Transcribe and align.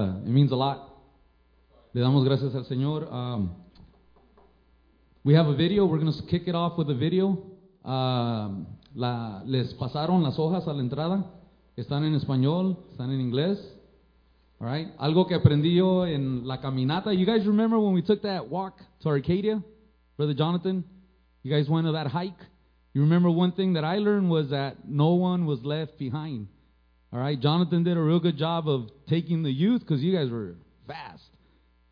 Uh, 0.00 0.16
it 0.24 0.30
means 0.30 0.50
a 0.50 0.56
lot. 0.56 0.88
Le 1.92 2.00
damos 2.00 2.24
gracias 2.24 2.54
al 2.54 2.64
Señor. 2.64 3.12
Um, 3.12 3.50
we 5.24 5.34
have 5.34 5.46
a 5.46 5.54
video. 5.54 5.84
We're 5.84 5.98
going 5.98 6.12
to 6.12 6.22
kick 6.26 6.44
it 6.46 6.54
off 6.54 6.78
with 6.78 6.88
a 6.88 6.94
video. 6.94 7.36
Um, 7.84 8.66
la, 8.94 9.42
les 9.44 9.74
pasaron 9.74 10.22
las 10.22 10.38
hojas 10.38 10.66
a 10.66 10.72
la 10.72 10.80
entrada. 10.80 11.26
Están 11.76 12.04
en 12.04 12.14
español, 12.14 12.78
están 12.92 13.10
en 13.10 13.20
inglés. 13.20 13.58
All 14.58 14.68
right. 14.68 14.88
Algo 14.98 15.26
que 15.28 15.34
aprendí 15.34 15.76
yo 15.76 16.06
en 16.06 16.46
la 16.46 16.62
caminata. 16.62 17.12
You 17.12 17.26
guys 17.26 17.46
remember 17.46 17.78
when 17.78 17.92
we 17.92 18.00
took 18.00 18.22
that 18.22 18.48
walk 18.48 18.78
to 19.02 19.08
Arcadia, 19.10 19.62
Brother 20.16 20.34
Jonathan? 20.34 20.82
You 21.42 21.50
guys 21.54 21.68
went 21.68 21.86
on 21.86 21.92
that 21.92 22.06
hike. 22.06 22.40
You 22.94 23.02
remember 23.02 23.30
one 23.30 23.52
thing 23.52 23.74
that 23.74 23.84
I 23.84 23.98
learned 23.98 24.30
was 24.30 24.48
that 24.48 24.88
no 24.88 25.10
one 25.10 25.44
was 25.44 25.60
left 25.62 25.98
behind. 25.98 26.48
All 27.12 27.18
right. 27.18 27.40
Jonathan 27.40 27.82
did 27.82 27.96
a 27.96 28.00
real 28.00 28.20
good 28.20 28.36
job 28.36 28.68
of 28.68 28.88
taking 29.08 29.42
the 29.42 29.50
youth 29.50 29.80
because 29.80 30.00
you 30.00 30.14
guys 30.14 30.30
were 30.30 30.54
fast. 30.86 31.22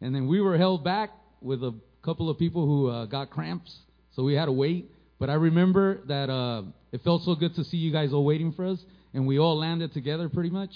And 0.00 0.14
then 0.14 0.28
we 0.28 0.40
were 0.40 0.56
held 0.56 0.84
back 0.84 1.10
with 1.40 1.62
a 1.62 1.74
couple 2.02 2.30
of 2.30 2.38
people 2.38 2.66
who 2.66 2.88
uh, 2.88 3.06
got 3.06 3.30
cramps, 3.30 3.74
so 4.12 4.22
we 4.22 4.34
had 4.34 4.46
to 4.46 4.52
wait. 4.52 4.90
But 5.18 5.30
I 5.30 5.34
remember 5.34 6.00
that 6.06 6.30
uh, 6.30 6.62
it 6.92 7.02
felt 7.02 7.22
so 7.24 7.34
good 7.34 7.54
to 7.56 7.64
see 7.64 7.76
you 7.76 7.92
guys 7.92 8.12
all 8.12 8.24
waiting 8.24 8.52
for 8.52 8.64
us, 8.64 8.78
and 9.12 9.26
we 9.26 9.38
all 9.38 9.58
landed 9.58 9.92
together 9.92 10.28
pretty 10.28 10.50
much 10.50 10.70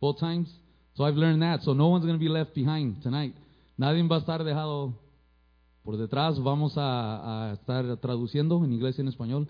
both 0.00 0.18
times. 0.18 0.48
So 0.94 1.04
I've 1.04 1.14
learned 1.14 1.42
that. 1.42 1.62
So 1.62 1.74
no 1.74 1.88
one's 1.88 2.04
going 2.04 2.16
to 2.16 2.20
be 2.20 2.28
left 2.28 2.54
behind 2.54 3.02
tonight. 3.02 3.34
Nadie 3.78 4.06
va 4.08 4.16
a 4.16 4.20
estar 4.20 4.42
dejado 4.42 4.94
por 5.84 5.96
detrás. 5.96 6.42
Vamos 6.42 6.76
a, 6.76 7.50
a 7.50 7.52
estar 7.54 7.96
traduciendo 7.98 8.64
en 8.64 8.72
inglés 8.72 8.98
y 8.98 9.02
en 9.02 9.08
español. 9.08 9.48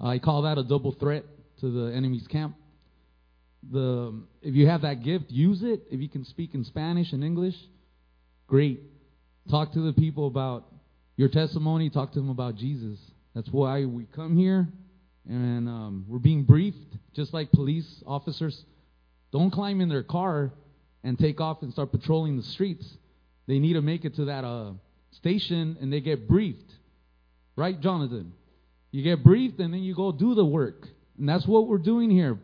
I 0.00 0.18
call 0.18 0.42
that 0.42 0.58
a 0.58 0.62
double 0.62 0.92
threat 0.92 1.24
to 1.60 1.70
the 1.70 1.94
enemy's 1.94 2.26
camp. 2.28 2.54
The 3.70 4.22
if 4.42 4.54
you 4.54 4.68
have 4.68 4.82
that 4.82 5.02
gift, 5.02 5.30
use 5.30 5.62
it. 5.62 5.82
If 5.90 6.00
you 6.00 6.08
can 6.08 6.24
speak 6.24 6.54
in 6.54 6.64
Spanish 6.64 7.12
and 7.12 7.24
English, 7.24 7.56
great. 8.46 8.80
Talk 9.50 9.72
to 9.72 9.80
the 9.80 9.92
people 9.92 10.26
about 10.26 10.66
your 11.16 11.28
testimony. 11.28 11.90
Talk 11.90 12.12
to 12.12 12.20
them 12.20 12.30
about 12.30 12.56
Jesus. 12.56 12.98
That's 13.34 13.48
why 13.50 13.84
we 13.84 14.06
come 14.14 14.36
here, 14.36 14.66
and 15.28 15.68
um, 15.68 16.06
we're 16.08 16.18
being 16.18 16.44
briefed, 16.44 16.96
just 17.14 17.34
like 17.34 17.52
police 17.52 18.02
officers. 18.06 18.64
Don't 19.32 19.50
climb 19.50 19.80
in 19.80 19.88
their 19.88 20.02
car 20.02 20.52
and 21.04 21.18
take 21.18 21.40
off 21.40 21.62
and 21.62 21.72
start 21.72 21.92
patrolling 21.92 22.36
the 22.36 22.42
streets. 22.42 22.86
They 23.46 23.58
need 23.58 23.74
to 23.74 23.82
make 23.82 24.04
it 24.04 24.16
to 24.16 24.26
that 24.26 24.44
uh, 24.44 24.72
station, 25.12 25.76
and 25.80 25.92
they 25.92 26.00
get 26.00 26.28
briefed. 26.28 26.72
Right, 27.56 27.78
Jonathan? 27.80 28.32
You 28.90 29.02
get 29.02 29.22
briefed, 29.22 29.60
and 29.60 29.72
then 29.72 29.82
you 29.82 29.94
go 29.94 30.12
do 30.12 30.34
the 30.34 30.44
work. 30.44 30.86
And 31.18 31.28
that's 31.28 31.46
what 31.46 31.68
we're 31.68 31.78
doing 31.78 32.10
here. 32.10 32.38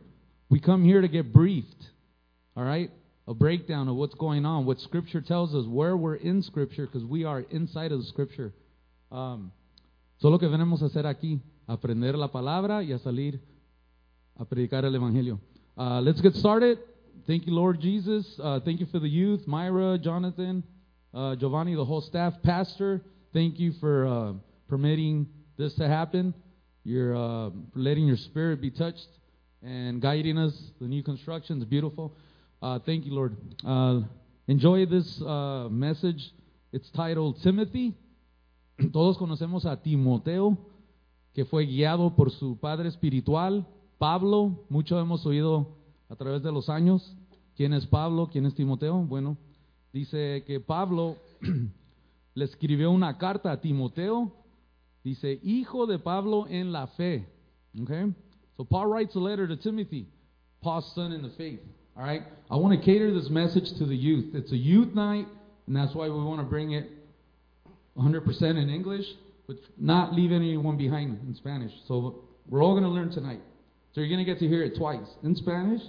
We 0.53 0.61
come 0.61 0.85
here 0.85 1.01
to 1.01 1.09
get 1.09 1.33
briefed. 1.33 1.83
All 2.55 2.63
right? 2.63 2.91
A 3.27 3.33
breakdown 3.33 3.89
of 3.89 3.97
what's 3.97 4.15
going 4.17 4.45
on, 4.45 4.67
what 4.67 4.79
Scripture 4.81 5.23
tells 5.23 5.55
us, 5.55 5.65
where 5.67 5.97
we're 5.97 6.17
in 6.17 6.43
Scripture, 6.43 6.85
because 6.85 7.07
we 7.07 7.25
are 7.25 7.41
inside 7.51 7.91
of 7.91 8.01
the 8.01 8.05
Scripture. 8.05 8.53
Um, 9.11 9.51
solo 10.21 10.37
que 10.37 10.47
venimos 10.47 10.83
a 10.83 10.91
hacer 10.91 11.07
aquí, 11.07 11.41
aprender 11.67 12.19
la 12.19 12.29
palabra 12.29 12.87
y 12.87 12.93
a 12.93 12.99
salir 12.99 13.41
a 14.39 14.45
predicar 14.45 14.85
el 14.85 14.93
Evangelio. 14.93 15.41
Uh, 15.79 16.03
let's 16.03 16.21
get 16.21 16.35
started. 16.35 16.79
Thank 17.27 17.47
you, 17.47 17.55
Lord 17.55 17.81
Jesus. 17.81 18.27
Uh, 18.39 18.61
thank 18.61 18.79
you 18.79 18.87
for 18.93 18.99
the 18.99 19.09
youth, 19.09 19.47
Myra, 19.47 19.97
Jonathan, 19.97 20.65
uh, 21.15 21.35
Giovanni, 21.35 21.75
the 21.75 21.85
whole 21.87 22.03
staff, 22.03 22.35
Pastor. 22.43 23.01
Thank 23.33 23.59
you 23.59 23.73
for 23.81 24.07
uh, 24.07 24.33
permitting 24.69 25.29
this 25.57 25.73
to 25.77 25.89
happen. 25.89 26.35
You're 26.85 27.17
uh, 27.17 27.51
letting 27.75 28.07
your 28.07 28.19
spirit 28.19 28.61
be 28.61 28.71
touched 28.71 29.09
and 29.63 30.01
guiding 30.01 30.39
us. 30.39 30.55
The 30.81 30.89
new 30.89 31.03
construction 31.03 31.59
is 31.59 31.65
beautiful. 31.65 32.13
Uh, 32.61 32.79
thank 32.81 33.05
you, 33.07 33.15
Lord. 33.15 33.37
Uh, 33.65 34.03
enjoy 34.47 34.87
this 34.87 35.21
uh, 35.23 35.69
message. 35.71 36.33
It's 36.73 36.91
titled 36.91 37.41
Timothy. 37.43 37.95
Todos 38.93 39.17
conocemos 39.19 39.65
a 39.67 39.77
Timoteo, 39.77 40.59
que 41.35 41.45
fue 41.45 41.67
guiado 41.67 42.15
por 42.17 42.31
su 42.31 42.59
padre 42.59 42.89
espiritual, 42.89 43.67
Pablo. 43.99 44.65
Mucho 44.69 44.99
hemos 44.99 45.25
oído 45.27 45.77
a 46.09 46.17
través 46.17 46.43
de 46.43 46.53
los 46.53 46.69
años. 46.69 47.17
¿Quién 47.57 47.73
es 47.73 47.87
Pablo? 47.87 48.29
¿Quién 48.33 48.47
es 48.47 48.55
Timoteo? 48.55 48.97
Bueno, 48.99 49.37
dice 49.93 50.45
que 50.47 50.59
Pablo 50.61 51.17
le 52.35 52.45
escribió 52.45 52.91
una 52.91 53.19
carta 53.19 53.53
a 53.53 53.61
Timoteo. 53.61 54.33
Dice, 55.05 55.41
hijo 55.43 55.87
de 55.87 55.99
Pablo 55.99 56.47
en 56.49 56.73
la 56.73 56.87
fe. 56.87 57.29
Okay? 57.81 58.15
So 58.57 58.65
Paul 58.65 58.87
writes 58.87 59.15
a 59.15 59.19
letter 59.19 59.47
to 59.47 59.57
Timothy, 59.57 60.07
Paul's 60.63 60.91
son 60.95 61.13
in 61.13 61.23
the 61.23 61.31
faith. 61.31 61.61
All 61.97 62.05
right? 62.05 62.23
I 62.51 62.57
want 62.57 62.79
to 62.79 62.85
cater 62.85 63.13
this 63.13 63.29
message 63.31 63.77
to 63.79 63.87
the 63.87 63.97
youth. 63.97 64.35
It's 64.35 64.53
a 64.53 64.57
youth 64.57 64.95
night, 64.95 65.27
and 65.67 65.77
that's 65.77 65.95
why 65.95 66.09
we 66.09 66.23
want 66.23 66.41
to 66.41 66.47
bring 66.47 66.73
it 66.73 66.91
100% 67.97 68.43
in 68.43 68.71
English, 68.71 69.07
but 69.47 69.57
not 69.79 70.15
leave 70.15 70.33
anyone 70.33 70.77
behind 70.77 71.21
in 71.27 71.35
Spanish. 71.35 71.73
So 71.87 72.23
we're 72.49 72.63
all 72.63 72.73
going 72.73 72.85
to 72.85 72.89
learn 72.89 73.11
tonight. 73.11 73.41
So 73.95 74.01
you're 74.01 74.09
going 74.09 74.25
to 74.25 74.31
get 74.31 74.39
to 74.41 74.49
hear 74.49 74.63
it 74.63 74.77
twice 74.77 75.07
in 75.23 75.37
Spanish, 75.37 75.83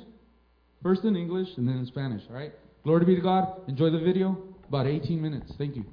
first 0.81 1.03
in 1.03 1.15
English, 1.15 1.49
and 1.57 1.67
then 1.67 1.77
in 1.77 1.85
Spanish. 1.85 2.23
All 2.29 2.35
right? 2.35 2.51
Glory 2.83 3.05
be 3.05 3.15
to 3.15 3.21
God. 3.21 3.61
Enjoy 3.69 3.89
the 3.89 3.99
video. 3.99 4.37
About 4.67 4.87
18 4.87 5.21
minutes. 5.21 5.53
Thank 5.57 5.75
you. 5.75 5.85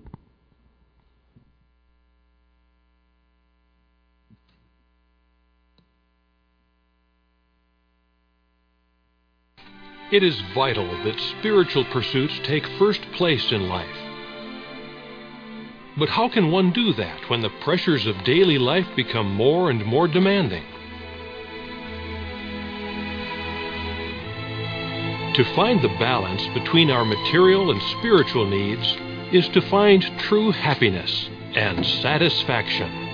It 10.12 10.24
is 10.24 10.40
vital 10.54 10.88
that 11.04 11.20
spiritual 11.38 11.84
pursuits 11.84 12.34
take 12.42 12.66
first 12.80 13.00
place 13.12 13.52
in 13.52 13.68
life. 13.68 13.86
But 15.96 16.08
how 16.08 16.28
can 16.28 16.50
one 16.50 16.72
do 16.72 16.92
that 16.94 17.30
when 17.30 17.42
the 17.42 17.50
pressures 17.62 18.06
of 18.06 18.24
daily 18.24 18.58
life 18.58 18.88
become 18.96 19.32
more 19.32 19.70
and 19.70 19.84
more 19.84 20.08
demanding? 20.08 20.64
To 25.34 25.54
find 25.54 25.80
the 25.80 25.96
balance 26.00 26.44
between 26.54 26.90
our 26.90 27.04
material 27.04 27.70
and 27.70 27.80
spiritual 27.98 28.46
needs 28.46 28.96
is 29.32 29.48
to 29.50 29.62
find 29.62 30.02
true 30.18 30.50
happiness 30.50 31.30
and 31.54 31.86
satisfaction. 31.86 33.09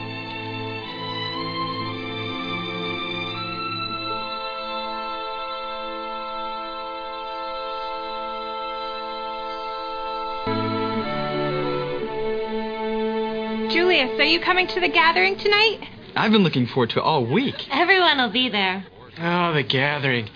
Julius, 13.96 14.20
are 14.20 14.24
you 14.24 14.40
coming 14.40 14.66
to 14.66 14.78
the 14.78 14.88
gathering 14.88 15.38
tonight? 15.38 15.88
I've 16.14 16.30
been 16.30 16.42
looking 16.42 16.66
forward 16.66 16.90
to 16.90 16.98
it 16.98 17.02
all 17.02 17.24
week. 17.24 17.66
Everyone 17.70 18.18
will 18.18 18.30
be 18.30 18.50
there. 18.50 18.84
Oh, 19.18 19.54
the 19.54 19.62
gathering. 19.62 20.28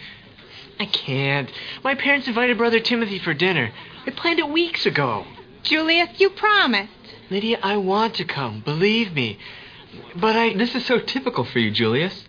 I 0.78 0.86
can't. 0.86 1.50
My 1.84 1.94
parents 1.94 2.26
invited 2.26 2.56
Brother 2.56 2.80
Timothy 2.80 3.18
for 3.18 3.34
dinner. 3.34 3.70
I 4.06 4.12
planned 4.12 4.38
it 4.38 4.48
weeks 4.48 4.86
ago. 4.86 5.26
Julius, 5.62 6.08
you 6.18 6.30
promised. 6.30 6.90
Lydia, 7.28 7.58
I 7.62 7.76
want 7.76 8.14
to 8.14 8.24
come, 8.24 8.60
believe 8.60 9.12
me. 9.12 9.38
But 10.16 10.36
I. 10.36 10.54
This 10.54 10.74
is 10.74 10.86
so 10.86 10.98
typical 10.98 11.44
for 11.44 11.58
you, 11.58 11.70
Julius. 11.70 12.24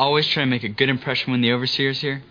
Always 0.00 0.26
try 0.26 0.42
to 0.42 0.50
make 0.50 0.64
a 0.64 0.68
good 0.68 0.88
impression 0.88 1.30
when 1.30 1.42
the 1.42 1.52
overseer's 1.52 2.00
here. 2.00 2.24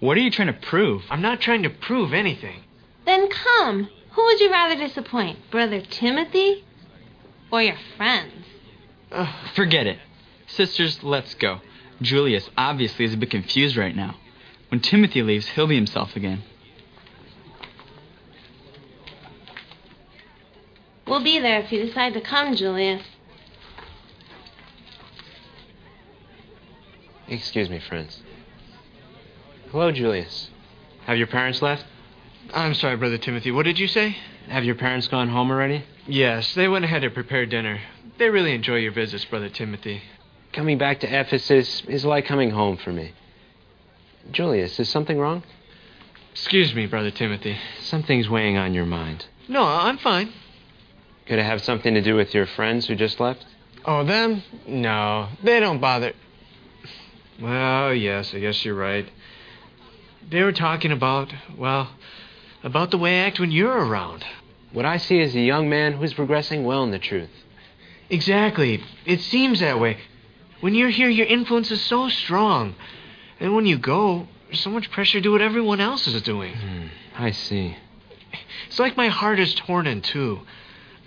What 0.00 0.16
are 0.16 0.20
you 0.20 0.30
trying 0.30 0.48
to 0.48 0.54
prove? 0.54 1.02
I'm 1.10 1.20
not 1.20 1.42
trying 1.42 1.62
to 1.64 1.70
prove 1.70 2.14
anything. 2.14 2.62
Then 3.04 3.28
come. 3.28 3.90
Who 4.12 4.24
would 4.24 4.40
you 4.40 4.50
rather 4.50 4.76
disappoint, 4.76 5.50
Brother 5.50 5.82
Timothy 5.82 6.64
or 7.50 7.62
your 7.62 7.76
friends? 7.96 8.32
Ugh. 9.12 9.28
Forget 9.54 9.86
it. 9.86 9.98
Sisters, 10.46 11.02
let's 11.02 11.34
go. 11.34 11.60
Julius 12.00 12.48
obviously 12.56 13.04
is 13.04 13.14
a 13.14 13.16
bit 13.16 13.30
confused 13.30 13.76
right 13.76 13.94
now. 13.94 14.16
When 14.68 14.80
Timothy 14.80 15.22
leaves, 15.22 15.48
he'll 15.48 15.66
be 15.66 15.74
himself 15.74 16.14
again. 16.14 16.42
We'll 21.06 21.24
be 21.24 21.38
there 21.38 21.60
if 21.60 21.72
you 21.72 21.86
decide 21.86 22.12
to 22.14 22.20
come, 22.20 22.54
Julius. 22.54 23.02
Excuse 27.26 27.68
me, 27.70 27.78
friends. 27.78 28.22
Hello, 29.70 29.90
Julius. 29.90 30.50
Have 31.06 31.18
your 31.18 31.26
parents 31.26 31.62
left? 31.62 31.84
I'm 32.52 32.74
sorry, 32.74 32.96
Brother 32.96 33.18
Timothy. 33.18 33.50
What 33.50 33.64
did 33.64 33.78
you 33.78 33.88
say? 33.88 34.16
Have 34.48 34.64
your 34.64 34.74
parents 34.74 35.08
gone 35.08 35.28
home 35.28 35.50
already? 35.50 35.84
Yes, 36.08 36.54
they 36.54 36.68
went 36.68 36.86
ahead 36.86 37.02
to 37.02 37.10
prepare 37.10 37.44
dinner. 37.44 37.80
They 38.16 38.30
really 38.30 38.54
enjoy 38.54 38.76
your 38.76 38.92
visits, 38.92 39.26
Brother 39.26 39.50
Timothy. 39.50 40.00
Coming 40.54 40.78
back 40.78 41.00
to 41.00 41.06
Ephesus 41.06 41.82
is 41.86 42.02
like 42.02 42.24
coming 42.24 42.50
home 42.50 42.78
for 42.78 42.90
me. 42.90 43.12
Julius, 44.30 44.80
is 44.80 44.88
something 44.88 45.18
wrong? 45.18 45.42
Excuse 46.32 46.74
me, 46.74 46.86
Brother 46.86 47.10
Timothy. 47.10 47.58
Something's 47.80 48.26
weighing 48.26 48.56
on 48.56 48.72
your 48.72 48.86
mind. 48.86 49.26
No, 49.48 49.62
I'm 49.62 49.98
fine. 49.98 50.32
Could 51.26 51.38
it 51.38 51.44
have 51.44 51.62
something 51.62 51.92
to 51.92 52.00
do 52.00 52.14
with 52.14 52.32
your 52.32 52.46
friends 52.46 52.86
who 52.86 52.94
just 52.94 53.20
left? 53.20 53.44
Oh, 53.84 54.02
them? 54.02 54.42
No, 54.66 55.28
they 55.42 55.60
don't 55.60 55.78
bother. 55.78 56.14
Well, 57.38 57.92
yes, 57.92 58.32
I 58.32 58.38
guess 58.38 58.64
you're 58.64 58.74
right. 58.74 59.06
They 60.30 60.42
were 60.42 60.52
talking 60.52 60.90
about, 60.90 61.34
well, 61.56 61.90
about 62.62 62.90
the 62.90 62.98
way 62.98 63.20
I 63.20 63.26
act 63.26 63.38
when 63.38 63.50
you're 63.50 63.84
around. 63.86 64.24
What 64.72 64.84
I 64.84 64.98
see 64.98 65.18
is 65.18 65.34
a 65.34 65.40
young 65.40 65.68
man 65.68 65.94
who's 65.94 66.14
progressing 66.14 66.64
well 66.64 66.84
in 66.84 66.90
the 66.90 66.98
truth. 66.98 67.30
Exactly. 68.10 68.82
It 69.04 69.20
seems 69.20 69.60
that 69.60 69.80
way. 69.80 69.98
When 70.60 70.74
you're 70.74 70.90
here, 70.90 71.08
your 71.08 71.26
influence 71.26 71.70
is 71.70 71.80
so 71.80 72.08
strong. 72.08 72.74
And 73.40 73.54
when 73.54 73.66
you 73.66 73.78
go, 73.78 74.26
there's 74.46 74.60
so 74.60 74.70
much 74.70 74.90
pressure 74.90 75.18
to 75.18 75.22
do 75.22 75.32
what 75.32 75.42
everyone 75.42 75.80
else 75.80 76.06
is 76.06 76.20
doing. 76.22 76.54
Hmm, 76.54 76.86
I 77.16 77.30
see. 77.30 77.76
It's 78.66 78.78
like 78.78 78.96
my 78.96 79.08
heart 79.08 79.38
is 79.38 79.54
torn 79.54 79.86
in 79.86 80.02
two. 80.02 80.40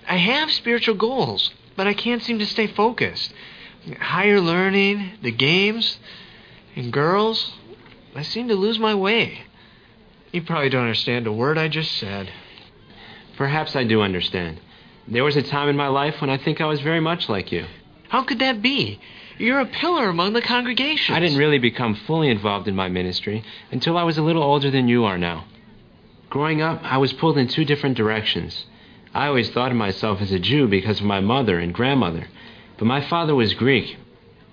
I 0.08 0.18
have 0.18 0.52
spiritual 0.52 0.96
goals, 0.96 1.52
but 1.76 1.88
I 1.88 1.94
can't 1.94 2.24
seem 2.24 2.40
to 2.40 2.46
stay 2.46 2.68
focused. 2.68 3.34
Higher 4.00 4.40
learning, 4.40 5.12
the 5.22 5.32
games, 5.32 6.00
and 6.76 6.92
girls, 6.94 7.54
I 8.16 8.24
seem 8.24 8.48
to 8.48 8.56
lose 8.56 8.80
my 8.80 8.96
way. 8.96 9.42
You 10.32 10.42
probably 10.42 10.70
don't 10.70 10.84
understand 10.84 11.28
a 11.28 11.32
word 11.32 11.58
I 11.58 11.68
just 11.68 11.92
said. 11.98 12.32
Perhaps 13.42 13.76
I 13.76 13.86
do 13.86 14.04
understand. 14.04 14.62
There 15.08 15.24
was 15.24 15.36
a 15.36 15.42
time 15.42 15.68
in 15.68 15.76
my 15.76 15.88
life 15.88 16.22
when 16.22 16.30
I 16.30 16.38
think 16.38 16.62
I 16.62 16.68
was 16.68 16.80
very 16.82 17.00
much 17.00 17.28
like 17.28 17.52
you. 17.52 17.66
How 18.08 18.22
could 18.22 18.38
that 18.38 18.62
be? 18.62 19.00
You're 19.40 19.62
a 19.62 19.66
pillar 19.66 20.10
among 20.10 20.34
the 20.34 20.44
congregation. 20.44 21.16
I 21.16 21.20
didn't 21.20 21.40
really 21.40 21.58
become 21.58 21.96
fully 21.96 22.30
involved 22.30 22.68
in 22.68 22.76
my 22.76 22.88
ministry 22.88 23.44
until 23.72 23.98
I 23.98 24.04
was 24.04 24.20
a 24.20 24.22
little 24.22 24.44
older 24.44 24.70
than 24.70 24.88
you 24.88 25.06
are 25.06 25.18
now. 25.18 25.46
Growing 26.30 26.62
up, 26.62 26.82
I 26.84 27.00
was 27.00 27.14
pulled 27.14 27.40
in 27.40 27.48
two 27.48 27.66
different 27.66 27.98
directions. 27.98 28.68
I 29.12 29.26
always 29.26 29.50
thought 29.50 29.72
of 29.72 29.78
myself 29.78 30.22
as 30.22 30.32
a 30.32 30.38
Jew 30.38 30.68
because 30.68 31.00
of 31.00 31.08
my 31.08 31.20
mother 31.20 31.58
and 31.58 31.74
grandmother, 31.74 32.28
but 32.78 32.86
my 32.86 33.02
father 33.02 33.34
was 33.34 33.56
Greek. 33.56 33.98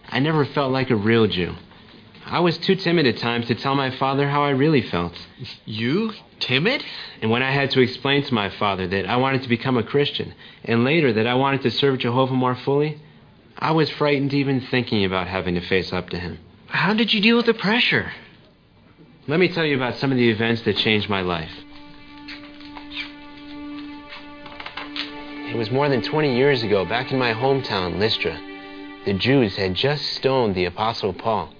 I 0.08 0.19
never 0.19 0.46
felt 0.46 0.73
like 0.73 0.88
a 0.88 0.96
real 0.96 1.26
Jew. 1.26 1.56
I 2.25 2.40
was 2.40 2.56
too 2.56 2.75
timid 2.75 3.06
at 3.06 3.19
times 3.19 3.49
to 3.49 3.55
tell 3.55 3.75
my 3.75 3.90
father 3.90 4.31
how 4.31 4.44
I 4.44 4.50
really 4.50 4.81
felt. 4.81 5.12
You? 5.67 6.14
Timid? 6.40 6.85
And 7.20 7.31
when 7.31 7.43
I 7.43 7.50
had 7.50 7.70
to 7.73 7.81
explain 7.81 8.23
to 8.25 8.35
my 8.35 8.49
father 8.49 8.87
that 8.87 9.06
I 9.06 9.17
wanted 9.17 9.43
to 9.43 9.49
become 9.49 9.76
a 9.76 9.82
Christian, 9.82 10.35
and 10.64 10.85
later 10.85 11.12
that 11.12 11.26
I 11.26 11.35
wanted 11.35 11.62
to 11.62 11.70
serve 11.70 11.99
Jehovah 11.99 12.35
more 12.35 12.55
fully, 12.55 13.00
I 13.58 13.73
was 13.73 13.90
frightened 13.90 14.32
even 14.32 14.61
thinking 14.61 15.05
about 15.05 15.26
having 15.26 15.55
to 15.55 15.61
face 15.61 15.93
up 15.93 16.11
to 16.11 16.19
him. 16.19 16.38
How 16.69 16.94
did 16.94 17.12
you 17.12 17.20
deal 17.20 17.37
with 17.37 17.46
the 17.46 17.55
pressure? 17.55 18.12
Let 19.26 19.40
me 19.40 19.49
tell 19.49 19.64
you 19.64 19.76
about 19.76 19.96
some 19.96 20.12
of 20.12 20.19
the 20.19 20.31
events 20.31 20.62
that 20.62 20.76
changed 20.76 21.08
my 21.08 21.23
life. 21.23 21.52
It 25.50 25.56
was 25.56 25.70
more 25.70 25.88
than 25.88 26.02
20 26.02 26.37
years 26.37 26.62
ago, 26.62 26.85
back 26.85 27.11
in 27.11 27.19
my 27.19 27.32
hometown, 27.32 27.99
Lystra. 27.99 28.38
The 29.06 29.14
Jews 29.14 29.56
had 29.56 29.75
just 29.75 30.05
stoned 30.12 30.55
the 30.55 30.67
Apostle 30.67 31.14
Paul. 31.14 31.55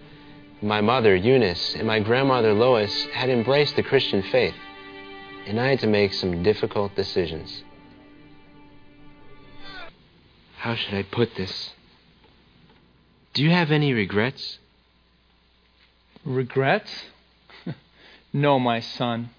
My 0.61 0.81
mother, 0.81 1.17
Eunice, 1.17 1.75
and 1.75 1.87
my 1.87 2.01
grandmother, 2.01 2.53
Lois, 2.53 3.05
had 3.15 3.31
embraced 3.31 3.77
the 3.77 3.83
Christian 3.83 4.23
faith, 4.23 4.55
and 5.49 5.59
I 5.59 5.69
had 5.71 5.81
to 5.81 5.87
make 5.87 6.13
some 6.13 6.43
difficult 6.43 6.95
decisions. 6.95 7.65
How 10.59 10.75
should 10.75 10.93
I 10.93 11.05
put 11.05 11.37
this? 11.37 11.73
Do 13.33 13.43
you 13.43 13.51
have 13.51 13.71
any 13.71 13.95
regrets? 13.95 14.59
Regrets? 16.23 16.91
no, 18.33 18.59
my 18.59 18.81
son. 18.81 19.31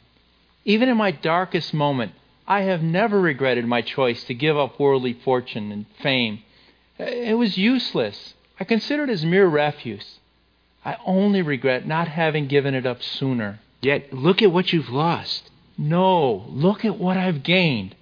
Even 0.66 0.90
in 0.90 0.98
my 0.98 1.12
darkest 1.12 1.76
moment, 1.76 2.14
I 2.48 2.62
have 2.62 2.82
never 2.82 3.22
regretted 3.22 3.68
my 3.68 3.84
choice 3.84 4.24
to 4.24 4.34
give 4.34 4.58
up 4.58 4.80
worldly 4.80 5.14
fortune 5.14 5.72
and 5.72 5.86
fame. 6.02 6.42
It 6.98 7.38
was 7.38 7.56
useless. 7.56 8.34
I 8.60 8.64
consider 8.64 9.04
it 9.04 9.12
as 9.12 9.24
mere 9.24 9.46
refuse. 9.46 10.18
I 10.84 10.98
only 11.06 11.44
regret 11.44 11.86
not 11.86 12.08
having 12.08 12.48
given 12.48 12.74
it 12.74 12.88
up 12.88 13.04
sooner. 13.04 13.60
Yet, 13.80 14.12
look 14.12 14.42
at 14.42 14.52
what 14.52 14.74
you've 14.74 14.90
lost. 14.90 15.49
No, 15.82 16.44
look 16.50 16.84
at 16.84 17.00
what 17.00 17.16
I've 17.16 17.42
gained. 17.42 17.96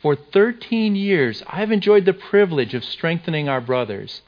For 0.00 0.14
13 0.14 0.94
years, 0.94 1.42
I've 1.48 1.72
enjoyed 1.72 2.04
the 2.04 2.12
privilege 2.12 2.74
of 2.74 2.84
strengthening 2.84 3.48
our 3.48 3.60
brothers. 3.60 4.22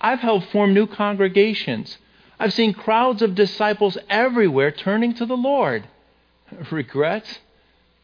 I've 0.00 0.18
helped 0.18 0.50
form 0.50 0.74
new 0.74 0.88
congregations. 0.88 1.98
I've 2.40 2.52
seen 2.52 2.74
crowds 2.74 3.22
of 3.22 3.36
disciples 3.36 3.96
everywhere 4.10 4.72
turning 4.72 5.14
to 5.14 5.26
the 5.26 5.36
Lord. 5.36 5.86
Regrets? 6.72 7.38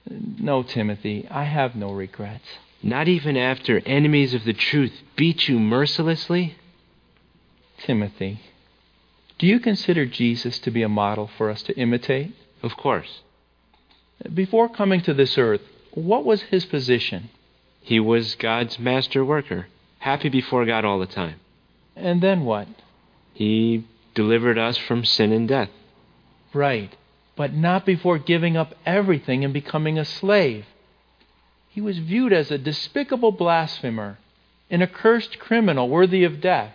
No, 0.09 0.63
Timothy, 0.63 1.27
I 1.29 1.43
have 1.43 1.75
no 1.75 1.91
regrets. 1.91 2.47
Not 2.81 3.09
even 3.09 3.37
after 3.37 3.83
enemies 3.85 4.35
of 4.35 4.45
the 4.45 4.53
truth 4.53 5.03
beat 5.17 5.49
you 5.49 5.59
mercilessly? 5.59 6.55
Timothy, 7.79 8.41
do 9.37 9.49
you 9.49 9.59
consider 9.59 10.07
Jesus 10.07 10.61
to 10.61 10.71
be 10.71 10.85
a 10.85 10.89
model 10.89 11.29
for 11.37 11.51
us 11.51 11.63
to 11.63 11.77
imitate? 11.77 12.37
Of 12.63 12.77
course. 12.77 13.23
Before 14.35 14.69
coming 14.69 15.01
to 15.03 15.15
this 15.15 15.39
earth, 15.39 15.63
what 15.93 16.25
was 16.25 16.43
his 16.43 16.65
position? 16.65 17.31
He 17.81 18.01
was 18.01 18.35
God's 18.35 18.79
master 18.79 19.25
worker, 19.25 19.69
happy 19.99 20.29
before 20.29 20.67
God 20.67 20.85
all 20.85 20.99
the 20.99 21.07
time. 21.07 21.37
And 21.97 22.21
then 22.21 22.45
what? 22.45 22.69
He 23.33 23.85
delivered 24.15 24.59
us 24.59 24.77
from 24.77 25.05
sin 25.05 25.33
and 25.33 25.49
death. 25.49 25.71
Right, 26.53 26.95
but 27.37 27.55
not 27.55 27.87
before 27.87 28.19
giving 28.19 28.57
up 28.57 28.75
everything 28.85 29.45
and 29.45 29.55
becoming 29.55 29.99
a 29.99 30.05
slave. 30.05 30.67
He 31.69 31.81
was 31.81 31.99
viewed 31.99 32.33
as 32.33 32.51
a 32.51 32.59
despicable 32.59 33.33
blasphemer, 33.33 34.19
an 34.71 34.83
accursed 34.83 35.39
criminal 35.39 35.89
worthy 35.89 36.25
of 36.25 36.41
death. 36.41 36.73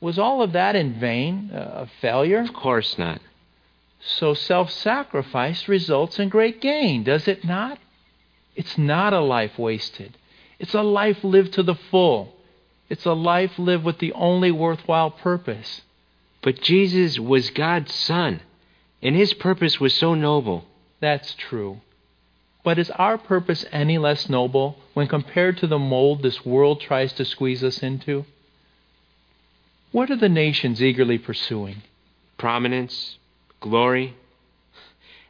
Was 0.00 0.18
all 0.18 0.42
of 0.42 0.52
that 0.52 0.76
in 0.76 1.00
vain, 1.00 1.50
a 1.52 1.88
failure? 2.00 2.40
Of 2.40 2.52
course 2.52 2.98
not. 2.98 3.20
So 4.00 4.34
self 4.34 4.70
sacrifice 4.70 5.68
results 5.68 6.18
in 6.18 6.28
great 6.28 6.60
gain, 6.60 7.04
does 7.04 7.26
it 7.28 7.44
not? 7.44 7.78
It's 8.54 8.78
not 8.78 9.12
a 9.12 9.20
life 9.20 9.58
wasted. 9.58 10.16
It's 10.58 10.74
a 10.74 10.82
life 10.82 11.22
lived 11.22 11.54
to 11.54 11.62
the 11.62 11.74
full. 11.74 12.34
It's 12.88 13.04
a 13.04 13.12
life 13.12 13.58
lived 13.58 13.84
with 13.84 13.98
the 13.98 14.12
only 14.12 14.50
worthwhile 14.50 15.10
purpose. 15.10 15.82
But 16.42 16.62
Jesus 16.62 17.18
was 17.18 17.50
God's 17.50 17.92
Son, 17.92 18.40
and 19.02 19.14
his 19.14 19.34
purpose 19.34 19.78
was 19.78 19.94
so 19.94 20.14
noble. 20.14 20.64
That's 21.00 21.34
true. 21.34 21.80
But 22.64 22.78
is 22.78 22.90
our 22.90 23.18
purpose 23.18 23.64
any 23.70 23.98
less 23.98 24.28
noble 24.28 24.78
when 24.94 25.06
compared 25.06 25.58
to 25.58 25.66
the 25.66 25.78
mold 25.78 26.22
this 26.22 26.44
world 26.44 26.80
tries 26.80 27.12
to 27.14 27.24
squeeze 27.24 27.62
us 27.62 27.82
into? 27.82 28.24
What 29.92 30.10
are 30.10 30.16
the 30.16 30.28
nations 30.28 30.82
eagerly 30.82 31.18
pursuing? 31.18 31.82
Prominence, 32.36 33.17
glory. 33.60 34.16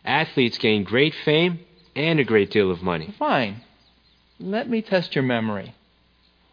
Athletes 0.05 0.59
gain 0.59 0.85
great 0.85 1.15
fame 1.15 1.61
and 1.95 2.21
a 2.21 2.25
great 2.25 2.51
deal 2.51 2.71
of 2.71 2.83
money. 2.83 3.15
Fine. 3.19 3.63
Let 4.41 4.69
me 4.69 4.83
test 4.83 5.15
your 5.15 5.25
memory. 5.25 5.75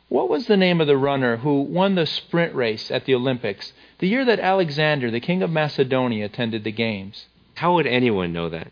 What 0.09 0.29
was 0.29 0.47
the 0.47 0.57
name 0.57 0.81
of 0.81 0.87
the 0.87 0.97
runner 0.97 1.37
who 1.37 1.61
won 1.61 1.95
the 1.95 2.05
sprint 2.05 2.53
race 2.53 2.91
at 2.91 3.05
the 3.05 3.15
Olympics 3.15 3.73
the 3.99 4.07
year 4.07 4.25
that 4.25 4.39
Alexander, 4.39 5.09
the 5.09 5.19
king 5.19 5.41
of 5.41 5.49
Macedonia, 5.49 6.25
attended 6.25 6.63
the 6.63 6.71
Games? 6.71 7.25
How 7.55 7.75
would 7.75 7.87
anyone 7.87 8.33
know 8.33 8.49
that? 8.49 8.71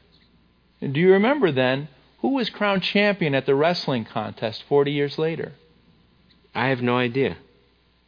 Do 0.79 0.99
you 0.99 1.11
remember 1.11 1.51
then 1.51 1.87
who 2.19 2.29
was 2.29 2.49
crowned 2.49 2.83
champion 2.83 3.33
at 3.35 3.45
the 3.45 3.55
wrestling 3.55 4.05
contest 4.05 4.63
40 4.63 4.91
years 4.91 5.17
later? 5.17 5.53
I 6.53 6.69
have 6.69 6.81
no 6.81 6.97
idea. 6.97 7.37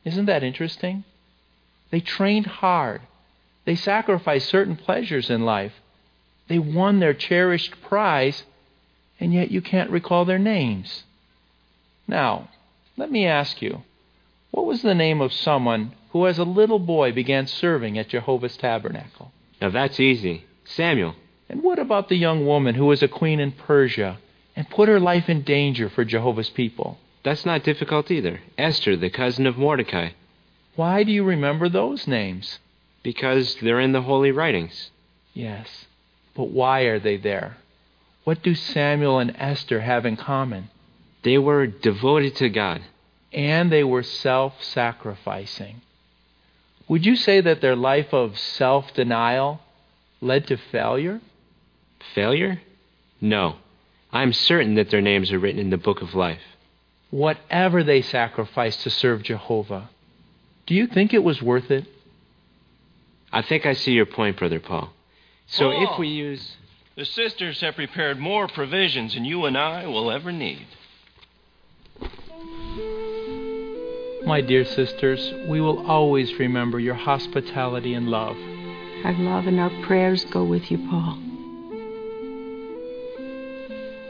Isn't 0.03 0.25
that 0.25 0.43
interesting? 0.43 1.03
They 1.91 1.99
trained 1.99 2.45
hard. 2.45 3.01
They 3.65 3.75
sacrificed 3.75 4.47
certain 4.47 4.75
pleasures 4.75 5.29
in 5.29 5.43
life. 5.43 5.73
They 6.47 6.59
won 6.59 6.99
their 6.99 7.13
cherished 7.13 7.81
prize, 7.81 8.43
and 9.19 9.33
yet 9.33 9.51
you 9.51 9.61
can't 9.61 9.89
recall 9.89 10.25
their 10.25 10.39
names. 10.39 11.03
Now, 12.07 12.49
let 12.97 13.11
me 13.11 13.25
ask 13.25 13.61
you 13.61 13.81
what 14.51 14.65
was 14.65 14.83
the 14.83 14.95
name 14.95 15.19
of 15.19 15.33
someone 15.33 15.93
who, 16.11 16.27
as 16.27 16.37
a 16.37 16.45
little 16.45 16.79
boy, 16.79 17.11
began 17.11 17.47
serving 17.47 17.97
at 17.97 18.09
Jehovah's 18.09 18.55
Tabernacle? 18.55 19.31
Now 19.59 19.69
that's 19.69 19.99
easy. 19.99 20.45
Samuel. 20.63 21.15
And 21.49 21.61
what 21.61 21.79
about 21.79 22.09
the 22.09 22.15
young 22.15 22.45
woman 22.45 22.75
who 22.75 22.85
was 22.85 23.03
a 23.03 23.07
queen 23.07 23.39
in 23.39 23.51
Persia 23.51 24.17
and 24.55 24.69
put 24.69 24.89
her 24.89 24.99
life 24.99 25.27
in 25.27 25.41
danger 25.41 25.89
for 25.89 26.05
Jehovah's 26.05 26.49
people? 26.49 26.99
That's 27.23 27.45
not 27.45 27.63
difficult 27.63 28.11
either. 28.11 28.41
Esther, 28.57 28.95
the 28.95 29.09
cousin 29.09 29.45
of 29.45 29.57
Mordecai. 29.57 30.09
Why 30.75 31.03
do 31.03 31.11
you 31.11 31.23
remember 31.23 31.67
those 31.67 32.07
names? 32.07 32.59
Because 33.05 33.55
they're 33.61 33.79
in 33.79 33.91
the 33.91 34.01
holy 34.01 34.31
writings. 34.31 34.89
Yes, 35.35 35.85
but 36.33 36.45
why 36.49 36.81
are 36.81 36.99
they 36.99 37.17
there? 37.17 37.57
What 38.23 38.41
do 38.41 38.55
Samuel 38.55 39.19
and 39.19 39.35
Esther 39.37 39.81
have 39.81 40.07
in 40.07 40.17
common? 40.17 40.71
They 41.21 41.37
were 41.37 41.67
devoted 41.67 42.35
to 42.37 42.49
God. 42.49 42.81
And 43.31 43.71
they 43.71 43.83
were 43.83 44.01
self 44.01 44.63
sacrificing. 44.63 45.81
Would 46.87 47.05
you 47.05 47.15
say 47.15 47.41
that 47.41 47.61
their 47.61 47.75
life 47.75 48.11
of 48.11 48.39
self 48.39 48.91
denial 48.95 49.61
led 50.19 50.47
to 50.47 50.57
failure? 50.57 51.21
Failure? 52.15 52.59
No. 53.21 53.57
I'm 54.11 54.33
certain 54.33 54.73
that 54.75 54.89
their 54.89 55.01
names 55.01 55.31
are 55.31 55.37
written 55.37 55.61
in 55.61 55.69
the 55.69 55.77
book 55.77 56.01
of 56.01 56.15
life. 56.15 56.41
Whatever 57.11 57.83
they 57.83 58.01
sacrificed 58.01 58.81
to 58.81 58.89
serve 58.89 59.21
Jehovah, 59.21 59.91
do 60.65 60.73
you 60.73 60.87
think 60.87 61.13
it 61.13 61.23
was 61.23 61.39
worth 61.39 61.69
it? 61.69 61.85
I 63.35 63.41
think 63.41 63.65
I 63.65 63.73
see 63.73 63.91
your 63.91 64.05
point, 64.05 64.37
Brother 64.37 64.61
Paul. 64.61 64.93
So 65.47 65.69
Paul. 65.69 65.83
if 65.83 65.99
we 65.99 66.07
use. 66.07 66.55
The 66.95 67.03
sisters 67.03 67.59
have 67.59 67.75
prepared 67.75 68.17
more 68.17 68.47
provisions 68.47 69.13
than 69.13 69.25
you 69.25 69.43
and 69.43 69.57
I 69.57 69.85
will 69.87 70.09
ever 70.09 70.31
need. 70.31 70.65
My 74.25 74.39
dear 74.39 74.63
sisters, 74.63 75.33
we 75.49 75.59
will 75.59 75.85
always 75.85 76.33
remember 76.39 76.79
your 76.79 76.95
hospitality 76.95 77.93
and 77.93 78.07
love. 78.07 78.37
Our 79.03 79.13
love 79.13 79.47
and 79.47 79.59
our 79.59 79.83
prayers 79.83 80.23
go 80.23 80.45
with 80.45 80.71
you, 80.71 80.77
Paul. 80.89 81.17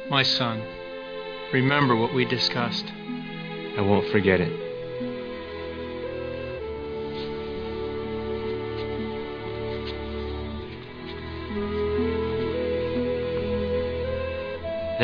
My 0.08 0.22
son, 0.22 0.62
remember 1.52 1.96
what 1.96 2.14
we 2.14 2.26
discussed. 2.26 2.86
I 3.76 3.82
won't 3.82 4.08
forget 4.12 4.40
it. 4.40 4.65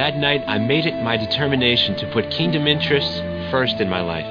That 0.02 0.18
night, 0.18 0.44
I 0.48 0.58
made 0.58 0.88
it 0.88 0.96
my 1.04 1.16
determination 1.16 1.96
to 1.98 2.12
put 2.12 2.32
kingdom 2.32 2.66
interests 2.66 3.20
first 3.52 3.80
in 3.80 3.88
my 3.88 4.02
life. 4.02 4.26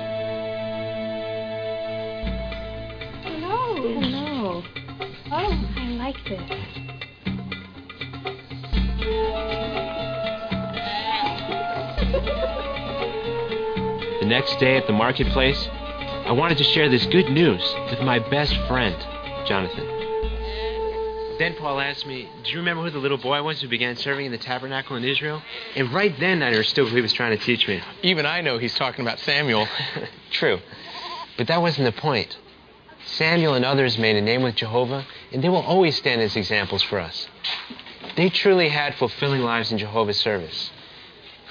No, 3.39 3.75
no. 4.01 4.65
Oh, 5.31 5.71
I 5.77 5.89
like 5.91 6.17
this. 6.25 6.41
The 14.19 14.27
next 14.27 14.59
day 14.59 14.77
at 14.77 14.89
the 14.89 14.93
marketplace, 14.93 15.69
I 15.71 16.33
wanted 16.33 16.59
to 16.59 16.65
share 16.65 16.89
this 16.89 17.07
good 17.07 17.31
news 17.31 17.63
with 17.89 18.01
my 18.01 18.19
best 18.19 18.57
friend, 18.67 18.97
Jonathan. 19.47 20.00
Then 21.41 21.55
Paul 21.55 21.81
asked 21.81 22.05
me, 22.05 22.29
Do 22.45 22.51
you 22.51 22.59
remember 22.59 22.83
who 22.83 22.91
the 22.91 22.99
little 22.99 23.17
boy 23.17 23.43
was 23.43 23.63
who 23.63 23.69
began 23.69 23.97
serving 23.97 24.27
in 24.27 24.31
the 24.31 24.37
tabernacle 24.37 24.97
in 24.97 25.05
Israel? 25.05 25.41
And 25.75 25.91
right 25.91 26.15
then 26.21 26.43
I 26.43 26.49
understood 26.49 26.85
what 26.85 26.93
he 26.93 27.01
was 27.01 27.15
trying 27.15 27.35
to 27.35 27.43
teach 27.43 27.67
me. 27.67 27.81
Even 28.03 28.27
I 28.27 28.43
know 28.43 28.59
he's 28.59 28.75
talking 28.75 29.07
about 29.07 29.19
Samuel. 29.21 29.67
True. 30.33 30.59
But 31.39 31.47
that 31.47 31.63
wasn't 31.63 31.87
the 31.87 31.99
point. 31.99 32.37
Samuel 33.07 33.55
and 33.55 33.65
others 33.65 33.97
made 33.97 34.17
a 34.17 34.21
name 34.21 34.43
with 34.43 34.57
Jehovah, 34.57 35.07
and 35.33 35.43
they 35.43 35.49
will 35.49 35.63
always 35.63 35.97
stand 35.97 36.21
as 36.21 36.37
examples 36.37 36.83
for 36.83 36.99
us. 36.99 37.27
They 38.17 38.29
truly 38.29 38.69
had 38.69 38.97
fulfilling 38.97 39.41
lives 39.41 39.73
in 39.73 39.79
Jehovah's 39.79 40.21
service. 40.21 40.71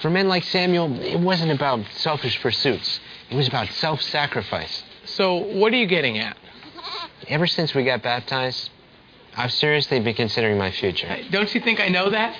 For 0.03 0.11
men 0.11 0.27
like 0.27 0.43
Samuel, 0.43 1.01
it 1.01 1.19
wasn't 1.19 1.51
about 1.51 1.83
selfish 1.95 2.39
pursuits, 2.39 2.99
it 3.31 3.35
was 3.35 3.47
about 3.47 3.69
self 3.69 4.03
sacrifice. 4.03 4.83
So, 5.05 5.37
what 5.37 5.73
are 5.73 5.77
you 5.77 5.87
getting 5.87 6.19
at? 6.19 6.37
Ever 7.27 7.47
since 7.47 7.73
we 7.73 7.83
got 7.83 8.03
baptized, 8.03 8.69
I've 9.39 9.53
seriously 9.53 10.01
been 10.01 10.15
considering 10.15 10.57
my 10.57 10.69
future. 10.69 11.07
Don't 11.31 11.55
you 11.55 11.61
think 11.61 11.79
I 11.79 11.87
know 11.87 12.09
that? 12.09 12.37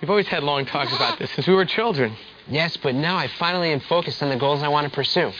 We've 0.00 0.10
always 0.10 0.26
had 0.26 0.42
long 0.42 0.66
talks 0.66 0.92
about 0.92 1.16
this 1.16 1.30
since 1.30 1.46
we 1.46 1.54
were 1.54 1.64
children. 1.64 2.16
Yes, 2.48 2.76
but 2.76 2.96
now 2.96 3.16
I 3.16 3.28
finally 3.28 3.70
am 3.70 3.78
focused 3.78 4.20
on 4.20 4.30
the 4.30 4.36
goals 4.36 4.60
I 4.60 4.66
want 4.66 4.88
to 4.88 4.92
pursue. 4.92 5.30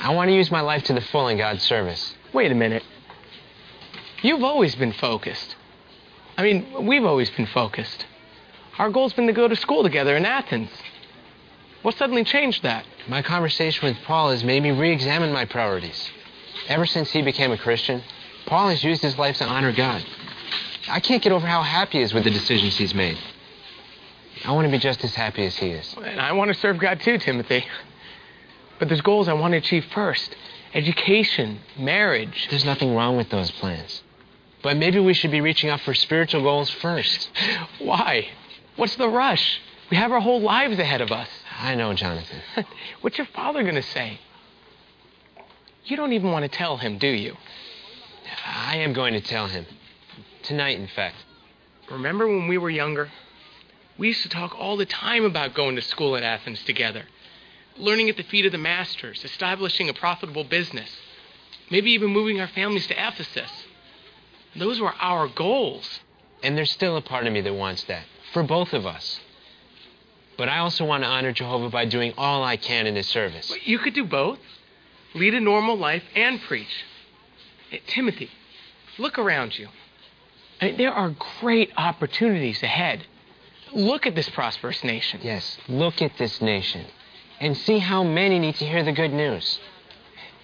I 0.00 0.12
want 0.12 0.30
to 0.30 0.34
use 0.34 0.50
my 0.50 0.62
life 0.62 0.82
to 0.84 0.94
the 0.94 1.00
full 1.00 1.28
in 1.28 1.38
God's 1.38 1.62
service. 1.62 2.16
Wait 2.32 2.50
a 2.50 2.56
minute. 2.56 2.82
You've 4.20 4.42
always 4.42 4.74
been 4.74 4.92
focused. 4.92 5.54
I 6.36 6.42
mean, 6.42 6.86
we've 6.88 7.04
always 7.04 7.30
been 7.30 7.46
focused. 7.46 8.04
Our 8.78 8.90
goal's 8.90 9.12
been 9.12 9.28
to 9.28 9.32
go 9.32 9.46
to 9.46 9.54
school 9.54 9.84
together 9.84 10.16
in 10.16 10.26
Athens. 10.26 10.70
What 11.82 11.96
suddenly 11.96 12.24
changed 12.24 12.64
that? 12.64 12.84
My 13.06 13.22
conversation 13.22 13.86
with 13.86 13.96
Paul 13.98 14.30
has 14.30 14.42
made 14.42 14.64
me 14.64 14.72
re 14.72 14.90
examine 14.90 15.32
my 15.32 15.44
priorities. 15.44 16.10
Ever 16.66 16.84
since 16.84 17.12
he 17.12 17.22
became 17.22 17.52
a 17.52 17.58
Christian, 17.58 18.02
Paul 18.46 18.68
has 18.68 18.84
used 18.84 19.02
his 19.02 19.18
life 19.18 19.38
to 19.38 19.44
honor 19.44 19.72
God. 19.72 20.04
I 20.88 21.00
can't 21.00 21.22
get 21.22 21.32
over 21.32 21.46
how 21.46 21.62
happy 21.62 21.98
he 21.98 22.04
is 22.04 22.12
with 22.12 22.24
the 22.24 22.30
decisions 22.30 22.76
he's 22.76 22.94
made. 22.94 23.18
I 24.44 24.52
want 24.52 24.66
to 24.66 24.70
be 24.70 24.78
just 24.78 25.02
as 25.04 25.14
happy 25.14 25.46
as 25.46 25.56
he 25.56 25.68
is. 25.68 25.94
And 26.04 26.20
I 26.20 26.32
want 26.32 26.52
to 26.52 26.54
serve 26.60 26.78
God 26.78 27.00
too, 27.00 27.18
Timothy. 27.18 27.64
But 28.78 28.88
there's 28.88 29.00
goals 29.00 29.28
I 29.28 29.32
want 29.32 29.52
to 29.52 29.58
achieve 29.58 29.84
first 29.94 30.36
education, 30.74 31.60
marriage. 31.78 32.48
There's 32.50 32.64
nothing 32.64 32.94
wrong 32.94 33.16
with 33.16 33.30
those 33.30 33.50
plans. 33.52 34.02
But 34.62 34.76
maybe 34.76 34.98
we 34.98 35.14
should 35.14 35.30
be 35.30 35.40
reaching 35.40 35.70
out 35.70 35.80
for 35.80 35.94
spiritual 35.94 36.42
goals 36.42 36.68
first. 36.68 37.30
Why? 37.78 38.28
What's 38.76 38.96
the 38.96 39.08
rush? 39.08 39.60
We 39.90 39.96
have 39.96 40.10
our 40.10 40.20
whole 40.20 40.40
lives 40.40 40.78
ahead 40.78 41.00
of 41.00 41.12
us. 41.12 41.28
I 41.60 41.74
know, 41.74 41.94
Jonathan. 41.94 42.40
What's 43.00 43.16
your 43.18 43.28
father 43.28 43.62
going 43.62 43.76
to 43.76 43.82
say? 43.82 44.18
You 45.84 45.96
don't 45.96 46.12
even 46.12 46.32
want 46.32 46.42
to 46.44 46.48
tell 46.48 46.78
him, 46.78 46.98
do 46.98 47.06
you? 47.06 47.36
I 48.54 48.76
am 48.76 48.92
going 48.92 49.14
to 49.14 49.20
tell 49.20 49.48
him. 49.48 49.66
Tonight, 50.44 50.78
in 50.78 50.86
fact. 50.86 51.16
Remember 51.90 52.28
when 52.28 52.46
we 52.46 52.56
were 52.56 52.70
younger? 52.70 53.10
We 53.98 54.08
used 54.08 54.22
to 54.22 54.28
talk 54.28 54.56
all 54.56 54.76
the 54.76 54.86
time 54.86 55.24
about 55.24 55.54
going 55.54 55.76
to 55.76 55.82
school 55.82 56.16
at 56.16 56.22
Athens 56.22 56.62
together, 56.64 57.04
learning 57.76 58.10
at 58.10 58.16
the 58.16 58.22
feet 58.22 58.46
of 58.46 58.52
the 58.52 58.58
masters, 58.58 59.24
establishing 59.24 59.88
a 59.88 59.94
profitable 59.94 60.44
business, 60.44 60.88
maybe 61.70 61.90
even 61.90 62.10
moving 62.10 62.40
our 62.40 62.48
families 62.48 62.86
to 62.86 62.94
Ephesus. 62.94 63.50
Those 64.54 64.80
were 64.80 64.94
our 65.00 65.26
goals. 65.28 66.00
And 66.42 66.56
there's 66.56 66.70
still 66.70 66.96
a 66.96 67.02
part 67.02 67.26
of 67.26 67.32
me 67.32 67.40
that 67.40 67.54
wants 67.54 67.84
that, 67.84 68.04
for 68.32 68.42
both 68.42 68.72
of 68.72 68.86
us. 68.86 69.20
But 70.36 70.48
I 70.48 70.58
also 70.58 70.84
want 70.84 71.02
to 71.02 71.08
honor 71.08 71.32
Jehovah 71.32 71.70
by 71.70 71.86
doing 71.86 72.14
all 72.16 72.44
I 72.44 72.56
can 72.56 72.86
in 72.86 72.94
his 72.94 73.08
service. 73.08 73.48
But 73.50 73.66
you 73.66 73.78
could 73.78 73.94
do 73.94 74.04
both 74.04 74.38
lead 75.14 75.34
a 75.34 75.40
normal 75.40 75.76
life 75.76 76.02
and 76.14 76.40
preach. 76.40 76.84
Timothy, 77.86 78.30
look 78.98 79.18
around 79.18 79.58
you. 79.58 79.68
I 80.60 80.66
mean, 80.66 80.76
there 80.76 80.92
are 80.92 81.14
great 81.40 81.72
opportunities 81.76 82.62
ahead. 82.62 83.06
Look 83.72 84.06
at 84.06 84.14
this 84.14 84.28
prosperous 84.30 84.84
nation. 84.84 85.20
Yes, 85.22 85.58
look 85.68 86.00
at 86.00 86.16
this 86.16 86.40
nation 86.40 86.86
and 87.40 87.56
see 87.56 87.78
how 87.78 88.04
many 88.04 88.38
need 88.38 88.54
to 88.56 88.64
hear 88.64 88.84
the 88.84 88.92
good 88.92 89.12
news. 89.12 89.58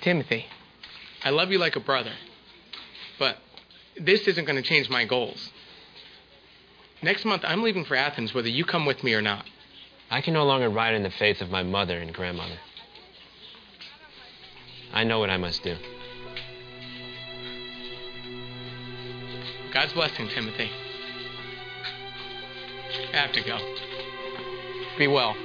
Timothy, 0.00 0.46
I 1.22 1.30
love 1.30 1.50
you 1.50 1.58
like 1.58 1.76
a 1.76 1.80
brother, 1.80 2.12
but 3.18 3.38
this 4.00 4.26
isn't 4.26 4.44
going 4.44 4.56
to 4.56 4.68
change 4.68 4.90
my 4.90 5.04
goals. 5.04 5.50
Next 7.02 7.24
month, 7.24 7.42
I'm 7.46 7.62
leaving 7.62 7.84
for 7.84 7.94
Athens 7.94 8.34
whether 8.34 8.48
you 8.48 8.64
come 8.64 8.84
with 8.84 9.02
me 9.04 9.14
or 9.14 9.22
not. 9.22 9.46
I 10.10 10.20
can 10.20 10.34
no 10.34 10.44
longer 10.44 10.68
ride 10.68 10.94
in 10.94 11.02
the 11.02 11.10
faith 11.10 11.40
of 11.40 11.50
my 11.50 11.62
mother 11.62 11.98
and 11.98 12.12
grandmother. 12.12 12.58
I 14.92 15.04
know 15.04 15.20
what 15.20 15.30
I 15.30 15.36
must 15.36 15.62
do. 15.62 15.76
God's 19.72 19.92
blessing, 19.92 20.28
Timothy. 20.28 20.70
I 23.12 23.16
have 23.16 23.32
to 23.32 23.40
go. 23.42 23.58
Be 24.98 25.06
well. 25.06 25.36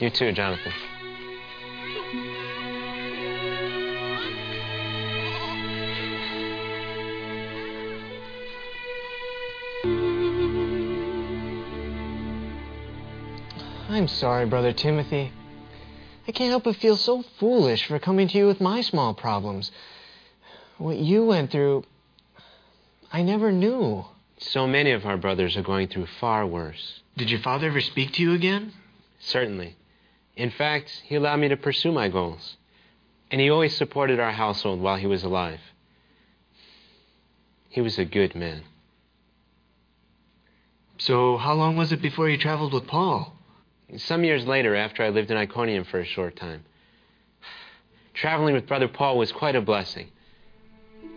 You 0.00 0.10
too, 0.10 0.32
Jonathan. 0.32 0.72
I'm 13.90 14.08
sorry, 14.08 14.46
Brother 14.46 14.72
Timothy. 14.72 15.32
I 16.26 16.32
can't 16.32 16.50
help 16.50 16.64
but 16.64 16.76
feel 16.76 16.96
so 16.96 17.22
foolish 17.38 17.86
for 17.86 17.98
coming 17.98 18.26
to 18.28 18.38
you 18.38 18.46
with 18.46 18.60
my 18.60 18.80
small 18.80 19.14
problems. 19.14 19.70
What 20.78 20.96
you 20.96 21.24
went 21.26 21.52
through, 21.52 21.84
I 23.12 23.22
never 23.22 23.52
knew. 23.52 24.04
So 24.38 24.66
many 24.66 24.90
of 24.90 25.06
our 25.06 25.16
brothers 25.16 25.56
are 25.56 25.62
going 25.62 25.88
through 25.88 26.06
far 26.20 26.46
worse. 26.46 27.00
Did 27.16 27.30
your 27.30 27.40
father 27.40 27.68
ever 27.68 27.80
speak 27.80 28.12
to 28.14 28.22
you 28.22 28.32
again? 28.32 28.72
Certainly. 29.20 29.76
In 30.36 30.50
fact, 30.50 31.02
he 31.04 31.14
allowed 31.14 31.36
me 31.36 31.48
to 31.48 31.56
pursue 31.56 31.92
my 31.92 32.08
goals. 32.08 32.56
And 33.30 33.40
he 33.40 33.50
always 33.50 33.76
supported 33.76 34.20
our 34.20 34.32
household 34.32 34.80
while 34.80 34.96
he 34.96 35.06
was 35.06 35.22
alive. 35.22 35.60
He 37.68 37.80
was 37.80 37.98
a 37.98 38.04
good 38.04 38.34
man. 38.34 38.62
So, 40.98 41.36
how 41.36 41.54
long 41.54 41.76
was 41.76 41.92
it 41.92 42.00
before 42.02 42.28
you 42.28 42.38
traveled 42.38 42.72
with 42.72 42.86
Paul? 42.86 43.36
Some 43.96 44.24
years 44.24 44.46
later, 44.46 44.74
after 44.74 45.02
I 45.02 45.10
lived 45.10 45.30
in 45.30 45.36
Iconium 45.36 45.84
for 45.84 46.00
a 46.00 46.04
short 46.04 46.36
time. 46.36 46.64
Traveling 48.12 48.54
with 48.54 48.66
Brother 48.66 48.88
Paul 48.88 49.18
was 49.18 49.32
quite 49.32 49.56
a 49.56 49.60
blessing. 49.60 50.08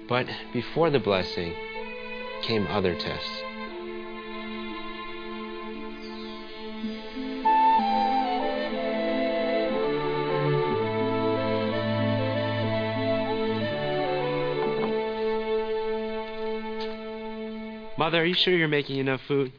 But 0.07 0.27
before 0.53 0.89
the 0.89 0.99
blessing 0.99 1.53
came 2.43 2.67
other 2.67 2.95
tests. 2.95 3.43
Mother, 17.97 18.21
are 18.21 18.25
you 18.25 18.35
sure 18.35 18.55
you're 18.55 18.67
making 18.67 18.97
enough 18.99 19.21
food? 19.27 19.51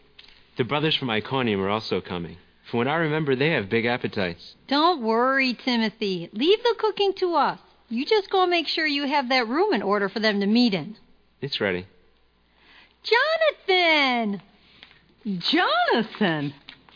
The 0.57 0.65
brothers 0.65 0.95
from 0.95 1.11
Iconium 1.11 1.61
are 1.61 1.69
also 1.69 2.01
coming. 2.01 2.37
From 2.71 2.79
what 2.79 2.89
I 2.89 2.95
remember, 2.95 3.35
they 3.35 3.51
have 3.51 3.69
big 3.69 3.85
appetites. 3.85 4.55
Don't 4.69 5.03
worry, 5.03 5.55
Timothy. 5.55 6.31
Leave 6.33 6.63
the 6.63 6.75
cooking 6.79 7.13
to 7.15 7.35
us. 7.35 7.59
You 7.89 8.05
just 8.05 8.31
go 8.31 8.47
make 8.47 8.69
sure 8.69 8.87
you 8.87 9.07
have 9.07 9.29
that 9.31 9.49
room 9.49 9.75
in 9.75 9.83
order 9.83 10.09
for 10.09 10.21
them 10.21 10.41
to 10.41 10.47
meet 10.47 10.75
in. 10.75 10.97
It's 11.41 11.61
ready. 11.61 11.87
Jonathan! 13.11 14.43
Jonathan! 15.39 16.55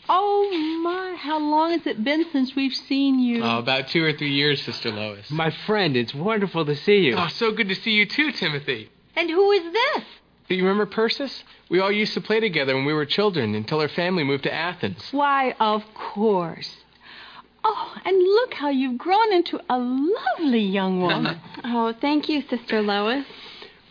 Oh, 0.09 0.79
my, 0.83 1.15
how 1.17 1.39
long 1.39 1.71
has 1.71 1.87
it 1.87 2.03
been 2.03 2.25
since 2.31 2.55
we've 2.55 2.73
seen 2.73 3.19
you? 3.19 3.41
Oh, 3.43 3.59
about 3.59 3.87
two 3.87 4.03
or 4.03 4.11
three 4.13 4.33
years, 4.33 4.61
Sister 4.61 4.91
Lois. 4.91 5.29
My 5.29 5.49
friend, 5.65 5.95
it's 5.95 6.13
wonderful 6.13 6.65
to 6.65 6.75
see 6.75 6.97
you. 6.99 7.15
Oh, 7.17 7.27
so 7.29 7.51
good 7.51 7.69
to 7.69 7.75
see 7.75 7.91
you 7.91 8.05
too, 8.05 8.31
Timothy. 8.33 8.89
And 9.15 9.29
who 9.29 9.51
is 9.51 9.71
this? 9.71 10.03
Do 10.49 10.55
you 10.55 10.63
remember 10.63 10.85
Persis? 10.85 11.43
We 11.69 11.79
all 11.79 11.91
used 11.91 12.13
to 12.15 12.21
play 12.21 12.41
together 12.41 12.75
when 12.75 12.85
we 12.85 12.93
were 12.93 13.05
children 13.05 13.55
until 13.55 13.79
our 13.79 13.87
family 13.87 14.23
moved 14.23 14.43
to 14.43 14.53
Athens. 14.53 15.07
Why, 15.11 15.55
of 15.59 15.83
course. 15.93 16.75
Oh, 17.63 17.95
and 18.03 18.17
look 18.17 18.53
how 18.55 18.69
you've 18.69 18.97
grown 18.97 19.31
into 19.31 19.57
a 19.69 19.77
lovely 19.79 20.59
young 20.59 21.01
woman. 21.01 21.39
Oh, 21.65 21.93
thank 21.93 22.27
you, 22.27 22.43
Sister 22.49 22.81
Lois. 22.81 23.25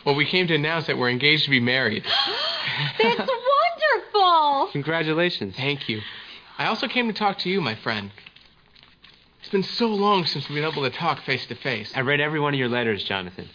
Well, 0.05 0.15
we 0.15 0.27
came 0.27 0.49
to 0.49 0.55
announce 0.55 0.87
that 0.87 0.99
we're 0.99 1.11
engaged 1.11 1.45
to 1.45 1.51
be 1.51 1.61
married. 1.61 2.05
That's 2.99 3.19
wonderful! 3.19 4.69
Congratulations. 4.73 5.55
Thank 5.57 5.89
you. 5.89 6.01
I 6.59 6.67
also 6.67 6.89
came 6.89 7.07
to 7.09 7.13
talk 7.13 7.39
to 7.41 7.51
you, 7.51 7.61
my 7.61 7.75
friend. 7.77 8.11
It's 9.41 9.51
been 9.51 9.63
so 9.63 9.89
long 9.89 10.27
since 10.27 10.49
we've 10.49 10.57
been 10.57 10.71
able 10.71 10.83
to 10.83 10.97
talk 10.97 11.23
face 11.23 11.47
to 11.47 11.55
face. 11.55 11.93
I 11.95 12.01
read 12.01 12.21
every 12.21 12.41
one 12.41 12.55
of 12.55 12.59
your 12.59 12.69
letters, 12.69 13.05
Jonathan. 13.05 13.49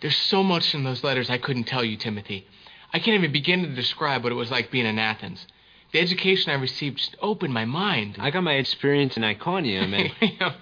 There's 0.00 0.16
so 0.16 0.42
much 0.42 0.74
in 0.74 0.84
those 0.84 1.02
letters 1.02 1.30
I 1.30 1.38
couldn't 1.38 1.64
tell 1.64 1.84
you, 1.84 1.96
Timothy. 1.96 2.46
I 2.92 2.98
can't 2.98 3.16
even 3.16 3.32
begin 3.32 3.62
to 3.62 3.74
describe 3.74 4.22
what 4.22 4.32
it 4.32 4.36
was 4.36 4.50
like 4.50 4.70
being 4.70 4.86
in 4.86 4.98
Athens. 4.98 5.46
The 5.92 6.00
education 6.00 6.50
I 6.50 6.56
received 6.56 6.98
just 6.98 7.16
opened 7.22 7.54
my 7.54 7.64
mind. 7.64 8.16
I 8.18 8.30
got 8.30 8.42
my 8.42 8.54
experience 8.54 9.16
in 9.16 9.24
Iconium 9.24 9.94
and. 9.94 10.12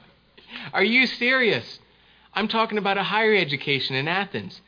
Are 0.73 0.85
you 0.85 1.07
serious? 1.07 1.79
I'm 2.35 2.49
talking 2.49 2.79
about 2.79 2.99
a 2.99 3.03
higher 3.03 3.35
education 3.35 3.97
in 3.97 4.09
Athens. 4.09 4.61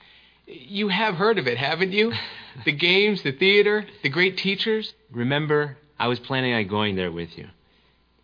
You 0.47 0.89
have 0.89 1.15
heard 1.15 1.39
of 1.39 1.47
it, 1.47 1.59
haven't 1.59 1.93
you? 1.93 2.13
The 2.65 2.71
games, 2.71 3.23
the 3.23 3.33
theater, 3.33 3.85
the 4.05 4.09
great 4.09 4.39
teachers. 4.39 4.95
Remember, 5.11 5.77
I 5.99 6.07
was 6.07 6.21
planning 6.21 6.55
on 6.55 6.69
going 6.69 6.95
there 6.95 7.11
with 7.11 7.37
you. 7.37 7.49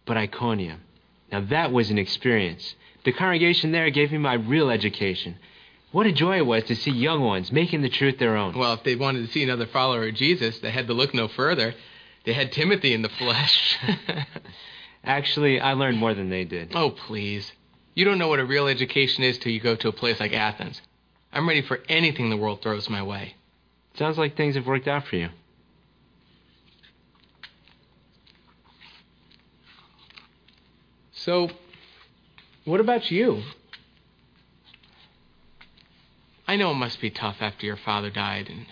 But 0.06 0.16
Iconium. 0.16 0.82
Now 1.32 1.40
that 1.50 1.72
was 1.72 1.90
an 1.90 1.98
experience. 1.98 2.76
The 3.04 3.10
congregation 3.10 3.72
there 3.72 3.90
gave 3.90 4.12
me 4.12 4.18
my 4.18 4.34
real 4.34 4.70
education. 4.70 5.36
What 5.90 6.06
a 6.06 6.12
joy 6.12 6.36
it 6.36 6.46
was 6.46 6.62
to 6.64 6.76
see 6.76 6.92
young 6.92 7.22
ones 7.22 7.50
making 7.50 7.82
the 7.82 7.88
truth 7.88 8.18
their 8.18 8.36
own. 8.36 8.56
Well, 8.56 8.74
if 8.74 8.84
they 8.84 8.94
wanted 8.94 9.26
to 9.26 9.32
see 9.32 9.42
another 9.42 9.66
follower 9.66 10.06
of 10.06 10.14
Jesus, 10.14 10.60
they 10.60 10.70
had 10.70 10.86
to 10.86 10.94
look 10.94 11.12
no 11.12 11.26
further. 11.26 11.74
They 12.24 12.32
had 12.32 12.52
Timothy 12.52 12.94
in 12.94 13.02
the 13.02 13.08
flesh. 13.08 13.78
Actually, 15.04 15.60
I 15.60 15.72
learned 15.72 15.98
more 15.98 16.14
than 16.14 16.30
they 16.30 16.44
did. 16.44 16.72
Oh, 16.74 16.90
please. 16.90 17.50
You 17.94 18.04
don't 18.04 18.18
know 18.18 18.28
what 18.28 18.38
a 18.38 18.44
real 18.44 18.68
education 18.68 19.24
is 19.24 19.38
till 19.38 19.50
you 19.50 19.60
go 19.60 19.74
to 19.74 19.88
a 19.88 19.92
place 19.92 20.20
like 20.20 20.32
Athens. 20.32 20.80
I'm 21.32 21.48
ready 21.48 21.62
for 21.62 21.80
anything 21.88 22.30
the 22.30 22.36
world 22.36 22.62
throws 22.62 22.88
my 22.88 23.02
way. 23.02 23.34
Sounds 23.94 24.18
like 24.18 24.36
things 24.36 24.56
have 24.56 24.66
worked 24.66 24.88
out 24.88 25.06
for 25.06 25.16
you. 25.16 25.28
So, 31.12 31.50
what 32.64 32.80
about 32.80 33.10
you? 33.10 33.42
I 36.48 36.56
know 36.56 36.70
it 36.70 36.74
must 36.74 37.00
be 37.00 37.10
tough 37.10 37.36
after 37.40 37.66
your 37.66 37.76
father 37.76 38.10
died, 38.10 38.48
and 38.48 38.66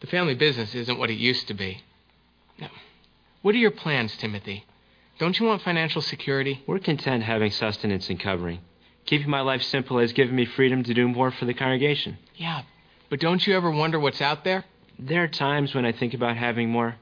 the 0.00 0.06
family 0.06 0.34
business 0.34 0.74
isn't 0.74 0.98
what 0.98 1.10
it 1.10 1.14
used 1.14 1.48
to 1.48 1.54
be. 1.54 1.82
Now, 2.58 2.70
what 3.42 3.54
are 3.54 3.58
your 3.58 3.70
plans, 3.70 4.16
Timothy? 4.16 4.66
Don't 5.18 5.40
you 5.40 5.46
want 5.46 5.62
financial 5.62 6.02
security? 6.02 6.62
We're 6.66 6.78
content 6.78 7.24
having 7.24 7.50
sustenance 7.50 8.08
and 8.08 8.20
covering. 8.20 8.60
Keeping 9.08 9.30
my 9.30 9.40
life 9.40 9.62
simple 9.62 9.98
has 10.00 10.12
given 10.12 10.36
me 10.36 10.44
freedom 10.44 10.84
to 10.84 10.92
do 10.92 11.08
more 11.08 11.30
for 11.30 11.46
the 11.46 11.54
congregation. 11.54 12.18
Yeah, 12.36 12.60
but 13.08 13.20
don't 13.20 13.46
you 13.46 13.56
ever 13.56 13.70
wonder 13.70 13.98
what's 13.98 14.20
out 14.20 14.44
there? 14.44 14.66
There 14.98 15.22
are 15.22 15.28
times 15.28 15.74
when 15.74 15.86
I 15.86 15.92
think 15.92 16.12
about 16.12 16.36
having 16.36 16.68
more. 16.68 16.96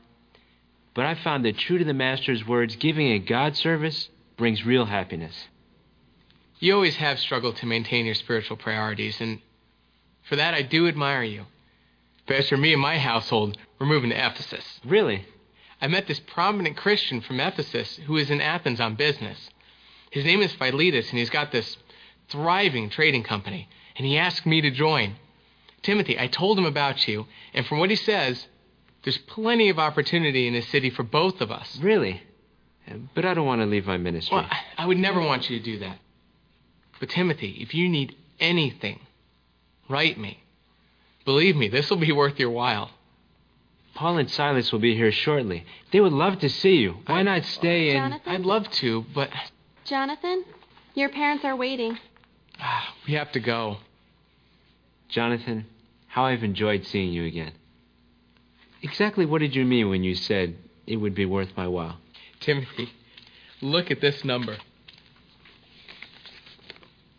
But 0.94 1.04
I 1.04 1.16
found 1.16 1.44
that 1.44 1.58
true 1.58 1.78
to 1.78 1.84
the 1.84 1.92
Master's 1.92 2.46
words, 2.46 2.76
giving 2.76 3.08
a 3.08 3.18
God 3.18 3.56
service 3.56 4.08
brings 4.36 4.64
real 4.64 4.84
happiness. 4.84 5.34
You 6.60 6.74
always 6.74 6.94
have 6.94 7.18
struggled 7.18 7.56
to 7.56 7.66
maintain 7.66 8.06
your 8.06 8.14
spiritual 8.14 8.56
priorities, 8.56 9.20
and 9.20 9.40
for 10.28 10.36
that 10.36 10.54
I 10.54 10.62
do 10.62 10.86
admire 10.86 11.24
you. 11.24 11.46
But 12.24 12.36
as 12.36 12.48
for 12.48 12.56
me 12.56 12.72
and 12.72 12.80
my 12.80 12.98
household, 12.98 13.58
we're 13.80 13.86
moving 13.86 14.10
to 14.10 14.16
Ephesus. 14.16 14.78
Really? 14.84 15.26
I 15.82 15.88
met 15.88 16.06
this 16.06 16.20
prominent 16.20 16.76
Christian 16.76 17.20
from 17.20 17.40
Ephesus 17.40 17.98
who 18.06 18.16
is 18.16 18.30
in 18.30 18.40
Athens 18.40 18.80
on 18.80 18.94
business. 18.94 19.50
His 20.12 20.24
name 20.24 20.40
is 20.40 20.52
Philetus, 20.52 21.10
and 21.10 21.18
he's 21.18 21.30
got 21.30 21.50
this 21.50 21.76
thriving 22.28 22.90
trading 22.90 23.22
company, 23.22 23.68
and 23.96 24.06
he 24.06 24.18
asked 24.18 24.46
me 24.46 24.60
to 24.60 24.70
join. 24.70 25.16
Timothy, 25.82 26.18
I 26.18 26.26
told 26.26 26.58
him 26.58 26.66
about 26.66 27.06
you, 27.06 27.26
and 27.54 27.66
from 27.66 27.78
what 27.78 27.90
he 27.90 27.96
says, 27.96 28.46
there's 29.04 29.18
plenty 29.18 29.68
of 29.68 29.78
opportunity 29.78 30.48
in 30.48 30.54
his 30.54 30.66
city 30.68 30.90
for 30.90 31.04
both 31.04 31.40
of 31.40 31.50
us. 31.50 31.78
Really? 31.80 32.22
But 33.14 33.24
I 33.24 33.34
don't 33.34 33.46
want 33.46 33.60
to 33.62 33.66
leave 33.66 33.86
my 33.86 33.96
ministry. 33.96 34.36
Well, 34.36 34.48
I 34.76 34.86
would 34.86 34.98
never 34.98 35.20
want 35.20 35.48
you 35.48 35.58
to 35.58 35.64
do 35.64 35.78
that. 35.80 35.98
But 36.98 37.10
Timothy, 37.10 37.58
if 37.60 37.74
you 37.74 37.88
need 37.88 38.16
anything, 38.40 39.00
write 39.88 40.18
me. 40.18 40.42
Believe 41.24 41.56
me, 41.56 41.68
this 41.68 41.90
will 41.90 41.96
be 41.98 42.12
worth 42.12 42.38
your 42.38 42.50
while. 42.50 42.90
Paul 43.94 44.18
and 44.18 44.30
Silas 44.30 44.72
will 44.72 44.78
be 44.78 44.94
here 44.94 45.10
shortly. 45.10 45.64
They 45.90 46.00
would 46.00 46.12
love 46.12 46.38
to 46.40 46.48
see 46.48 46.76
you. 46.76 46.98
Why 47.06 47.22
not 47.22 47.44
stay 47.44 47.90
and 47.90 48.12
Jonathan? 48.12 48.32
I'd 48.32 48.46
love 48.46 48.70
to, 48.72 49.04
but 49.14 49.30
Jonathan, 49.84 50.44
your 50.94 51.08
parents 51.08 51.44
are 51.44 51.56
waiting. 51.56 51.98
we 53.06 53.14
have 53.14 53.32
to 53.32 53.40
go. 53.40 53.78
Jonathan, 55.08 55.66
how 56.08 56.24
I've 56.24 56.42
enjoyed 56.42 56.84
seeing 56.86 57.12
you 57.12 57.24
again. 57.24 57.52
Exactly 58.82 59.26
what 59.26 59.40
did 59.40 59.54
you 59.54 59.64
mean 59.64 59.88
when 59.88 60.04
you 60.04 60.14
said 60.14 60.56
it 60.86 60.96
would 60.96 61.14
be 61.14 61.24
worth 61.26 61.48
my 61.56 61.66
while? 61.66 61.98
Timothy, 62.40 62.90
look 63.60 63.90
at 63.90 64.00
this 64.00 64.24
number. 64.24 64.56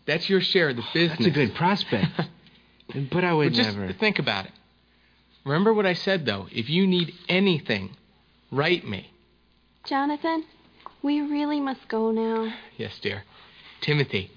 That's 0.06 0.28
your 0.28 0.40
share 0.40 0.70
of 0.70 0.76
the 0.76 0.84
business. 0.94 1.18
That's 1.18 1.26
a 1.26 1.30
good 1.30 1.54
prospect. 1.54 2.06
but 3.12 3.24
I 3.24 3.32
would 3.34 3.52
But 3.52 3.56
just 3.56 3.76
never. 3.76 3.92
think 3.92 4.18
about 4.18 4.46
it. 4.46 4.52
Remember 5.44 5.72
what 5.74 5.86
I 5.86 5.92
said, 5.92 6.24
though. 6.24 6.46
If 6.50 6.70
you 6.70 6.86
need 6.86 7.12
anything, 7.28 7.90
write 8.50 8.86
me. 8.86 9.10
Jonathan, 9.84 10.44
we 11.02 11.20
really 11.20 11.60
must 11.60 11.88
go 11.88 12.10
now. 12.10 12.52
Yes, 12.76 12.98
dear. 13.00 13.24
Timothy, 13.80 14.30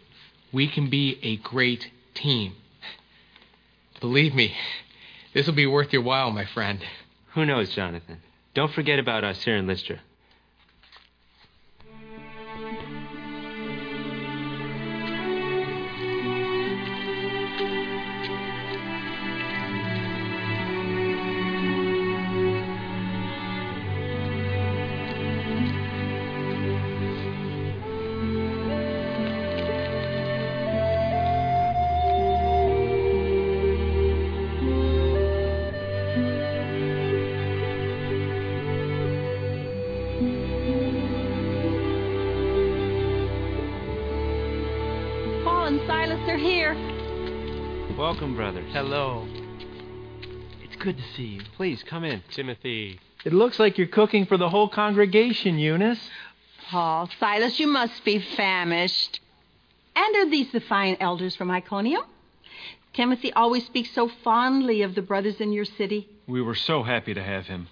we 0.52 0.68
can 0.68 0.90
be 0.90 1.20
a 1.24 1.38
great 1.38 1.92
team. 2.14 2.56
Believe 4.00 4.34
me, 4.34 4.56
this 5.34 5.46
will 5.48 5.54
be 5.54 5.68
worth 5.68 5.94
your 5.94 6.02
while, 6.02 6.32
my 6.32 6.46
friend. 6.46 6.84
Who 7.34 7.46
knows, 7.46 7.74
Jonathan? 7.74 8.22
Don't 8.54 8.74
forget 8.74 9.00
about 9.00 9.24
us 9.24 9.44
here 9.44 9.56
in 9.56 9.68
Lystra. 9.68 10.00
Please 51.62 51.84
come 51.84 52.04
in. 52.04 52.24
Timothy. 52.32 53.00
It 53.24 53.34
looks 53.34 53.60
like 53.60 53.78
you're 53.78 53.86
cooking 53.86 54.26
for 54.26 54.36
the 54.36 54.50
whole 54.50 54.68
congregation, 54.68 55.60
Eunice. 55.60 56.00
Paul, 56.72 57.08
Silas, 57.20 57.60
you 57.60 57.68
must 57.68 58.04
be 58.04 58.18
famished. 58.18 59.20
And 59.96 60.16
are 60.16 60.28
these 60.28 60.52
the 60.52 60.60
fine 60.60 60.98
elders 61.00 61.36
from 61.36 61.52
Iconium? 61.52 62.02
Timothy 62.94 63.32
always 63.34 63.64
speaks 63.68 63.92
so 63.94 64.10
fondly 64.24 64.82
of 64.82 64.96
the 64.96 65.04
brothers 65.04 65.40
in 65.40 65.54
your 65.54 65.66
city. 65.66 66.10
We 66.26 66.42
were 66.42 66.56
so 66.56 66.82
happy 66.82 67.14
to 67.14 67.22
have 67.22 67.46
him. 67.46 67.68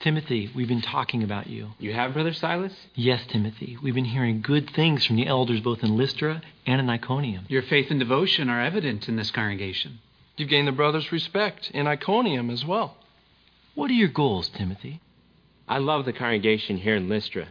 Timothy, 0.00 0.50
we've 0.56 0.66
been 0.66 0.80
talking 0.80 1.22
about 1.22 1.48
you. 1.48 1.72
You 1.78 1.92
have, 1.92 2.14
Brother 2.14 2.32
Silas? 2.32 2.72
Yes, 2.94 3.20
Timothy. 3.28 3.76
We've 3.82 3.94
been 3.94 4.06
hearing 4.06 4.40
good 4.40 4.70
things 4.70 5.04
from 5.04 5.16
the 5.16 5.26
elders 5.26 5.60
both 5.60 5.82
in 5.82 5.98
Lystra 5.98 6.40
and 6.64 6.80
in 6.80 6.88
Iconium. 6.88 7.44
Your 7.48 7.60
faith 7.60 7.90
and 7.90 8.00
devotion 8.00 8.48
are 8.48 8.62
evident 8.62 9.06
in 9.06 9.16
this 9.16 9.30
congregation. 9.30 9.98
You've 10.40 10.48
gained 10.48 10.68
the 10.68 10.72
brothers' 10.72 11.12
respect 11.12 11.70
in 11.74 11.86
Iconium 11.86 12.48
as 12.48 12.64
well. 12.64 12.96
What 13.74 13.90
are 13.90 13.94
your 13.94 14.08
goals, 14.08 14.48
Timothy? 14.48 15.02
I 15.68 15.76
love 15.76 16.06
the 16.06 16.14
congregation 16.14 16.78
here 16.78 16.96
in 16.96 17.10
Lystra. 17.10 17.48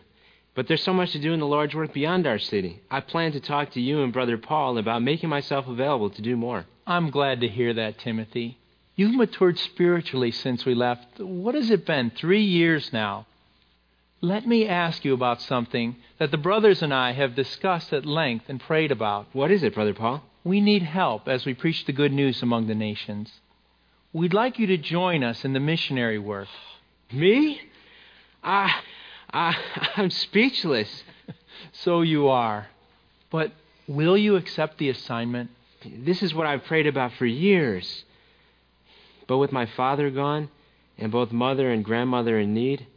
But 0.56 0.67
there's 0.67 0.82
so 0.82 0.91
much 0.91 1.12
to 1.12 1.19
do 1.19 1.32
in 1.32 1.39
the 1.39 1.45
Lord's 1.45 1.75
work 1.75 1.93
beyond 1.93 2.25
our 2.25 2.39
city. 2.39 2.82
I 2.89 3.02
plan 3.02 3.32
to 3.34 3.39
talk 3.39 3.69
to 3.73 3.80
you 3.80 4.02
and 4.02 4.12
Brother 4.12 4.39
Paul 4.39 4.80
about 4.80 5.04
making 5.04 5.30
myself 5.30 5.67
available 5.67 6.10
to 6.10 6.21
do 6.23 6.36
more. 6.36 6.65
I'm 6.88 7.12
glad 7.12 7.41
to 7.41 7.47
hear 7.47 7.75
that, 7.75 7.99
Timothy. 7.99 8.58
You've 8.95 9.13
matured 9.13 9.60
spiritually 9.60 10.32
since 10.32 10.65
we 10.65 10.73
left. 10.73 11.19
What 11.19 11.54
has 11.54 11.69
it 11.69 11.86
been? 11.86 12.10
Three 12.10 12.43
years 12.43 12.91
now. 12.91 13.28
Let 14.19 14.47
me 14.47 14.67
ask 14.67 15.06
you 15.06 15.13
about 15.13 15.43
something 15.43 15.95
that 16.17 16.32
the 16.32 16.38
brothers 16.38 16.82
and 16.82 16.91
I 16.91 17.12
have 17.12 17.36
discussed 17.36 17.93
at 17.93 18.08
length 18.08 18.45
and 18.49 18.60
prayed 18.60 18.91
about. 18.91 19.28
What 19.32 19.52
is 19.52 19.62
it, 19.62 19.75
Brother 19.75 19.93
Paul? 19.93 20.23
We 20.49 20.62
need 20.62 20.81
help 20.81 21.27
as 21.27 21.45
we 21.45 21.53
preach 21.53 21.85
the 21.85 21.91
good 21.91 22.12
news 22.12 22.41
among 22.41 22.65
the 22.65 22.73
nations. 22.73 23.31
We'd 24.13 24.33
like 24.33 24.57
you 24.57 24.65
to 24.65 24.77
join 24.77 25.23
us 25.23 25.45
in 25.45 25.53
the 25.53 25.59
missionary 25.59 26.17
work. 26.17 26.47
Me? 27.13 27.62
I, 28.43 28.81
I, 29.31 29.55
I'm 29.95 30.09
speechless. 30.09 31.03
so 31.71 32.01
you 32.01 32.29
are. 32.29 32.65
But 33.29 33.51
will 33.88 34.17
you 34.17 34.38
accept 34.38 34.79
the 34.79 34.89
assignment? 34.89 35.51
This 35.85 36.23
is 36.23 36.33
what 36.33 36.47
I've 36.47 36.63
prayed 36.63 36.88
about 36.88 37.13
for 37.13 37.27
years. 37.27 38.03
But 39.27 39.38
with 39.38 39.51
my 39.51 39.67
father 39.67 40.09
gone, 40.09 40.49
and 40.97 41.12
both 41.12 41.31
mother 41.31 41.69
and 41.69 41.85
grandmother 41.85 42.39
in 42.39 42.55
need, 42.55 42.88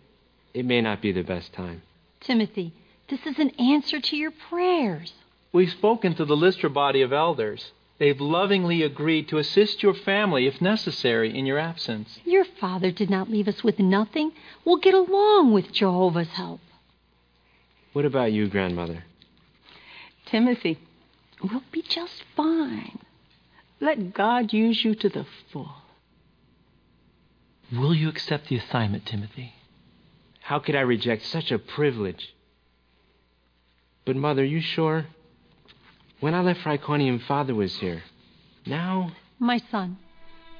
it 0.55 0.65
may 0.65 0.81
not 0.81 1.03
be 1.03 1.13
the 1.13 1.21
best 1.21 1.53
time. 1.53 1.83
Timothy, 2.19 2.73
this 3.11 3.21
is 3.27 3.39
an 3.39 3.51
answer 3.61 4.01
to 4.01 4.17
your 4.17 4.31
prayers. 4.49 5.13
We've 5.53 5.71
spoken 5.71 6.15
to 6.15 6.25
the 6.25 6.37
Lystra 6.37 6.71
body 6.71 7.03
of 7.03 7.13
elders. 7.13 7.73
They've 7.99 8.21
lovingly 8.21 8.83
agreed 8.83 9.29
to 9.29 9.39
assist 9.39 9.83
your 9.83 9.95
family 9.95 10.47
if 10.47 10.61
necessary 10.61 11.39
in 11.39 11.47
your 11.47 11.59
absence. 11.59 12.19
Your 12.25 12.45
father 12.45 12.91
did 12.91 13.11
not 13.11 13.31
leave 13.31 13.49
us 13.49 13.63
with 13.63 13.79
nothing. 13.79 14.33
We'll 14.65 14.79
get 14.79 14.95
along 14.95 15.53
with 15.53 15.73
Jehovah's 15.73 16.29
help. 16.29 16.61
What 17.93 18.07
about 18.07 18.33
you, 18.33 18.49
grandmother? 18.49 19.05
Timothy, 20.25 20.79
we'll 21.43 21.63
be 21.71 21.83
just 21.83 22.25
fine. 22.35 22.99
Let 23.79 24.15
God 24.15 24.53
use 24.53 24.83
you 24.83 24.95
to 24.95 25.09
the 25.09 25.27
full. 25.53 25.75
Will 27.71 27.95
you 27.95 28.09
accept 28.09 28.49
the 28.49 28.57
assignment, 28.57 29.07
Timothy? 29.07 29.55
How 30.41 30.59
could 30.59 30.75
I 30.75 30.81
reject 30.81 31.25
such 31.27 31.53
a 31.53 31.59
privilege? 31.59 32.35
But, 34.05 34.17
Mother, 34.17 34.45
you 34.45 34.61
sure? 34.61 35.07
When 36.23 36.35
I 36.35 36.41
left 36.41 36.61
for 36.61 36.69
Iconium, 36.69 37.19
Father 37.19 37.53
was 37.53 37.75
here. 37.79 38.05
Now? 38.65 39.11
My 39.41 39.61
son, 39.73 39.97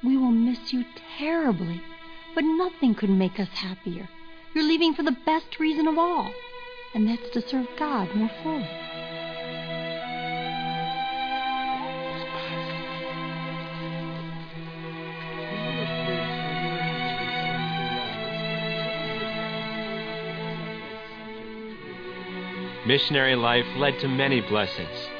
we 0.03 0.17
will 0.17 0.29
miss 0.29 0.73
you 0.73 0.83
terribly, 1.17 1.81
but 2.35 2.43
nothing 2.43 2.93
could 2.93 3.09
make 3.09 3.39
us 3.39 3.47
happier. 3.47 4.09
You're 4.53 4.65
leaving 4.65 4.93
for 4.93 5.03
the 5.03 5.15
best 5.25 5.61
reason 5.61 5.87
of 5.87 5.97
all, 5.97 6.33
and 6.93 7.07
that's 7.07 7.29
to 7.29 7.47
serve 7.47 7.67
God 7.79 8.13
more 8.13 8.29
fully. 8.43 8.67
Missionary 22.85 23.37
life 23.37 23.65
led 23.77 23.97
to 23.99 24.09
many 24.09 24.41
blessings. 24.41 25.12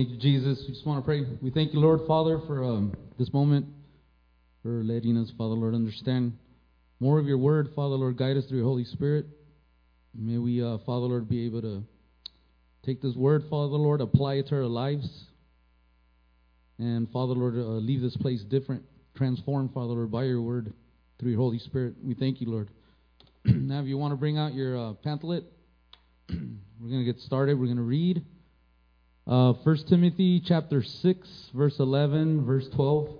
Thank 0.00 0.12
you, 0.12 0.16
Jesus. 0.16 0.64
We 0.66 0.72
just 0.72 0.86
want 0.86 1.04
to 1.04 1.06
pray. 1.06 1.26
We 1.42 1.50
thank 1.50 1.74
you, 1.74 1.78
Lord, 1.78 2.00
Father, 2.06 2.40
for 2.46 2.64
um, 2.64 2.94
this 3.18 3.30
moment, 3.34 3.66
for 4.62 4.82
letting 4.82 5.18
us, 5.18 5.30
Father, 5.36 5.52
Lord, 5.52 5.74
understand 5.74 6.38
more 7.00 7.18
of 7.18 7.26
your 7.26 7.36
word. 7.36 7.68
Father, 7.76 7.96
Lord, 7.96 8.16
guide 8.16 8.38
us 8.38 8.46
through 8.46 8.60
your 8.60 8.66
Holy 8.66 8.84
Spirit. 8.84 9.26
May 10.14 10.38
we, 10.38 10.64
uh, 10.64 10.78
Father, 10.86 11.04
Lord, 11.04 11.28
be 11.28 11.44
able 11.44 11.60
to 11.60 11.82
take 12.82 13.02
this 13.02 13.14
word, 13.14 13.42
Father, 13.50 13.76
Lord, 13.76 14.00
apply 14.00 14.36
it 14.36 14.46
to 14.46 14.54
our 14.54 14.64
lives. 14.64 15.06
And, 16.78 17.06
Father, 17.10 17.34
Lord, 17.34 17.56
uh, 17.56 17.58
leave 17.58 18.00
this 18.00 18.16
place 18.16 18.42
different, 18.42 18.82
transformed, 19.16 19.74
Father, 19.74 19.92
Lord, 19.92 20.10
by 20.10 20.24
your 20.24 20.40
word 20.40 20.72
through 21.18 21.32
your 21.32 21.40
Holy 21.40 21.58
Spirit. 21.58 21.96
We 22.02 22.14
thank 22.14 22.40
you, 22.40 22.50
Lord. 22.50 22.70
now, 23.44 23.82
if 23.82 23.86
you 23.86 23.98
want 23.98 24.12
to 24.12 24.16
bring 24.16 24.38
out 24.38 24.54
your 24.54 24.78
uh, 24.78 24.92
pamphlet, 24.94 25.44
we're 26.30 26.88
going 26.88 27.04
to 27.04 27.12
get 27.12 27.20
started. 27.20 27.60
We're 27.60 27.66
going 27.66 27.76
to 27.76 27.82
read. 27.82 28.24
Uh, 29.30 29.52
1 29.62 29.76
Timothy 29.86 30.42
chapter 30.44 30.82
6, 30.82 31.50
verse 31.54 31.78
11, 31.78 32.44
verse 32.44 32.68
12. 32.70 33.10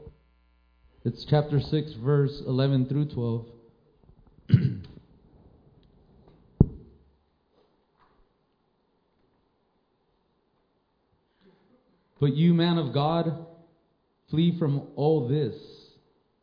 It's 1.04 1.24
chapter 1.24 1.60
6, 1.60 1.92
verse 1.92 2.42
11 2.48 2.86
through 2.86 3.04
12. 3.10 3.46
but 12.18 12.34
you, 12.34 12.54
man 12.54 12.76
of 12.76 12.92
God, 12.92 13.46
flee 14.30 14.58
from 14.58 14.88
all 14.96 15.28
this 15.28 15.54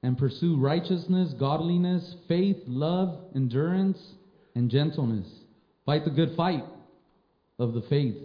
and 0.01 0.17
pursue 0.17 0.56
righteousness, 0.56 1.34
godliness, 1.34 2.15
faith, 2.30 2.56
love, 2.67 3.19
endurance, 3.36 4.01
and 4.56 4.71
gentleness. 4.71 5.27
Fight 5.86 6.06
the 6.06 6.12
good 6.12 6.38
fight 6.38 6.63
of 7.60 7.73
the 7.73 7.82
faith. 7.82 8.15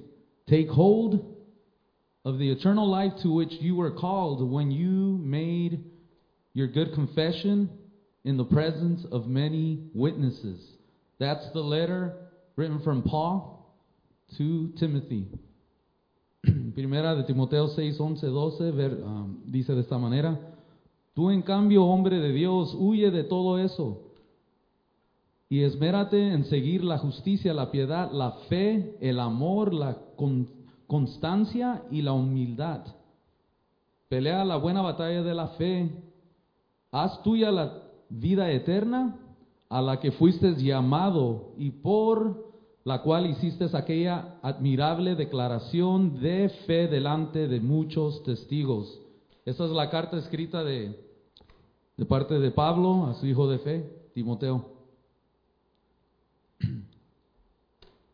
Take 0.48 0.68
hold 0.68 1.31
of 2.24 2.38
the 2.38 2.50
eternal 2.50 2.88
life 2.88 3.12
to 3.22 3.32
which 3.32 3.52
you 3.60 3.74
were 3.74 3.90
called 3.90 4.48
when 4.48 4.70
you 4.70 5.18
made 5.22 5.84
your 6.52 6.68
good 6.68 6.94
confession 6.94 7.68
in 8.24 8.36
the 8.36 8.44
presence 8.44 9.04
of 9.10 9.26
many 9.26 9.90
witnesses. 9.94 10.60
That's 11.18 11.44
the 11.52 11.60
letter 11.60 12.14
written 12.56 12.80
from 12.82 13.02
Paul 13.02 13.74
to 14.38 14.72
Timothy. 14.78 15.26
Primera 16.74 17.16
de 17.16 17.24
Timoteo 17.24 17.68
6, 17.74 17.98
11, 17.98 18.26
12 18.26 18.70
ver, 18.72 18.90
um, 19.04 19.42
dice 19.50 19.74
de 19.74 19.80
esta 19.80 19.98
manera, 19.98 20.38
tú 21.14 21.30
en 21.30 21.42
cambio, 21.42 21.84
hombre 21.84 22.18
de 22.18 22.32
Dios, 22.32 22.74
huye 22.74 23.10
de 23.10 23.24
todo 23.24 23.58
eso 23.58 24.12
y 25.52 25.64
esmérate 25.64 26.32
en 26.32 26.46
seguir 26.46 26.82
la 26.82 26.96
justicia, 26.96 27.52
la 27.52 27.70
piedad, 27.70 28.10
la 28.10 28.30
fe, 28.48 28.96
el 29.02 29.20
amor, 29.20 29.74
la 29.74 29.98
con, 30.16 30.48
constancia 30.92 31.84
y 31.90 32.02
la 32.02 32.12
humildad. 32.12 32.84
Pelea 34.10 34.44
la 34.44 34.58
buena 34.58 34.82
batalla 34.82 35.22
de 35.22 35.32
la 35.32 35.48
fe. 35.56 35.90
Haz 36.90 37.22
tuya 37.22 37.50
la 37.50 37.82
vida 38.10 38.50
eterna 38.50 39.16
a 39.70 39.80
la 39.80 40.00
que 40.00 40.12
fuiste 40.12 40.54
llamado 40.56 41.54
y 41.56 41.70
por 41.70 42.52
la 42.84 43.00
cual 43.00 43.24
hiciste 43.24 43.64
aquella 43.72 44.38
admirable 44.42 45.14
declaración 45.14 46.20
de 46.20 46.50
fe 46.66 46.88
delante 46.88 47.48
de 47.48 47.58
muchos 47.58 48.22
testigos. 48.24 49.00
Esta 49.46 49.64
es 49.64 49.70
la 49.70 49.88
carta 49.88 50.18
escrita 50.18 50.62
de, 50.62 50.94
de 51.96 52.04
parte 52.04 52.38
de 52.38 52.50
Pablo 52.50 53.06
a 53.06 53.14
su 53.14 53.24
hijo 53.24 53.48
de 53.48 53.58
fe, 53.60 54.10
Timoteo. 54.12 54.66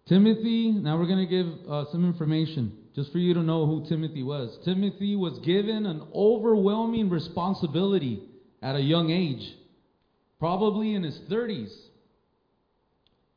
Timothy, 0.09 0.73
now 0.73 0.99
we're 0.99 1.07
going 1.07 1.27
to 1.27 1.31
give 1.31 1.71
uh, 1.71 1.85
some 1.93 2.07
information 2.07 2.73
just 2.95 3.13
for 3.13 3.19
you 3.19 3.35
to 3.35 3.43
know 3.43 3.67
who 3.67 3.87
Timothy 3.89 4.23
was. 4.23 4.57
Timothy 4.65 5.17
was 5.17 5.39
given 5.45 5.85
an 5.85 6.03
overwhelming 6.15 7.11
responsibility 7.11 8.23
at 8.63 8.75
a 8.75 8.81
young 8.81 9.11
age, 9.11 9.55
probably 10.39 10.95
in 10.95 11.03
his 11.03 11.19
30s. 11.31 11.73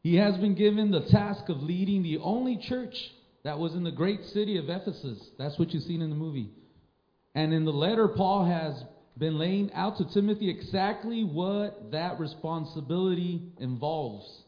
He 0.02 0.16
has 0.16 0.38
been 0.38 0.56
given 0.56 0.92
the 0.92 1.06
task 1.12 1.50
of 1.50 1.58
leading 1.58 2.04
the 2.04 2.20
only 2.20 2.58
church 2.70 2.96
that 3.44 3.60
was 3.60 3.74
in 3.74 3.84
the 3.84 3.92
great 3.92 4.24
city 4.34 4.58
of 4.58 4.70
Ephesus. 4.70 5.20
That's 5.38 5.60
what 5.60 5.72
you've 5.72 5.84
seen 5.84 6.02
in 6.02 6.10
the 6.10 6.16
movie. 6.16 6.52
And 7.36 7.54
in 7.54 7.66
the 7.66 7.72
letter, 7.72 8.08
Paul 8.08 8.46
has 8.46 8.82
been 9.18 9.38
laying 9.38 9.74
out 9.74 9.98
to 9.98 10.06
Timothy 10.14 10.50
exactly 10.50 11.24
what 11.24 11.92
that 11.92 12.18
responsibility 12.20 13.42
involves. 13.60 14.41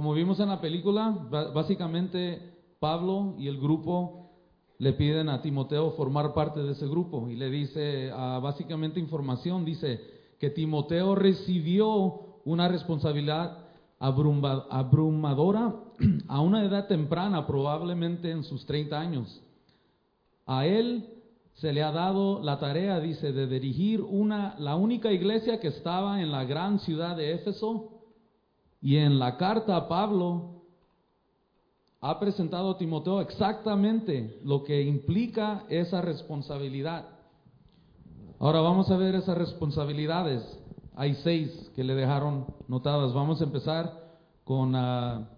Como 0.00 0.14
vimos 0.14 0.40
en 0.40 0.48
la 0.48 0.62
película, 0.62 1.10
básicamente 1.54 2.40
Pablo 2.78 3.34
y 3.36 3.48
el 3.48 3.60
grupo 3.60 4.30
le 4.78 4.94
piden 4.94 5.28
a 5.28 5.42
Timoteo 5.42 5.90
formar 5.90 6.32
parte 6.32 6.60
de 6.60 6.72
ese 6.72 6.88
grupo 6.88 7.28
y 7.28 7.36
le 7.36 7.50
dice 7.50 8.10
uh, 8.10 8.40
básicamente 8.40 8.98
información, 8.98 9.66
dice 9.66 10.00
que 10.38 10.48
Timoteo 10.48 11.14
recibió 11.14 12.40
una 12.46 12.66
responsabilidad 12.68 13.58
abruma, 13.98 14.64
abrumadora 14.70 15.74
a 16.28 16.40
una 16.40 16.64
edad 16.64 16.86
temprana, 16.86 17.46
probablemente 17.46 18.30
en 18.30 18.42
sus 18.42 18.64
30 18.64 18.98
años. 18.98 19.42
A 20.46 20.64
él 20.64 21.10
se 21.56 21.74
le 21.74 21.82
ha 21.82 21.92
dado 21.92 22.42
la 22.42 22.58
tarea, 22.58 23.00
dice, 23.00 23.32
de 23.32 23.46
dirigir 23.46 24.00
una, 24.00 24.58
la 24.58 24.76
única 24.76 25.12
iglesia 25.12 25.60
que 25.60 25.68
estaba 25.68 26.22
en 26.22 26.32
la 26.32 26.44
gran 26.44 26.78
ciudad 26.78 27.18
de 27.18 27.34
Éfeso, 27.34 27.99
y 28.82 28.96
en 28.96 29.18
la 29.18 29.36
carta 29.36 29.88
Pablo 29.88 30.62
ha 32.00 32.18
presentado 32.18 32.70
a 32.70 32.78
Timoteo 32.78 33.20
exactamente 33.20 34.40
lo 34.42 34.64
que 34.64 34.82
implica 34.82 35.64
esa 35.68 36.00
responsabilidad. 36.00 37.06
Ahora 38.38 38.60
vamos 38.60 38.90
a 38.90 38.96
ver 38.96 39.14
esas 39.14 39.36
responsabilidades. 39.36 40.42
Hay 40.96 41.14
seis 41.16 41.70
que 41.76 41.84
le 41.84 41.94
dejaron 41.94 42.46
notadas. 42.68 43.12
Vamos 43.12 43.40
a 43.40 43.44
empezar 43.44 44.16
con 44.44 44.74
ah, 44.74 45.28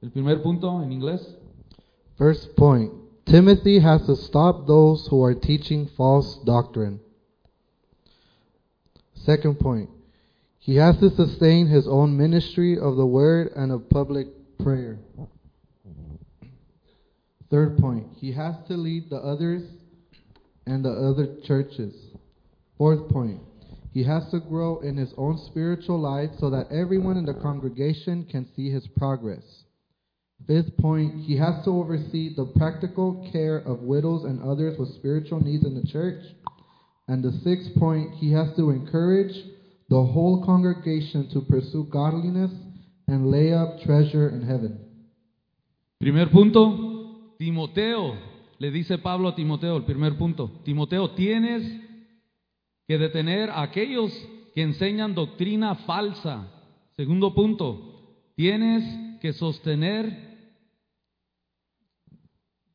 el 0.00 0.12
primer 0.12 0.40
punto 0.42 0.80
en 0.82 0.92
inglés. 0.92 1.36
First 2.16 2.54
point 2.54 2.92
Timothy 3.24 3.80
has 3.80 4.06
to 4.06 4.14
stop 4.14 4.66
those 4.66 5.08
who 5.10 5.24
are 5.24 5.34
teaching 5.34 5.88
false 5.96 6.38
doctrine. 6.44 7.00
Second 9.14 9.58
point 9.58 9.90
he 10.60 10.76
has 10.76 10.96
to 10.98 11.10
sustain 11.16 11.66
his 11.66 11.88
own 11.88 12.16
ministry 12.16 12.78
of 12.78 12.96
the 12.96 13.06
word 13.06 13.50
and 13.56 13.72
of 13.72 13.88
public 13.90 14.28
prayer. 14.62 14.98
Third 17.50 17.78
point 17.78 18.06
he 18.18 18.32
has 18.32 18.54
to 18.68 18.74
lead 18.76 19.10
the 19.10 19.16
others 19.16 19.62
and 20.66 20.84
the 20.84 20.90
other 20.90 21.36
churches. 21.44 21.94
Fourth 22.78 23.08
point 23.08 23.40
he 23.92 24.04
has 24.04 24.30
to 24.30 24.38
grow 24.38 24.80
in 24.80 24.96
his 24.96 25.12
own 25.16 25.38
spiritual 25.46 25.98
life 25.98 26.30
so 26.38 26.50
that 26.50 26.70
everyone 26.70 27.16
in 27.16 27.24
the 27.24 27.34
congregation 27.34 28.26
can 28.30 28.46
see 28.54 28.70
his 28.70 28.86
progress. 28.96 29.42
Fifth 30.46 30.76
point, 30.78 31.24
he 31.24 31.36
has 31.36 31.64
to 31.64 31.70
oversee 31.70 32.34
the 32.34 32.46
practical 32.56 33.28
care 33.32 33.58
of 33.58 33.80
widows 33.80 34.24
and 34.24 34.42
others 34.42 34.78
with 34.78 34.94
spiritual 34.94 35.40
needs 35.40 35.66
in 35.66 35.74
the 35.74 35.86
church. 35.86 36.22
And 37.08 37.22
the 37.22 37.32
sixth 37.44 37.74
point, 37.78 38.14
he 38.14 38.32
has 38.32 38.54
to 38.56 38.70
encourage 38.70 39.34
the 39.90 39.96
whole 39.96 40.42
congregation 40.46 41.28
to 41.30 41.40
pursue 41.42 41.84
godliness 41.90 42.52
and 43.08 43.30
lay 43.30 43.52
up 43.52 43.82
treasure 43.82 44.28
in 44.30 44.42
heaven. 44.42 44.78
Primer 45.98 46.30
punto, 46.30 47.34
Timoteo. 47.38 48.16
Le 48.58 48.70
dice 48.70 48.98
Pablo 48.98 49.28
a 49.28 49.34
Timoteo, 49.34 49.76
el 49.76 49.84
primer 49.84 50.16
punto. 50.16 50.60
Timoteo, 50.64 51.10
tienes 51.10 51.62
que 52.86 52.98
detener 52.98 53.50
a 53.50 53.62
aquellos 53.62 54.12
que 54.54 54.62
enseñan 54.62 55.14
doctrina 55.14 55.74
falsa. 55.74 56.46
Segundo 56.96 57.34
punto, 57.34 58.16
tienes 58.36 59.18
que 59.20 59.32
sostener 59.32 60.30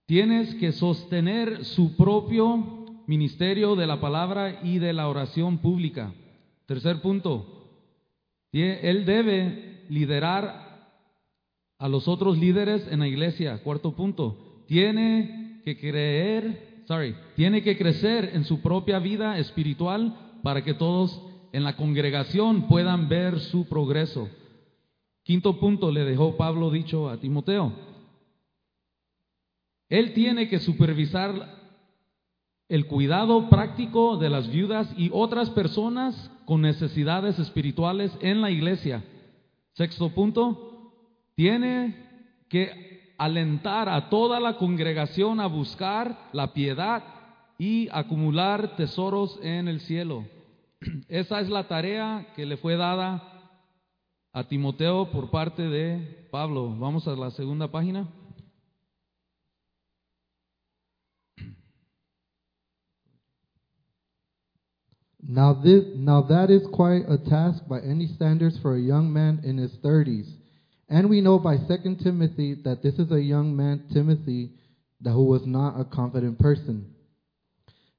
Tienes 0.07 0.53
que 0.55 0.71
sostener 0.71 1.65
su 1.65 1.95
propio 1.95 3.01
ministerio 3.07 3.75
de 3.75 3.87
la 3.87 3.99
palabra 3.99 4.59
y 4.61 4.77
de 4.77 4.93
la 4.93 5.07
oración 5.07 5.57
pública. 5.57 6.13
Tercer 6.65 7.01
punto, 7.01 7.69
él 8.51 9.05
debe 9.05 9.85
liderar 9.89 10.65
a 11.77 11.87
los 11.87 12.07
otros 12.07 12.37
líderes 12.37 12.87
en 12.89 12.99
la 12.99 13.07
iglesia. 13.07 13.61
Cuarto 13.63 13.95
punto, 13.95 14.63
tiene 14.67 15.61
que 15.63 15.77
creer, 15.77 16.83
sorry, 16.87 17.15
tiene 17.35 17.61
que 17.61 17.77
crecer 17.77 18.31
en 18.33 18.45
su 18.45 18.61
propia 18.61 18.99
vida 18.99 19.37
espiritual 19.37 20.39
para 20.41 20.63
que 20.63 20.73
todos 20.73 21.21
en 21.51 21.63
la 21.63 21.75
congregación 21.75 22.67
puedan 22.67 23.09
ver 23.09 23.39
su 23.39 23.67
progreso. 23.67 24.29
Quinto 25.23 25.59
punto 25.59 25.91
le 25.91 26.03
dejó 26.05 26.37
Pablo 26.37 26.69
dicho 26.69 27.09
a 27.09 27.19
Timoteo, 27.19 27.73
él 29.89 30.13
tiene 30.13 30.47
que 30.47 30.59
supervisar 30.59 31.64
el 32.67 32.87
cuidado 32.87 33.49
práctico 33.49 34.17
de 34.17 34.29
las 34.29 34.49
viudas 34.49 34.91
y 34.97 35.09
otras 35.13 35.49
personas 35.51 36.31
con 36.45 36.61
necesidades 36.61 37.37
espirituales 37.39 38.11
en 38.21 38.41
la 38.41 38.49
iglesia. 38.49 39.03
Sexto 39.73 40.09
punto, 40.09 40.93
tiene 41.35 41.95
que 42.49 43.13
alentar 43.17 43.89
a 43.89 44.09
toda 44.09 44.39
la 44.39 44.57
congregación 44.57 45.39
a 45.39 45.47
buscar 45.47 46.29
la 46.33 46.53
piedad 46.53 47.03
y 47.57 47.87
acumular 47.91 48.75
tesoros 48.75 49.39
en 49.41 49.67
el 49.67 49.79
cielo. 49.81 50.25
Esa 51.07 51.39
es 51.39 51.49
la 51.49 51.67
tarea 51.67 52.27
que 52.35 52.45
le 52.45 52.57
fue 52.57 52.75
dada 52.75 53.23
a 54.33 54.43
Timoteo 54.47 55.11
por 55.11 55.29
parte 55.29 55.63
de 55.63 56.27
Pablo. 56.31 56.75
Vamos 56.77 57.07
a 57.07 57.15
la 57.15 57.31
segunda 57.31 57.69
página. 57.69 58.07
Now, 65.27 65.53
this, 65.53 65.83
now 65.95 66.21
that 66.23 66.51
is 66.51 66.61
quite 66.71 67.03
a 67.09 67.17
task 67.17 67.67
by 67.67 67.79
any 67.79 68.07
standards 68.15 68.59
for 68.61 68.75
a 68.75 68.81
young 68.81 69.11
man 69.11 69.41
in 69.43 69.57
his 69.57 69.71
thirties. 69.81 70.27
And 70.87 71.09
we 71.09 71.21
know 71.21 71.39
by 71.39 71.57
2 71.57 71.95
Timothy 72.03 72.55
that 72.63 72.83
this 72.83 72.93
is 72.95 73.11
a 73.11 73.21
young 73.21 73.55
man, 73.55 73.85
Timothy, 73.91 74.51
that 75.01 75.11
who 75.11 75.25
was 75.25 75.41
not 75.45 75.79
a 75.79 75.85
confident 75.85 76.37
person. 76.37 76.93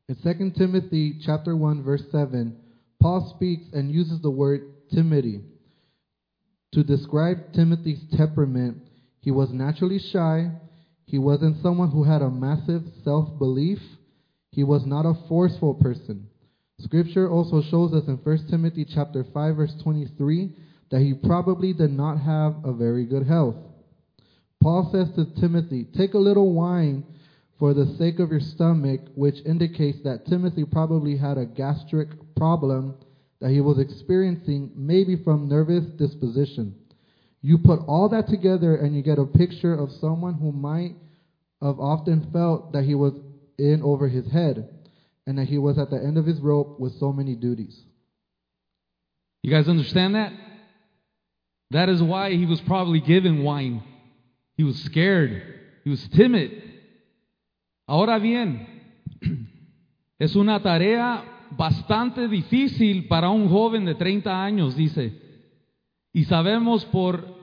In 0.08 0.14
2 0.14 0.52
Timothy 0.56 1.18
chapter 1.24 1.56
1 1.56 1.82
verse 1.82 2.04
7, 2.12 2.56
Paul 3.02 3.34
speaks 3.36 3.64
and 3.72 3.90
uses 3.90 4.22
the 4.22 4.30
word 4.30 4.62
timidity 4.92 5.40
to 6.72 6.84
describe 6.84 7.52
Timothy's 7.54 8.04
temperament. 8.16 8.78
He 9.20 9.32
was 9.32 9.50
naturally 9.50 9.98
shy. 9.98 10.52
He 11.06 11.18
wasn't 11.18 11.60
someone 11.60 11.90
who 11.90 12.04
had 12.04 12.22
a 12.22 12.30
massive 12.30 12.82
self-belief. 13.02 13.80
He 14.52 14.62
was 14.62 14.86
not 14.86 15.06
a 15.06 15.14
forceful 15.28 15.74
person. 15.74 16.25
Scripture 16.78 17.30
also 17.30 17.62
shows 17.62 17.94
us 17.94 18.06
in 18.06 18.16
1 18.16 18.38
Timothy 18.48 18.84
chapter 18.84 19.24
5 19.24 19.56
verse 19.56 19.74
23 19.82 20.54
that 20.90 21.00
he 21.00 21.14
probably 21.14 21.72
did 21.72 21.90
not 21.90 22.18
have 22.18 22.54
a 22.64 22.72
very 22.72 23.06
good 23.06 23.26
health. 23.26 23.56
Paul 24.60 24.90
says 24.92 25.10
to 25.12 25.24
Timothy, 25.40 25.84
"Take 25.84 26.12
a 26.12 26.18
little 26.18 26.52
wine 26.52 27.04
for 27.58 27.72
the 27.72 27.86
sake 27.86 28.18
of 28.18 28.30
your 28.30 28.40
stomach," 28.40 29.00
which 29.14 29.44
indicates 29.46 30.00
that 30.02 30.26
Timothy 30.26 30.64
probably 30.64 31.16
had 31.16 31.38
a 31.38 31.46
gastric 31.46 32.34
problem 32.34 32.94
that 33.40 33.50
he 33.50 33.62
was 33.62 33.78
experiencing 33.78 34.70
maybe 34.76 35.16
from 35.16 35.48
nervous 35.48 35.86
disposition. 35.96 36.74
You 37.40 37.56
put 37.56 37.80
all 37.86 38.10
that 38.10 38.28
together 38.28 38.76
and 38.76 38.94
you 38.94 39.02
get 39.02 39.18
a 39.18 39.24
picture 39.24 39.74
of 39.74 39.90
someone 39.92 40.34
who 40.34 40.52
might 40.52 40.96
have 41.62 41.80
often 41.80 42.20
felt 42.32 42.72
that 42.72 42.84
he 42.84 42.94
was 42.94 43.14
in 43.56 43.82
over 43.82 44.08
his 44.08 44.26
head 44.26 44.75
and 45.26 45.38
that 45.38 45.48
he 45.48 45.58
was 45.58 45.78
at 45.78 45.90
the 45.90 45.96
end 45.96 46.18
of 46.18 46.26
his 46.26 46.40
rope 46.40 46.78
with 46.78 46.98
so 46.98 47.12
many 47.12 47.34
duties. 47.34 47.76
You 49.42 49.50
guys 49.50 49.68
understand 49.68 50.14
that? 50.14 50.32
That 51.70 51.88
is 51.88 52.02
why 52.02 52.32
he 52.32 52.46
was 52.46 52.60
probably 52.62 53.00
given 53.00 53.42
wine. 53.42 53.82
He 54.56 54.64
was 54.64 54.76
scared. 54.84 55.42
He 55.84 55.90
was 55.90 56.06
timid. 56.08 56.62
Ahora 57.88 58.18
bien, 58.18 58.66
es 60.18 60.34
una 60.36 60.62
tarea 60.62 61.24
bastante 61.50 62.28
difícil 62.28 63.08
para 63.08 63.30
un 63.30 63.48
joven 63.48 63.84
de 63.84 63.94
30 63.94 64.44
años, 64.44 64.76
dice. 64.76 65.12
Y 66.12 66.24
sabemos 66.24 66.84
por 66.86 67.36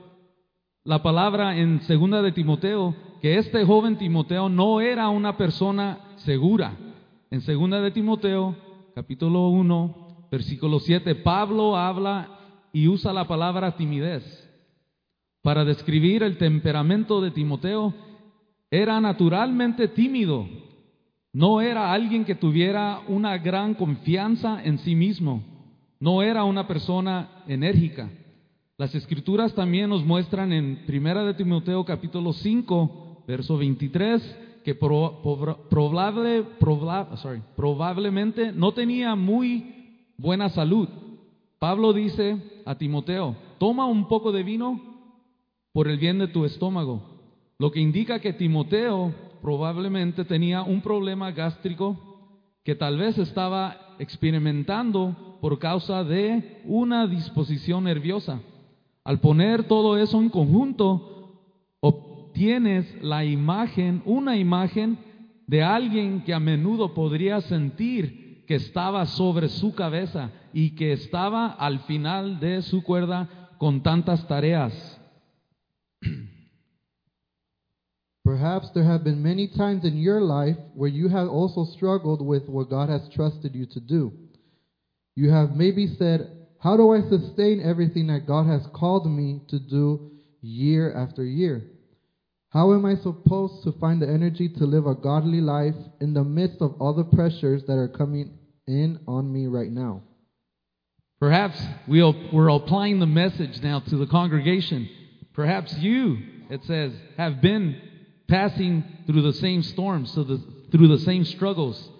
la 0.84 1.02
palabra 1.02 1.56
en 1.56 1.80
segunda 1.82 2.20
de 2.20 2.32
Timoteo 2.32 2.94
que 3.22 3.38
este 3.38 3.64
joven 3.64 3.96
Timoteo 3.96 4.48
no 4.48 4.80
era 4.80 5.08
una 5.08 5.36
persona 5.36 6.00
segura. 6.16 6.76
En 7.30 7.40
segunda 7.40 7.80
de 7.80 7.90
Timoteo, 7.90 8.54
capítulo 8.94 9.48
1, 9.48 10.28
versículo 10.30 10.78
7, 10.78 11.14
Pablo 11.16 11.76
habla 11.76 12.68
y 12.72 12.86
usa 12.88 13.12
la 13.12 13.26
palabra 13.26 13.76
timidez 13.76 14.22
para 15.42 15.64
describir 15.64 16.22
el 16.22 16.38
temperamento 16.38 17.20
de 17.20 17.30
Timoteo. 17.30 17.94
Era 18.70 19.00
naturalmente 19.00 19.88
tímido, 19.88 20.46
no 21.32 21.60
era 21.60 21.92
alguien 21.92 22.24
que 22.24 22.34
tuviera 22.34 23.00
una 23.08 23.38
gran 23.38 23.74
confianza 23.74 24.62
en 24.62 24.78
sí 24.78 24.94
mismo, 24.94 25.42
no 26.00 26.22
era 26.22 26.44
una 26.44 26.68
persona 26.68 27.42
enérgica. 27.48 28.10
Las 28.76 28.94
escrituras 28.94 29.54
también 29.54 29.90
nos 29.90 30.04
muestran 30.04 30.52
en 30.52 30.84
Primera 30.86 31.24
de 31.24 31.34
Timoteo 31.34 31.84
capítulo 31.84 32.32
5, 32.32 33.24
verso 33.26 33.56
23, 33.56 34.38
que 34.64 34.74
probable, 34.74 36.44
probablemente 37.54 38.50
no 38.52 38.72
tenía 38.72 39.14
muy 39.14 40.00
buena 40.16 40.48
salud. 40.48 40.88
Pablo 41.58 41.92
dice 41.92 42.62
a 42.64 42.74
Timoteo, 42.76 43.36
toma 43.58 43.86
un 43.86 44.08
poco 44.08 44.32
de 44.32 44.42
vino 44.42 44.80
por 45.72 45.86
el 45.86 45.98
bien 45.98 46.18
de 46.18 46.28
tu 46.28 46.46
estómago, 46.46 47.02
lo 47.58 47.70
que 47.70 47.80
indica 47.80 48.20
que 48.20 48.32
Timoteo 48.32 49.14
probablemente 49.42 50.24
tenía 50.24 50.62
un 50.62 50.80
problema 50.80 51.30
gástrico 51.30 51.98
que 52.64 52.74
tal 52.74 52.96
vez 52.96 53.18
estaba 53.18 53.96
experimentando 53.98 55.36
por 55.42 55.58
causa 55.58 56.02
de 56.04 56.62
una 56.64 57.06
disposición 57.06 57.84
nerviosa. 57.84 58.40
Al 59.04 59.20
poner 59.20 59.64
todo 59.64 59.98
eso 59.98 60.18
en 60.18 60.30
conjunto, 60.30 61.13
tienes 62.34 63.02
la 63.02 63.24
imagen, 63.24 64.02
una 64.04 64.36
imagen 64.36 64.98
de 65.46 65.62
alguien 65.62 66.22
que 66.24 66.34
a 66.34 66.40
menudo 66.40 66.92
podría 66.92 67.40
sentir 67.40 68.44
que 68.46 68.56
estaba 68.56 69.06
sobre 69.06 69.48
su 69.48 69.74
cabeza 69.74 70.30
y 70.52 70.74
que 70.74 70.92
estaba 70.92 71.46
al 71.46 71.80
final 71.80 72.38
de 72.40 72.60
su 72.62 72.82
cuerda 72.82 73.48
con 73.58 73.82
tantas 73.82 74.28
tareas. 74.28 75.00
perhaps 78.24 78.70
there 78.72 78.84
have 78.84 79.04
been 79.04 79.22
many 79.22 79.48
times 79.48 79.84
in 79.84 79.96
your 79.96 80.20
life 80.20 80.56
where 80.74 80.90
you 80.90 81.08
have 81.08 81.28
also 81.28 81.64
struggled 81.64 82.20
with 82.20 82.48
what 82.48 82.68
God 82.68 82.88
has 82.88 83.08
trusted 83.10 83.54
you 83.54 83.66
to 83.66 83.80
do. 83.80 84.12
You 85.14 85.30
have 85.30 85.54
maybe 85.54 85.86
said, 85.98 86.30
How 86.58 86.76
do 86.76 86.92
I 86.92 87.02
sustain 87.08 87.60
everything 87.60 88.06
that 88.08 88.26
God 88.26 88.46
has 88.46 88.66
called 88.72 89.06
me 89.06 89.42
to 89.48 89.58
do 89.58 90.10
year 90.40 90.94
after 90.94 91.22
year? 91.22 91.62
How 92.54 92.72
am 92.72 92.86
I 92.86 92.94
supposed 92.94 93.64
to 93.64 93.72
find 93.72 94.00
the 94.00 94.08
energy 94.08 94.48
to 94.48 94.64
live 94.64 94.86
a 94.86 94.94
godly 94.94 95.40
life 95.40 95.74
in 96.00 96.14
the 96.14 96.22
midst 96.22 96.62
of 96.62 96.80
all 96.80 96.94
the 96.94 97.02
pressures 97.02 97.64
that 97.64 97.76
are 97.76 97.88
coming 97.88 98.38
in 98.68 99.00
on 99.08 99.30
me 99.30 99.48
right 99.48 99.72
now? 99.72 100.02
Perhaps 101.18 101.60
we'll, 101.88 102.14
we're 102.32 102.48
applying 102.48 103.00
the 103.00 103.06
message 103.06 103.60
now 103.60 103.80
to 103.80 103.96
the 103.96 104.06
congregation. 104.06 104.88
Perhaps 105.32 105.76
you, 105.78 106.18
it 106.48 106.62
says, 106.64 106.92
have 107.16 107.40
been 107.40 107.76
passing 108.28 108.84
through 109.08 109.22
the 109.22 109.32
same 109.32 109.64
storms, 109.64 110.12
so 110.12 110.22
the, 110.22 110.40
through 110.70 110.86
the 110.86 111.00
same 111.00 111.24
struggles. 111.24 111.90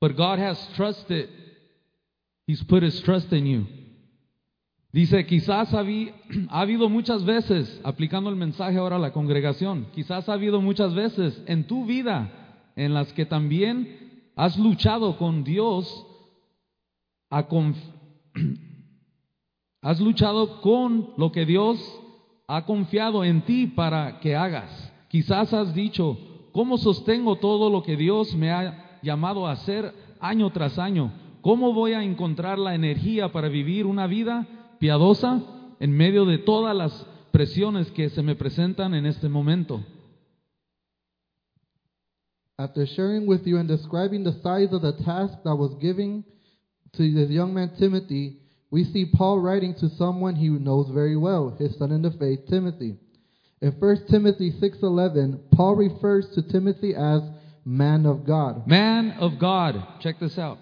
But 0.00 0.16
God 0.16 0.40
has 0.40 0.58
trusted, 0.74 1.30
He's 2.48 2.62
put 2.64 2.82
His 2.82 3.00
trust 3.02 3.32
in 3.32 3.46
you. 3.46 3.66
Dice, 4.96 5.26
quizás 5.26 5.74
ha 5.74 6.58
habido 6.58 6.88
muchas 6.88 7.22
veces, 7.22 7.82
aplicando 7.84 8.30
el 8.30 8.36
mensaje 8.36 8.78
ahora 8.78 8.96
a 8.96 8.98
la 8.98 9.12
congregación, 9.12 9.88
quizás 9.94 10.26
ha 10.26 10.32
habido 10.32 10.62
muchas 10.62 10.94
veces 10.94 11.42
en 11.46 11.66
tu 11.66 11.84
vida 11.84 12.72
en 12.76 12.94
las 12.94 13.12
que 13.12 13.26
también 13.26 14.30
has 14.36 14.56
luchado 14.56 15.18
con 15.18 15.44
Dios, 15.44 16.06
a 17.28 17.46
conf- 17.46 17.76
has 19.82 20.00
luchado 20.00 20.62
con 20.62 21.10
lo 21.18 21.30
que 21.30 21.44
Dios 21.44 21.78
ha 22.48 22.64
confiado 22.64 23.22
en 23.22 23.42
ti 23.42 23.66
para 23.66 24.18
que 24.20 24.34
hagas. 24.34 24.94
Quizás 25.08 25.52
has 25.52 25.74
dicho, 25.74 26.16
¿cómo 26.52 26.78
sostengo 26.78 27.36
todo 27.36 27.68
lo 27.68 27.82
que 27.82 27.96
Dios 27.96 28.34
me 28.34 28.50
ha 28.50 28.98
llamado 29.02 29.46
a 29.46 29.52
hacer 29.52 29.92
año 30.20 30.48
tras 30.52 30.78
año? 30.78 31.12
¿Cómo 31.42 31.74
voy 31.74 31.92
a 31.92 32.02
encontrar 32.02 32.58
la 32.58 32.74
energía 32.74 33.30
para 33.30 33.50
vivir 33.50 33.84
una 33.84 34.06
vida 34.06 34.48
piadosa 34.78 35.42
en 35.80 35.92
medio 35.92 36.24
de 36.24 36.38
todas 36.38 36.76
las 36.76 37.06
presiones 37.32 37.90
que 37.90 38.10
se 38.10 38.22
me 38.22 38.34
presentan 38.34 38.94
en 38.94 39.06
este 39.06 39.28
momento? 39.28 39.82
After 42.58 42.86
sharing 42.86 43.26
with 43.26 43.46
you 43.46 43.58
and 43.58 43.68
describing 43.68 44.24
the 44.24 44.32
size 44.42 44.72
of 44.72 44.80
the 44.80 44.92
task 45.04 45.42
that 45.44 45.54
was 45.54 45.74
given 45.74 46.24
to 46.92 47.12
this 47.12 47.28
young 47.28 47.52
man 47.52 47.72
Timothy, 47.78 48.38
we 48.70 48.84
see 48.84 49.04
Paul 49.04 49.40
writing 49.40 49.74
to 49.74 49.90
someone 49.90 50.34
he 50.34 50.48
knows 50.48 50.88
very 50.88 51.16
well, 51.16 51.54
his 51.58 51.76
son 51.76 51.92
in 51.92 52.02
the 52.02 52.10
faith, 52.12 52.46
Timothy. 52.48 52.96
In 53.60 53.72
1 53.72 54.06
Timothy 54.08 54.52
6:11, 54.52 55.50
Paul 55.50 55.76
refers 55.76 56.28
to 56.34 56.42
Timothy 56.42 56.94
as 56.94 57.22
man 57.64 58.06
of 58.06 58.24
God. 58.24 58.66
Man 58.66 59.12
of 59.12 59.38
God. 59.38 59.82
Check 60.00 60.18
this 60.18 60.38
out. 60.38 60.58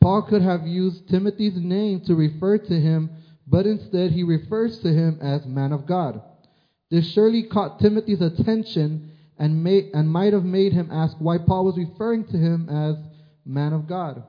Paul 0.00 0.22
could 0.22 0.42
have 0.42 0.66
used 0.66 1.08
Timothy's 1.08 1.56
name 1.56 2.00
to 2.02 2.14
refer 2.14 2.58
to 2.58 2.80
him, 2.80 3.10
but 3.50 3.66
instead 3.66 4.12
he 4.12 4.22
refers 4.22 4.78
to 4.78 4.88
him 4.88 5.18
as 5.20 5.44
man 5.44 5.72
of 5.72 5.84
God. 5.84 6.22
This 6.90 7.12
surely 7.12 7.42
caught 7.42 7.80
Timothy's 7.80 8.20
attention 8.20 9.10
and, 9.38 9.64
may, 9.64 9.90
and 9.92 10.08
might 10.08 10.32
have 10.32 10.44
made 10.44 10.72
him 10.72 10.88
ask 10.92 11.16
why 11.18 11.38
Paul 11.38 11.64
was 11.64 11.76
referring 11.76 12.26
to 12.26 12.36
him 12.36 12.68
as 12.68 12.96
man 13.44 13.72
of 13.72 13.88
God. 13.88 14.22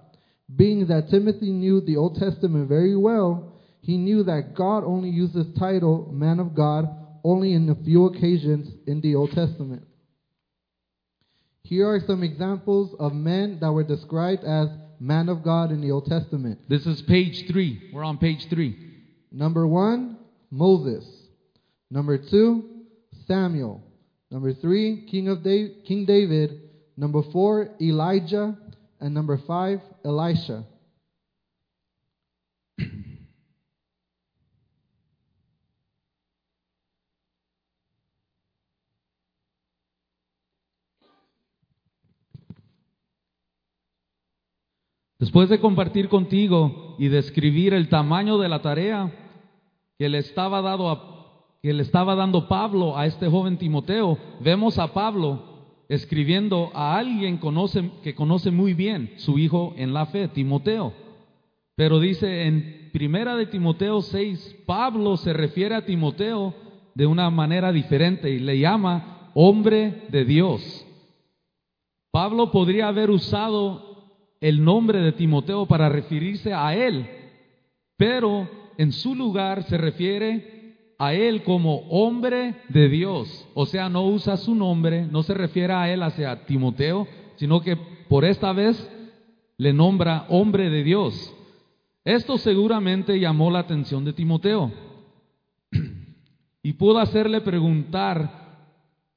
Being 0.53 0.87
that 0.87 1.09
Timothy 1.09 1.51
knew 1.51 1.81
the 1.81 1.97
Old 1.97 2.15
Testament 2.15 2.67
very 2.67 2.95
well, 2.95 3.53
he 3.81 3.97
knew 3.97 4.23
that 4.23 4.55
God 4.55 4.83
only 4.83 5.09
used 5.09 5.33
this 5.33 5.47
title, 5.57 6.09
man 6.11 6.39
of 6.39 6.55
God, 6.55 6.87
only 7.23 7.53
in 7.53 7.69
a 7.69 7.75
few 7.83 8.05
occasions 8.05 8.69
in 8.87 9.01
the 9.01 9.15
Old 9.15 9.31
Testament. 9.31 9.83
Here 11.63 11.87
are 11.87 11.99
some 11.99 12.23
examples 12.23 12.95
of 12.99 13.13
men 13.13 13.59
that 13.61 13.71
were 13.71 13.83
described 13.83 14.43
as 14.43 14.69
man 14.99 15.29
of 15.29 15.43
God 15.43 15.71
in 15.71 15.81
the 15.81 15.91
Old 15.91 16.05
Testament. 16.05 16.59
This 16.67 16.85
is 16.85 17.01
page 17.03 17.47
three. 17.47 17.91
We're 17.93 18.03
on 18.03 18.17
page 18.17 18.47
three. 18.49 18.90
Number 19.31 19.65
one, 19.65 20.17
Moses. 20.49 21.05
Number 21.89 22.17
two, 22.17 22.63
Samuel. 23.27 23.81
Number 24.29 24.53
three, 24.53 25.05
King 25.09 25.29
of 25.29 25.43
da- 25.43 25.81
King 25.85 26.05
David. 26.05 26.69
Number 26.97 27.21
four, 27.31 27.69
Elijah. 27.81 28.57
And 28.99 29.13
number 29.13 29.37
five, 29.37 29.81
Elisha. 30.05 30.65
Después 45.19 45.49
de 45.49 45.59
compartir 45.59 46.09
contigo 46.09 46.95
y 46.97 47.07
describir 47.07 47.75
el 47.75 47.89
tamaño 47.89 48.39
de 48.39 48.49
la 48.49 48.61
tarea 48.63 49.20
que 50.01 50.09
le 50.09 50.17
estaba, 50.17 50.63
dado 50.63 51.59
que 51.61 51.71
le 51.71 51.83
estaba 51.83 52.15
dando 52.15 52.47
Pablo 52.47 52.97
a 52.97 53.05
este 53.05 53.27
joven 53.27 53.59
Timoteo, 53.59 54.17
vemos 54.39 54.79
a 54.79 54.95
Pablo 54.95 55.43
escribiendo 55.89 56.71
a 56.73 56.97
alguien 56.97 57.39
que 58.01 58.15
conoce 58.15 58.49
muy 58.49 58.73
bien 58.73 59.13
su 59.17 59.37
hijo 59.37 59.75
en 59.77 59.93
la 59.93 60.07
fe, 60.07 60.27
Timoteo. 60.27 60.91
Pero 61.75 61.99
dice 61.99 62.47
en 62.47 62.89
Primera 62.91 63.35
de 63.35 63.45
Timoteo 63.45 64.01
6, 64.01 64.63
Pablo 64.65 65.17
se 65.17 65.33
refiere 65.33 65.75
a 65.75 65.85
Timoteo 65.85 66.55
de 66.95 67.05
una 67.05 67.29
manera 67.29 67.71
diferente 67.71 68.31
y 68.31 68.39
le 68.39 68.57
llama 68.57 69.29
hombre 69.35 70.07
de 70.09 70.25
Dios. 70.25 70.83
Pablo 72.09 72.49
podría 72.49 72.87
haber 72.87 73.11
usado 73.11 74.15
el 74.39 74.63
nombre 74.63 74.99
de 74.99 75.11
Timoteo 75.11 75.67
para 75.67 75.89
referirse 75.89 76.55
a 76.55 76.73
él, 76.73 77.07
pero 77.97 78.60
en 78.81 78.93
su 78.93 79.13
lugar 79.13 79.61
se 79.65 79.77
refiere 79.77 80.95
a 80.97 81.13
él 81.13 81.43
como 81.43 81.81
hombre 81.89 82.55
de 82.69 82.89
Dios. 82.89 83.47
O 83.53 83.67
sea, 83.67 83.89
no 83.89 84.07
usa 84.07 84.37
su 84.37 84.55
nombre, 84.55 85.05
no 85.05 85.21
se 85.21 85.35
refiere 85.35 85.71
a 85.71 85.93
él 85.93 86.01
hacia 86.01 86.47
Timoteo, 86.47 87.07
sino 87.35 87.61
que 87.61 87.75
por 88.09 88.25
esta 88.25 88.53
vez 88.53 88.89
le 89.57 89.71
nombra 89.71 90.25
hombre 90.29 90.71
de 90.71 90.83
Dios. 90.83 91.31
Esto 92.03 92.39
seguramente 92.39 93.19
llamó 93.19 93.51
la 93.51 93.59
atención 93.59 94.03
de 94.03 94.13
Timoteo 94.13 94.71
y 96.63 96.73
pudo 96.73 96.97
hacerle 96.97 97.41
preguntar 97.41 98.65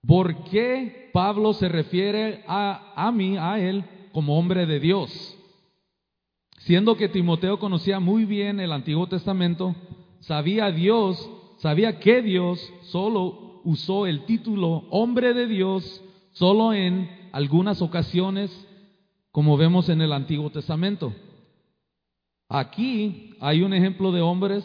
por 0.06 0.44
qué 0.44 1.08
Pablo 1.14 1.54
se 1.54 1.70
refiere 1.70 2.44
a, 2.46 2.92
a 2.94 3.10
mí, 3.12 3.38
a 3.38 3.58
él, 3.58 3.82
como 4.12 4.38
hombre 4.38 4.66
de 4.66 4.78
Dios. 4.78 5.38
Siendo 6.64 6.96
que 6.96 7.10
Timoteo 7.10 7.58
conocía 7.58 8.00
muy 8.00 8.24
bien 8.24 8.58
el 8.58 8.72
Antiguo 8.72 9.06
Testamento, 9.06 9.76
sabía 10.20 10.70
Dios, 10.70 11.28
sabía 11.58 11.98
que 11.98 12.22
Dios 12.22 12.72
solo 12.84 13.60
usó 13.64 14.06
el 14.06 14.24
título 14.24 14.84
hombre 14.88 15.34
de 15.34 15.46
Dios 15.46 16.02
solo 16.32 16.72
en 16.72 17.10
algunas 17.32 17.82
ocasiones, 17.82 18.50
como 19.30 19.58
vemos 19.58 19.90
en 19.90 20.00
el 20.00 20.14
Antiguo 20.14 20.48
Testamento. 20.48 21.12
Aquí 22.48 23.34
hay 23.40 23.60
un 23.60 23.74
ejemplo 23.74 24.10
de 24.10 24.22
hombres 24.22 24.64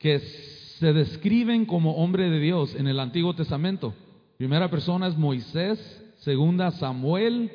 que 0.00 0.18
se 0.18 0.92
describen 0.92 1.66
como 1.66 1.98
hombre 1.98 2.30
de 2.30 2.40
Dios 2.40 2.74
en 2.74 2.88
el 2.88 2.98
Antiguo 2.98 3.34
Testamento. 3.34 3.94
Primera 4.38 4.68
persona 4.70 5.06
es 5.06 5.16
Moisés, 5.16 5.78
segunda 6.16 6.72
Samuel, 6.72 7.52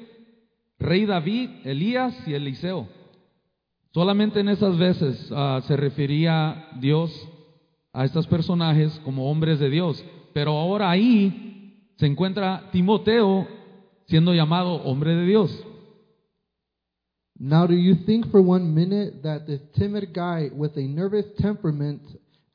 rey 0.80 1.06
David, 1.06 1.50
Elías 1.66 2.16
y 2.26 2.34
Eliseo. 2.34 3.03
Solamente 3.94 4.40
en 4.40 4.50
esas 4.50 4.78
veces 4.78 5.30
ah, 5.32 5.62
se 5.68 5.78
refería 5.78 6.68
Dios 6.80 7.12
a 7.94 8.06
estos 8.06 8.26
personajes 8.26 9.00
como 9.06 9.30
hombres 9.30 9.60
de 9.60 9.70
Dios. 9.70 10.04
Pero 10.34 10.58
ahora 10.58 10.90
ahí 10.90 11.94
se 11.98 12.08
encuentra 12.08 12.70
Timoteo 12.72 13.48
siendo 14.08 14.34
llamado 14.34 14.76
hombre 14.84 15.16
de 15.16 15.26
Dios. 15.26 15.64
Now, 17.40 17.68
do 17.68 17.76
you 17.76 17.96
think 18.06 18.32
for 18.32 18.42
one 18.42 18.74
minute 18.74 19.22
that 19.24 19.46
this 19.46 19.62
timid 19.78 20.14
guy 20.14 20.50
with 20.56 20.78
a 20.78 20.88
nervous 20.88 21.26
temperament 21.40 22.02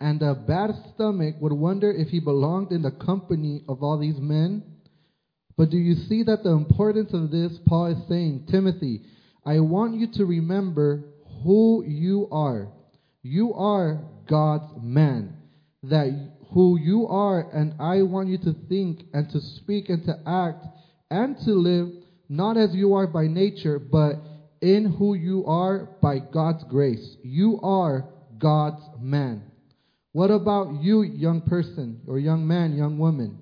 and 0.01 0.22
a 0.22 0.34
bad 0.34 0.74
stomach 0.95 1.36
would 1.41 1.53
wonder 1.53 1.93
if 1.93 2.09
he 2.09 2.20
belonged 2.20 2.72
in 2.72 2.82
the 2.82 2.93
company 2.93 3.62
of 3.68 3.82
all 3.82 3.99
these 3.99 4.18
men? 4.18 4.62
But 5.57 5.70
do 5.70 5.76
you 5.76 5.95
see 6.09 6.24
that 6.24 6.43
the 6.43 6.51
importance 6.51 7.12
of 7.12 7.30
this, 7.30 7.53
Paul 7.66 7.86
is 7.86 7.99
saying, 8.09 8.47
Timothy, 8.51 9.03
I 9.45 9.61
want 9.61 9.95
you 9.95 10.07
to 10.14 10.24
remember 10.24 11.05
who 11.43 11.84
you 11.86 12.28
are. 12.30 12.68
You 13.22 13.55
are 13.55 14.01
God's 14.28 14.72
man. 14.80 15.36
That 15.84 16.32
who 16.53 16.78
you 16.78 17.07
are, 17.07 17.49
and 17.53 17.74
I 17.78 18.03
want 18.03 18.28
you 18.28 18.39
to 18.39 18.55
think 18.68 19.03
and 19.12 19.30
to 19.30 19.41
speak 19.41 19.89
and 19.89 20.05
to 20.05 20.18
act 20.26 20.64
and 21.11 21.36
to 21.45 21.53
live 21.53 21.89
not 22.28 22.57
as 22.57 22.74
you 22.74 22.95
are 22.95 23.07
by 23.07 23.26
nature, 23.26 23.78
but 23.78 24.16
in 24.61 24.93
who 24.99 25.14
you 25.14 25.45
are 25.47 25.89
by 26.03 26.18
God's 26.18 26.64
grace. 26.64 27.16
You 27.22 27.61
are 27.62 28.05
God's 28.39 28.82
man. 29.01 29.43
What 30.12 30.30
about 30.30 30.82
you, 30.82 31.03
young 31.03 31.43
person, 31.43 32.01
or 32.07 32.18
young 32.18 32.47
man, 32.47 32.76
young 32.76 32.99
woman? 32.99 33.39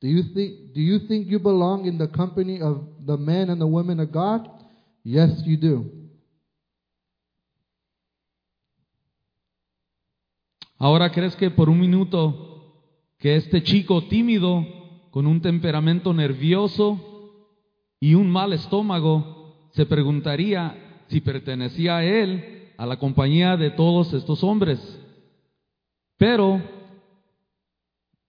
Do 0.00 0.08
you 0.08 0.22
think 0.34 0.74
do 0.74 0.80
you 0.80 1.00
think 1.08 1.26
you 1.26 1.38
belong 1.38 1.86
in 1.86 1.98
the 1.98 2.08
company 2.08 2.60
of 2.60 2.86
the 3.04 3.16
men 3.16 3.50
and 3.50 3.60
the 3.60 3.66
women 3.66 4.00
of 4.00 4.12
God? 4.12 4.48
Yes, 5.04 5.30
you 5.44 5.56
do. 5.56 5.90
Ahora 10.78 11.10
crees 11.10 11.34
que 11.36 11.50
por 11.50 11.68
un 11.68 11.80
minuto 11.80 12.46
que 13.18 13.36
este 13.36 13.62
chico 13.62 14.02
tímido, 14.02 14.64
con 15.10 15.26
un 15.26 15.40
temperamento 15.40 16.12
nervioso 16.12 17.00
y 17.98 18.14
un 18.14 18.30
mal 18.30 18.52
estómago, 18.52 19.68
se 19.72 19.86
preguntaría 19.86 21.04
si 21.08 21.20
pertenecía 21.20 21.98
a 21.98 22.04
él, 22.04 22.72
a 22.76 22.84
la 22.84 22.98
compañía 22.98 23.56
de 23.56 23.70
todos 23.70 24.12
estos 24.12 24.44
hombres. 24.44 24.78
Pero, 26.18 26.60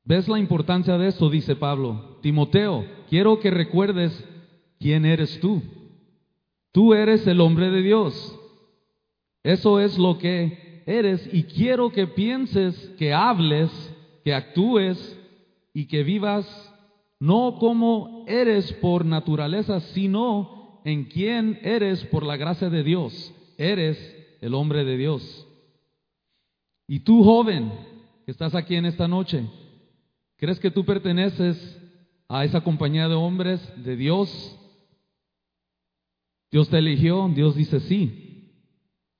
¿ves 0.06 0.28
la 0.28 0.40
importancia 0.40 0.98
de 0.98 1.08
esto? 1.10 1.30
Dice 1.30 1.56
Pablo. 1.56 2.20
Timoteo, 2.22 2.86
quiero 3.10 3.40
que 3.40 3.52
recuerdes 3.52 4.26
quién 4.80 5.06
eres 5.06 5.40
tú. 5.42 5.62
Tú 6.72 6.94
eres 6.94 7.26
el 7.28 7.42
hombre 7.42 7.72
de 7.72 7.82
Dios. 7.82 8.40
Eso 9.44 9.80
es 9.80 9.98
lo 9.98 10.18
que 10.18 10.67
eres 10.88 11.30
y 11.32 11.44
quiero 11.44 11.92
que 11.92 12.08
pienses, 12.08 12.74
que 12.98 13.14
hables, 13.14 13.70
que 14.24 14.34
actúes 14.34 15.20
y 15.74 15.86
que 15.86 16.02
vivas 16.04 16.74
no 17.20 17.58
como 17.60 18.26
eres 18.28 18.72
por 18.74 19.06
naturaleza, 19.06 19.80
sino 19.80 20.82
en 20.86 21.06
quién 21.06 21.60
eres 21.62 22.04
por 22.06 22.24
la 22.24 22.38
gracia 22.38 22.70
de 22.70 22.84
Dios. 22.84 23.34
Eres 23.58 23.98
el 24.42 24.54
hombre 24.54 24.86
de 24.86 24.98
Dios. 24.98 25.48
Y 26.88 27.02
tú, 27.02 27.24
joven, 27.24 27.72
que 28.26 28.32
estás 28.32 28.56
aquí 28.56 28.76
en 28.76 28.86
esta 28.86 29.08
noche, 29.08 29.46
¿crees 30.38 30.60
que 30.60 30.72
tú 30.72 30.86
perteneces 30.86 31.82
a 32.30 32.46
esa 32.46 32.62
compañía 32.62 33.10
de 33.10 33.16
hombres 33.16 33.62
de 33.84 33.96
Dios? 33.98 34.58
Dios 36.50 36.70
te 36.70 36.78
eligió, 36.78 37.30
Dios 37.36 37.56
dice 37.56 37.82
sí. 37.82 38.27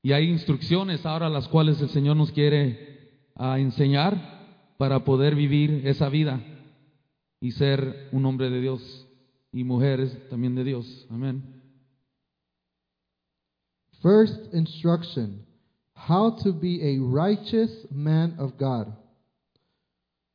Y 0.02 0.12
hay 0.12 0.30
instrucciones 0.30 1.06
ahora 1.06 1.30
las 1.30 1.48
cuales 1.48 1.82
el 1.82 1.90
Señor 1.90 2.16
nos 2.18 2.32
quiere 2.32 3.12
ah, 3.36 3.60
enseñar 3.60 4.76
para 4.78 5.04
poder 5.04 5.36
vivir 5.36 5.88
esa 5.88 6.10
vida 6.10 6.42
y 7.42 7.52
ser 7.52 8.10
un 8.12 8.26
hombre 8.26 8.50
de 8.50 8.62
Dios 8.62 9.08
y 9.52 9.64
mujeres 9.64 10.16
también 10.30 10.56
de 10.56 10.64
Dios. 10.64 11.08
Amén. 11.10 11.44
First 14.02 14.54
instruction 14.54 15.46
how 15.94 16.38
to 16.44 16.54
be 16.54 16.80
a 16.84 17.00
righteous 17.00 17.72
man 17.92 18.36
of 18.38 18.58
God. 18.58 18.96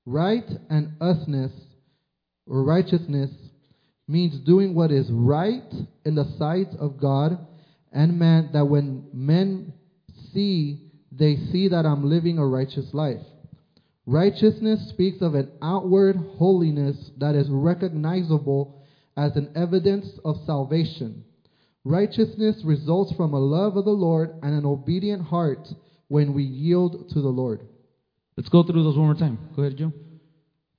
Right 0.05 0.49
and 0.69 0.97
usness 1.01 1.53
or 2.47 2.65
righteousness 2.65 3.31
means 4.09 4.41
doing 4.41 4.75
what 4.75 4.91
is 4.91 5.09
right 5.11 5.73
in 6.05 6.17
the 6.17 6.27
sight 6.39 6.69
of 6.81 7.01
God 7.01 7.39
and 7.93 8.19
man 8.19 8.51
that 8.53 8.67
when 8.67 9.09
men 9.13 9.73
see 10.33 10.93
they 11.11 11.37
see 11.37 11.69
that 11.69 11.85
I'm 11.85 12.09
living 12.09 12.39
a 12.39 12.47
righteous 12.47 12.93
life. 12.95 13.21
Righteousness 14.07 14.89
speaks 14.89 15.21
of 15.21 15.35
an 15.35 15.51
outward 15.61 16.17
holiness 16.17 16.97
that 17.19 17.35
is 17.35 17.49
recognizable 17.51 18.83
as 19.17 19.37
an 19.37 19.53
evidence 19.55 20.07
of 20.25 20.37
salvation. 20.47 21.25
Righteousness 21.85 22.63
results 22.65 23.13
from 23.13 23.35
a 23.35 23.39
love 23.39 23.77
of 23.77 23.85
the 23.85 23.91
Lord 23.91 24.31
and 24.43 24.55
an 24.55 24.65
obedient 24.65 25.23
heart 25.23 25.69
when 26.09 26.33
we 26.33 26.45
yield 26.45 27.11
to 27.11 27.21
the 27.21 27.29
Lord. 27.29 27.61
Let's 28.37 28.49
go 28.49 28.63
through 28.63 28.83
those 28.83 28.97
one 28.97 29.07
more 29.07 29.15
time. 29.15 29.39
Go 29.55 29.63
ahead, 29.63 29.77
Joe. 29.77 29.93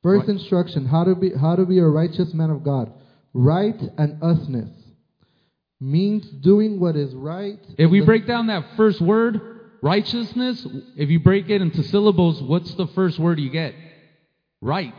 First 0.01 0.28
instruction, 0.28 0.86
how 0.86 1.05
to 1.05 1.16
be 1.16 1.32
how 1.39 1.55
to 1.55 1.66
be 1.66 1.80
a 1.80 1.88
righteous 1.88 2.34
man 2.34 2.49
of 2.49 2.64
God. 2.64 2.91
Right 3.34 3.80
and 3.97 4.22
usness 4.22 4.70
means 5.84 6.25
doing 6.25 6.79
what 6.79 6.95
is 6.95 7.13
right. 7.13 7.59
If 7.77 7.91
we 7.91 8.01
break 8.01 8.25
down 8.25 8.47
that 8.47 8.63
first 8.77 9.01
word, 9.01 9.41
righteousness, 9.81 10.65
if 10.95 11.09
you 11.09 11.19
break 11.19 11.49
it 11.49 11.61
into 11.61 11.84
syllables, 11.84 12.41
what's 12.41 12.73
the 12.75 12.88
first 12.88 13.19
word 13.19 13.39
you 13.39 13.49
get? 13.49 13.75
Right. 14.61 14.95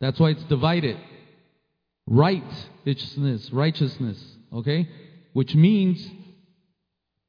That's 0.00 0.18
why 0.18 0.30
it's 0.30 0.42
divided. 0.44 0.98
Righteousness, 2.08 3.50
righteousness, 3.52 4.22
okay? 4.52 4.88
Which 5.32 5.54
means 5.54 6.04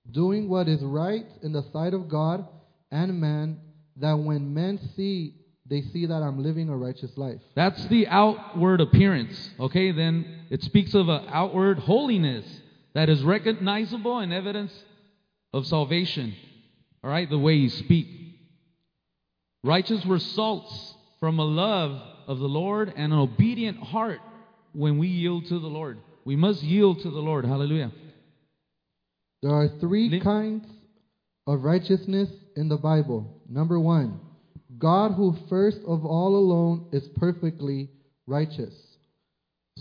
doing 0.10 0.50
what 0.50 0.68
is 0.68 0.82
right 0.82 1.26
in 1.44 1.52
the 1.52 1.64
sight 1.72 1.94
of 1.94 2.10
God 2.10 2.48
and 2.92 3.20
man, 3.22 3.60
that 3.98 4.18
when 4.18 4.54
men 4.54 4.80
see, 4.96 5.36
they 5.70 5.82
see 5.82 6.06
that 6.06 6.24
I'm 6.24 6.42
living 6.42 6.70
a 6.70 6.78
righteous 6.78 7.12
life. 7.18 7.42
That's 7.56 7.86
the 7.88 8.08
outward 8.08 8.82
appearance. 8.82 9.52
Okay, 9.60 9.92
then 9.92 10.46
it 10.50 10.64
speaks 10.64 10.94
of 10.94 11.10
an 11.10 11.26
outward 11.28 11.80
holiness 11.80 12.46
that 12.98 13.10
is 13.10 13.22
recognizable 13.22 14.18
and 14.18 14.34
evidence 14.34 14.74
of 15.54 15.68
salvation. 15.68 16.36
All 17.04 17.12
right, 17.12 17.30
the 17.30 17.38
way 17.38 17.54
you 17.54 17.70
speak. 17.70 18.08
Righteous 19.64 20.04
results 20.08 20.96
from 21.20 21.38
a 21.38 21.46
love 21.46 22.02
of 22.26 22.40
the 22.40 22.48
Lord 22.48 22.92
and 22.96 23.14
an 23.14 23.20
obedient 23.20 23.78
heart 23.78 24.20
when 24.74 24.98
we 24.98 25.10
yield 25.10 25.46
to 25.46 25.60
the 25.60 25.68
Lord. 25.68 26.00
We 26.26 26.36
must 26.36 26.64
yield 26.64 27.04
to 27.04 27.12
the 27.12 27.20
Lord. 27.20 27.46
Hallelujah. 27.46 27.92
There 29.44 29.54
are 29.54 29.68
three 29.80 30.20
kinds 30.20 30.66
of 31.46 31.64
righteousness 31.64 32.30
in 32.56 32.68
the 32.68 32.78
Bible. 32.78 33.44
Number 33.48 33.80
one, 33.80 34.20
God, 34.80 35.12
who 35.12 35.38
first 35.50 35.82
of 35.86 36.04
all 36.04 36.36
alone 36.36 36.88
is 36.92 37.08
perfectly 37.10 37.92
righteous. 38.26 38.74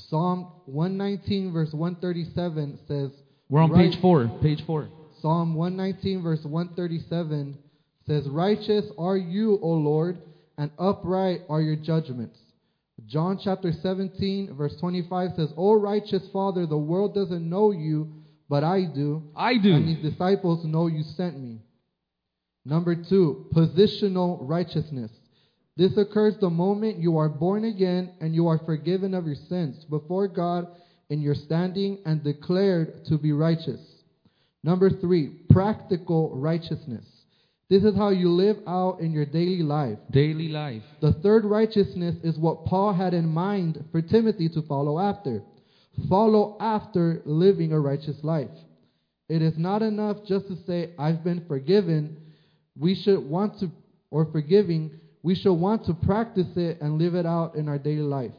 Psalm 0.09 0.49
119, 0.67 1.53
verse 1.53 1.73
137 1.73 2.79
says, 2.87 3.11
We're 3.49 3.63
on 3.63 3.71
right- 3.71 3.91
page 3.91 4.01
four. 4.01 4.29
Page 4.43 4.63
four. 4.67 4.89
Psalm 5.21 5.55
119, 5.55 6.23
verse 6.23 6.45
137 6.45 7.59
says, 8.07 8.29
Righteous 8.29 8.85
are 8.99 9.17
you, 9.17 9.59
O 9.63 9.71
Lord, 9.71 10.19
and 10.59 10.71
upright 10.79 11.43
are 11.49 11.61
your 11.61 11.77
judgments. 11.77 12.39
John 13.07 13.39
chapter 13.43 13.73
17, 13.73 14.55
verse 14.55 14.75
25 14.81 15.31
says, 15.37 15.53
O 15.57 15.75
righteous 15.75 16.23
Father, 16.33 16.67
the 16.67 16.79
world 16.79 17.15
doesn't 17.15 17.49
know 17.49 17.71
you, 17.71 18.13
but 18.49 18.65
I 18.65 18.85
do. 18.85 19.23
I 19.37 19.59
do. 19.59 19.75
And 19.75 19.89
these 19.89 20.03
disciples 20.13 20.65
know 20.65 20.87
you 20.87 21.03
sent 21.03 21.39
me. 21.39 21.61
Number 22.65 22.95
two, 22.95 23.47
positional 23.55 24.39
righteousness. 24.41 25.11
This 25.77 25.97
occurs 25.97 26.35
the 26.41 26.51
moment 26.51 26.99
you 26.99 27.19
are 27.19 27.29
born 27.29 27.65
again 27.65 28.13
and 28.21 28.35
you 28.35 28.49
are 28.49 28.59
forgiven 28.65 29.13
of 29.13 29.27
your 29.27 29.37
sins 29.49 29.85
before 29.85 30.27
God 30.27 30.67
in 31.11 31.21
your 31.21 31.35
standing 31.35 31.99
and 32.07 32.25
declared 32.25 33.05
to 33.07 33.19
be 33.19 33.33
righteous. 33.33 33.81
Number 34.65 34.91
three, 34.91 35.29
practical 35.51 36.35
righteousness. 36.35 37.05
This 37.69 37.85
is 37.85 37.97
how 37.97 38.11
you 38.11 38.31
live 38.31 38.57
out 38.67 39.01
in 39.01 39.13
your 39.13 39.27
daily 39.27 39.63
life. 39.63 39.99
Daily 40.11 40.49
life. 40.49 40.83
The 41.01 41.13
third 41.15 41.45
righteousness 41.45 42.17
is 42.23 42.39
what 42.39 42.65
Paul 42.65 42.95
had 42.95 43.13
in 43.13 43.29
mind 43.29 43.85
for 43.93 44.01
Timothy 44.01 44.49
to 44.51 44.63
follow 44.63 44.99
after. 44.99 45.43
Follow 46.09 46.57
after 46.61 47.23
living 47.25 47.73
a 47.73 47.81
righteous 47.81 48.17
life. 48.23 48.51
It 49.29 49.43
is 49.43 49.59
not 49.59 49.83
enough 49.83 50.19
just 50.27 50.47
to 50.49 50.57
say, 50.67 50.91
I've 50.99 51.25
been 51.25 51.45
forgiven. 51.49 52.17
We 52.79 52.95
should 52.95 53.29
want 53.29 53.59
to, 53.61 53.71
or 54.11 54.27
forgiving, 54.31 55.01
we 55.27 55.35
should 55.35 55.59
want 55.61 55.83
to 55.85 55.93
practice 55.93 56.47
it 56.57 56.81
and 56.81 56.99
live 57.01 57.17
it 57.19 57.27
out 57.27 57.57
in 57.57 57.69
our 57.69 57.79
daily 57.83 58.07
life. 58.09 58.33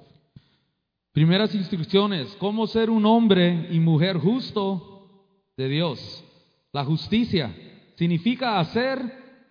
Primeras 1.11 1.53
instrucciones, 1.53 2.33
cómo 2.39 2.65
ser 2.65 2.89
un 2.89 3.05
hombre 3.05 3.67
y 3.71 3.79
mujer 3.81 4.17
justo 4.17 5.09
de 5.57 5.67
Dios. 5.67 6.23
La 6.71 6.85
justicia 6.85 7.53
significa 7.95 8.57
hacer 8.61 9.01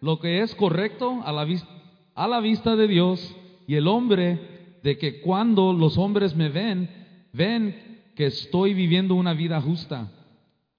lo 0.01 0.19
que 0.19 0.41
es 0.41 0.55
correcto 0.55 1.21
a 1.27 1.33
la, 1.33 1.45
vis- 1.45 1.67
a 2.15 2.27
la 2.27 2.41
vista 2.41 2.75
de 2.75 2.89
Dios 2.89 3.37
y 3.67 3.75
el 3.75 3.87
hombre 3.87 4.79
de 4.83 4.97
que 4.97 5.21
cuando 5.21 5.75
los 5.75 5.99
hombres 5.99 6.35
me 6.35 6.49
ven, 6.49 6.89
ven 7.35 8.01
que 8.15 8.27
estoy 8.27 8.73
viviendo 8.73 9.15
una 9.15 9.35
vida 9.35 9.61
justa. 9.61 10.11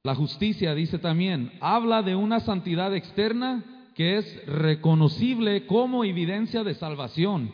La 0.01 0.15
justicia, 0.15 0.73
dice 0.73 0.97
también, 0.97 1.51
habla 1.61 2.01
de 2.01 2.15
una 2.15 2.39
santidad 2.39 2.95
externa 2.95 3.63
que 3.97 4.17
es 4.17 4.45
reconocible 4.45 5.65
como 5.65 6.03
evidencia 6.03 6.63
de 6.63 6.75
salvación. 6.75 7.51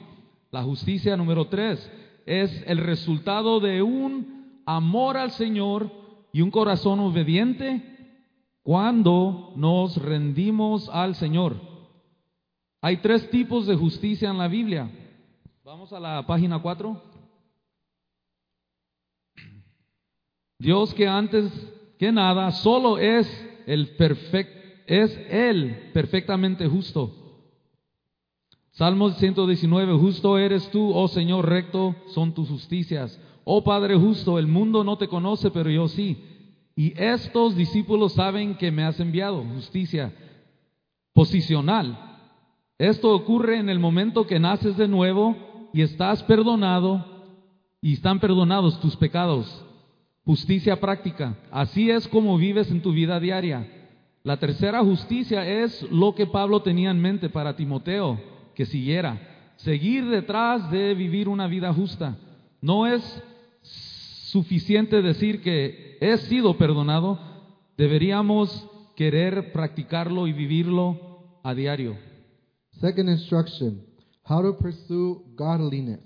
La 0.51 0.61
justicia 0.61 1.15
número 1.15 1.47
tres 1.47 1.89
es 2.25 2.65
el 2.67 2.79
resultado 2.79 3.61
de 3.61 3.81
un 3.81 4.61
amor 4.65 5.15
al 5.15 5.31
Señor 5.31 5.89
y 6.33 6.41
un 6.41 6.51
corazón 6.51 6.99
obediente 6.99 7.81
cuando 8.61 9.53
nos 9.55 9.95
rendimos 9.95 10.89
al 10.89 11.15
Señor. 11.15 11.55
Hay 12.81 12.97
tres 12.97 13.29
tipos 13.29 13.65
de 13.65 13.77
justicia 13.77 14.29
en 14.29 14.37
la 14.37 14.49
Biblia. 14.49 14.91
Vamos 15.63 15.93
a 15.93 15.99
la 16.01 16.27
página 16.27 16.61
4. 16.61 17.01
Dios 20.59 20.93
que 20.93 21.07
antes 21.07 21.49
que 21.97 22.11
nada 22.11 22.51
solo 22.51 22.97
es 22.97 23.29
el 23.65 23.95
perfecto 23.95 24.62
es 24.88 25.17
él 25.29 25.91
perfectamente 25.93 26.67
justo. 26.67 27.23
Salmos 28.71 29.17
119, 29.17 29.93
justo 29.97 30.38
eres 30.38 30.69
tú, 30.71 30.93
oh 30.93 31.07
Señor, 31.07 31.47
recto 31.47 31.95
son 32.07 32.34
tus 32.34 32.49
justicias. 32.49 33.19
Oh 33.43 33.63
Padre 33.63 33.95
justo, 33.95 34.39
el 34.39 34.47
mundo 34.47 34.84
no 34.84 34.97
te 34.97 35.07
conoce, 35.07 35.51
pero 35.51 35.69
yo 35.69 35.88
sí. 35.88 36.17
Y 36.75 36.99
estos 36.99 37.55
discípulos 37.55 38.13
saben 38.13 38.55
que 38.55 38.71
me 38.71 38.84
has 38.84 38.99
enviado, 38.99 39.43
justicia 39.43 40.11
posicional. 41.13 42.17
Esto 42.79 43.13
ocurre 43.13 43.59
en 43.59 43.69
el 43.69 43.79
momento 43.79 44.25
que 44.25 44.39
naces 44.39 44.75
de 44.77 44.88
nuevo 44.88 45.69
y 45.71 45.81
estás 45.81 46.23
perdonado 46.23 47.05
y 47.81 47.93
están 47.93 48.19
perdonados 48.19 48.79
tus 48.79 48.95
pecados. 48.95 49.63
Justicia 50.25 50.79
práctica. 50.79 51.38
Así 51.51 51.91
es 51.91 52.07
como 52.07 52.38
vives 52.38 52.71
en 52.71 52.81
tu 52.81 52.91
vida 52.91 53.19
diaria. 53.19 53.82
La 54.24 54.38
tercera 54.38 54.82
justicia 54.82 55.45
es 55.45 55.82
lo 55.91 56.15
que 56.15 56.26
Pablo 56.26 56.61
tenía 56.61 56.91
en 56.91 57.01
mente 57.01 57.30
para 57.30 57.57
Timoteo, 57.57 58.17
que 58.55 58.65
siguiera. 58.65 59.19
Seguir 59.57 60.07
detrás 60.07 60.71
de 60.71 60.93
vivir 60.93 61.28
una 61.28 61.47
vida 61.47 61.74
justa. 61.74 62.17
No 62.61 62.88
es 62.88 63.21
suficiente 63.61 65.01
decir 65.01 65.41
que 65.41 65.97
he 65.99 66.17
sido 66.19 66.57
perdonado, 66.57 67.19
deberíamos 67.78 68.65
querer 68.95 69.51
practicarlo 69.51 70.26
y 70.28 70.32
vivirlo 70.32 71.39
a 71.43 71.53
diario. 71.53 71.97
Second 72.80 73.09
instruction 73.09 73.82
how 74.24 74.41
to 74.41 74.53
pursue 74.53 75.21
godliness. 75.36 75.99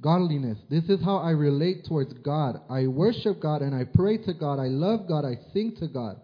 Godliness. 0.00 0.58
This 0.68 0.88
is 0.88 1.00
how 1.02 1.18
I 1.18 1.30
relate 1.30 1.84
towards 1.84 2.12
God. 2.14 2.60
I 2.68 2.86
worship 2.86 3.40
God 3.40 3.62
and 3.62 3.74
I 3.74 3.84
pray 3.84 4.18
to 4.18 4.32
God. 4.32 4.58
I 4.58 4.68
love 4.68 5.08
God. 5.08 5.24
I 5.24 5.38
sing 5.52 5.74
to 5.76 5.88
God. 5.88 6.20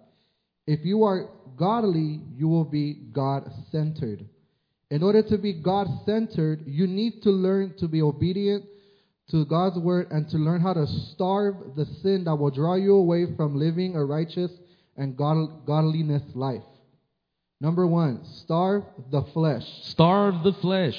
If 0.67 0.85
you 0.85 1.05
are 1.05 1.29
godly, 1.57 2.21
you 2.35 2.49
will 2.49 2.65
be 2.65 2.95
God 3.13 3.51
centered. 3.71 4.25
In 4.91 5.03
order 5.03 5.23
to 5.23 5.39
be 5.39 5.53
God 5.53 5.89
centered, 6.07 6.65
you 6.67 6.87
need 6.87 7.23
to 7.23 7.31
learn 7.31 7.75
to 7.79 7.89
be 7.89 8.03
obedient 8.03 8.65
to 9.31 9.45
God's 9.47 9.79
word 9.79 10.09
and 10.11 10.29
to 10.31 10.37
learn 10.37 10.61
how 10.61 10.75
to 10.75 10.87
starve 10.87 11.75
the 11.77 11.87
sin 12.03 12.25
that 12.25 12.37
will 12.37 12.51
draw 12.51 12.75
you 12.75 12.95
away 12.95 13.35
from 13.37 13.57
living 13.57 13.97
a 13.97 14.05
righteous 14.05 14.51
and 14.97 15.17
god- 15.17 15.67
godliness 15.67 16.23
life. 16.35 16.63
Number 17.61 17.87
one, 17.87 18.25
starve 18.25 18.85
the 19.11 19.23
flesh. 19.33 19.65
Starve 19.85 20.43
the 20.45 20.53
flesh. 20.55 20.97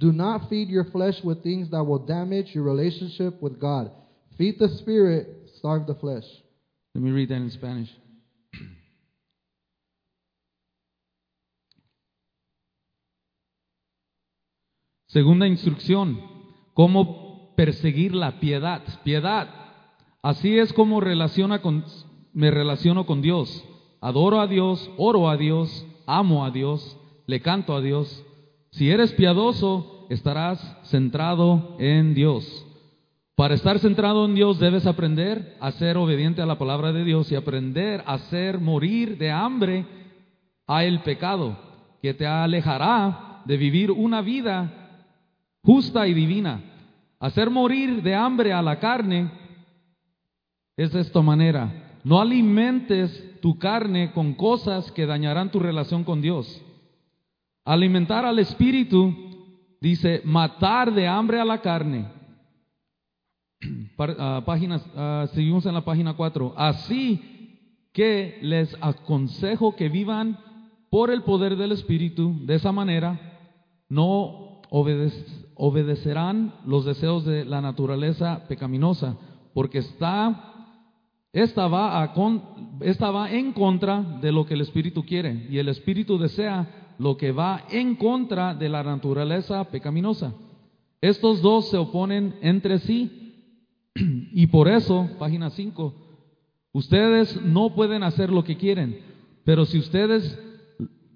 Do 0.00 0.12
not 0.12 0.48
feed 0.48 0.68
your 0.68 0.84
flesh 0.84 1.22
with 1.22 1.42
things 1.42 1.70
that 1.70 1.84
will 1.84 2.00
damage 2.00 2.54
your 2.54 2.64
relationship 2.64 3.40
with 3.40 3.60
God. 3.60 3.90
Feed 4.36 4.58
the 4.58 4.68
spirit, 4.68 5.50
starve 5.56 5.86
the 5.86 5.94
flesh. 5.94 6.24
Let 6.94 7.04
me 7.04 7.10
read 7.10 7.28
that 7.28 7.36
in 7.36 7.50
Spanish. 7.50 7.88
Segunda 15.18 15.48
instrucción, 15.48 16.20
cómo 16.74 17.52
perseguir 17.56 18.14
la 18.14 18.38
piedad. 18.38 18.82
Piedad. 19.02 19.48
Así 20.22 20.56
es 20.56 20.72
como 20.72 21.00
relaciona 21.00 21.60
con, 21.60 21.84
me 22.32 22.52
relaciono 22.52 23.04
con 23.04 23.20
Dios. 23.20 23.64
Adoro 24.00 24.40
a 24.40 24.46
Dios, 24.46 24.88
oro 24.96 25.28
a 25.28 25.36
Dios, 25.36 25.84
amo 26.06 26.44
a 26.44 26.52
Dios, 26.52 26.96
le 27.26 27.40
canto 27.40 27.74
a 27.74 27.80
Dios. 27.80 28.24
Si 28.70 28.92
eres 28.92 29.12
piadoso, 29.12 30.06
estarás 30.08 30.60
centrado 30.84 31.74
en 31.80 32.14
Dios. 32.14 32.64
Para 33.34 33.54
estar 33.54 33.80
centrado 33.80 34.24
en 34.24 34.36
Dios 34.36 34.60
debes 34.60 34.86
aprender 34.86 35.56
a 35.58 35.72
ser 35.72 35.96
obediente 35.96 36.42
a 36.42 36.46
la 36.46 36.58
palabra 36.58 36.92
de 36.92 37.02
Dios 37.02 37.32
y 37.32 37.34
aprender 37.34 38.04
a 38.06 38.14
hacer 38.14 38.60
morir 38.60 39.18
de 39.18 39.32
hambre 39.32 39.84
a 40.68 40.84
el 40.84 41.00
pecado, 41.00 41.58
que 42.00 42.14
te 42.14 42.24
alejará 42.24 43.42
de 43.46 43.56
vivir 43.56 43.90
una 43.90 44.20
vida 44.20 44.84
justa 45.68 46.08
y 46.08 46.14
divina. 46.14 46.62
Hacer 47.20 47.50
morir 47.50 48.02
de 48.02 48.14
hambre 48.14 48.54
a 48.54 48.62
la 48.62 48.78
carne 48.80 49.30
es 50.78 50.92
de 50.92 51.00
esta 51.00 51.20
manera. 51.20 52.00
No 52.04 52.22
alimentes 52.22 53.38
tu 53.42 53.58
carne 53.58 54.12
con 54.12 54.32
cosas 54.32 54.90
que 54.92 55.04
dañarán 55.04 55.50
tu 55.50 55.58
relación 55.58 56.04
con 56.04 56.22
Dios. 56.22 56.64
Alimentar 57.66 58.24
al 58.24 58.38
espíritu 58.38 59.14
dice 59.78 60.22
matar 60.24 60.90
de 60.94 61.06
hambre 61.06 61.38
a 61.38 61.44
la 61.44 61.60
carne. 61.60 62.06
Ah, 63.98 64.42
páginas, 64.46 64.86
ah, 64.96 65.26
seguimos 65.34 65.66
en 65.66 65.74
la 65.74 65.84
página 65.84 66.14
4. 66.14 66.54
Así 66.56 67.90
que 67.92 68.38
les 68.40 68.74
aconsejo 68.80 69.74
que 69.76 69.88
vivan 69.88 70.38
por 70.88 71.10
el 71.10 71.24
poder 71.24 71.56
del 71.56 71.72
espíritu. 71.72 72.38
De 72.46 72.54
esa 72.54 72.70
manera 72.72 73.18
no 73.88 74.62
obedec- 74.70 75.37
obedecerán 75.58 76.54
los 76.64 76.84
deseos 76.86 77.24
de 77.26 77.44
la 77.44 77.60
naturaleza 77.60 78.46
pecaminosa, 78.48 79.16
porque 79.52 79.78
está 79.78 80.54
va, 81.68 82.02
a 82.02 82.12
con- 82.14 82.42
esta 82.80 83.10
va 83.10 83.30
en 83.30 83.52
contra 83.52 84.00
de 84.20 84.32
lo 84.32 84.46
que 84.46 84.54
el 84.54 84.62
Espíritu 84.62 85.04
quiere 85.04 85.46
y 85.50 85.58
el 85.58 85.68
Espíritu 85.68 86.18
desea 86.18 86.94
lo 86.98 87.16
que 87.16 87.32
va 87.32 87.64
en 87.70 87.96
contra 87.96 88.54
de 88.54 88.68
la 88.68 88.82
naturaleza 88.82 89.62
pecaminosa. 89.64 90.32
Estos 91.00 91.42
dos 91.42 91.68
se 91.68 91.76
oponen 91.76 92.34
entre 92.40 92.78
sí 92.78 93.34
y 94.32 94.46
por 94.48 94.68
eso, 94.68 95.08
página 95.18 95.50
5, 95.50 95.94
ustedes 96.72 97.40
no 97.42 97.74
pueden 97.74 98.02
hacer 98.02 98.30
lo 98.30 98.42
que 98.42 98.56
quieren, 98.56 99.00
pero 99.44 99.64
si 99.64 99.78
ustedes 99.78 100.38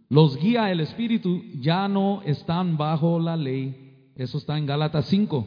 los 0.09 0.37
guía 0.37 0.71
el 0.71 0.81
Espíritu, 0.81 1.43
ya 1.61 1.89
no 1.89 2.23
están 2.25 2.77
bajo 2.77 3.19
la 3.19 3.37
ley. 3.37 3.82
Eso 4.17 4.39
está 4.39 4.59
en 4.59 4.67
Gálatas 4.67 5.07
5. 5.07 5.47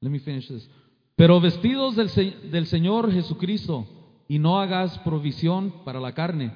Let 0.00 0.10
me 0.10 0.18
finish 0.18 0.48
this. 0.48 0.68
Pero 1.16 1.40
vestidos 1.40 1.96
del, 1.96 2.10
del 2.50 2.66
Señor 2.66 3.12
Jesucristo 3.12 3.86
y 4.28 4.38
no 4.38 4.60
hagas 4.60 4.98
provisión 5.00 5.72
para 5.84 6.00
la 6.00 6.12
carne, 6.12 6.52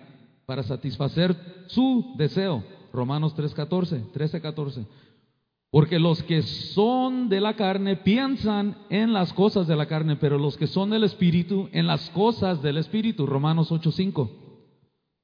para 0.46 0.62
satisfacer 0.62 1.36
su 1.66 2.14
deseo. 2.16 2.64
Romanos 2.92 3.36
3:14, 3.36 4.12
13:14. 4.12 4.86
Porque 5.70 5.98
los 5.98 6.22
que 6.22 6.42
son 6.42 7.28
de 7.28 7.40
la 7.40 7.54
carne 7.54 7.96
piensan 7.96 8.78
en 8.88 9.12
las 9.12 9.32
cosas 9.32 9.66
de 9.66 9.76
la 9.76 9.86
carne, 9.86 10.16
pero 10.16 10.38
los 10.38 10.56
que 10.56 10.66
son 10.66 10.90
del 10.90 11.04
Espíritu 11.04 11.68
en 11.72 11.86
las 11.86 12.08
cosas 12.10 12.62
del 12.62 12.78
Espíritu. 12.78 13.26
Romanos 13.26 13.70
8:5. 13.70 14.30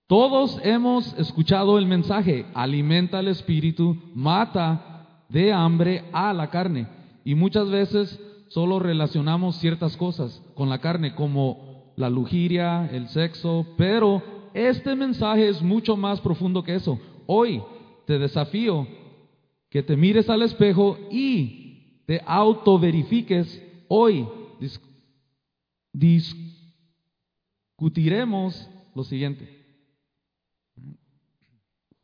Todos 0.07 0.61
hemos 0.63 1.15
escuchado 1.19 1.79
el 1.79 1.87
mensaje, 1.87 2.45
alimenta 2.53 3.21
el 3.21 3.29
espíritu, 3.29 3.97
mata 4.15 4.92
de 5.33 5.53
hambre 5.53 6.05
a 6.13 6.33
la 6.33 6.51
carne. 6.51 6.87
Y 7.25 7.35
muchas 7.35 7.69
veces 7.71 8.21
solo 8.49 8.79
relacionamos 8.79 9.57
ciertas 9.57 9.97
cosas 9.97 10.43
con 10.55 10.69
la 10.69 10.79
carne, 10.79 11.15
como 11.15 11.93
la 11.97 12.11
lujuria, 12.11 12.89
el 12.93 13.09
sexo, 13.09 13.67
pero 13.77 14.23
este 14.55 14.95
mensaje 14.95 15.49
es 15.49 15.63
mucho 15.63 15.97
más 15.97 16.21
profundo 16.21 16.63
que 16.63 16.75
eso. 16.75 16.99
Hoy 17.27 17.63
te 18.07 18.19
desafío 18.19 18.87
que 19.71 19.83
te 19.83 19.97
mires 19.97 20.29
al 20.29 20.43
espejo 20.43 20.99
y 21.11 22.03
te 22.07 22.21
autoverifiques. 22.27 23.63
Hoy 23.89 24.27
dis- 24.61 24.81
discutiremos 27.77 28.69
lo 28.95 29.05
siguiente. 29.05 29.62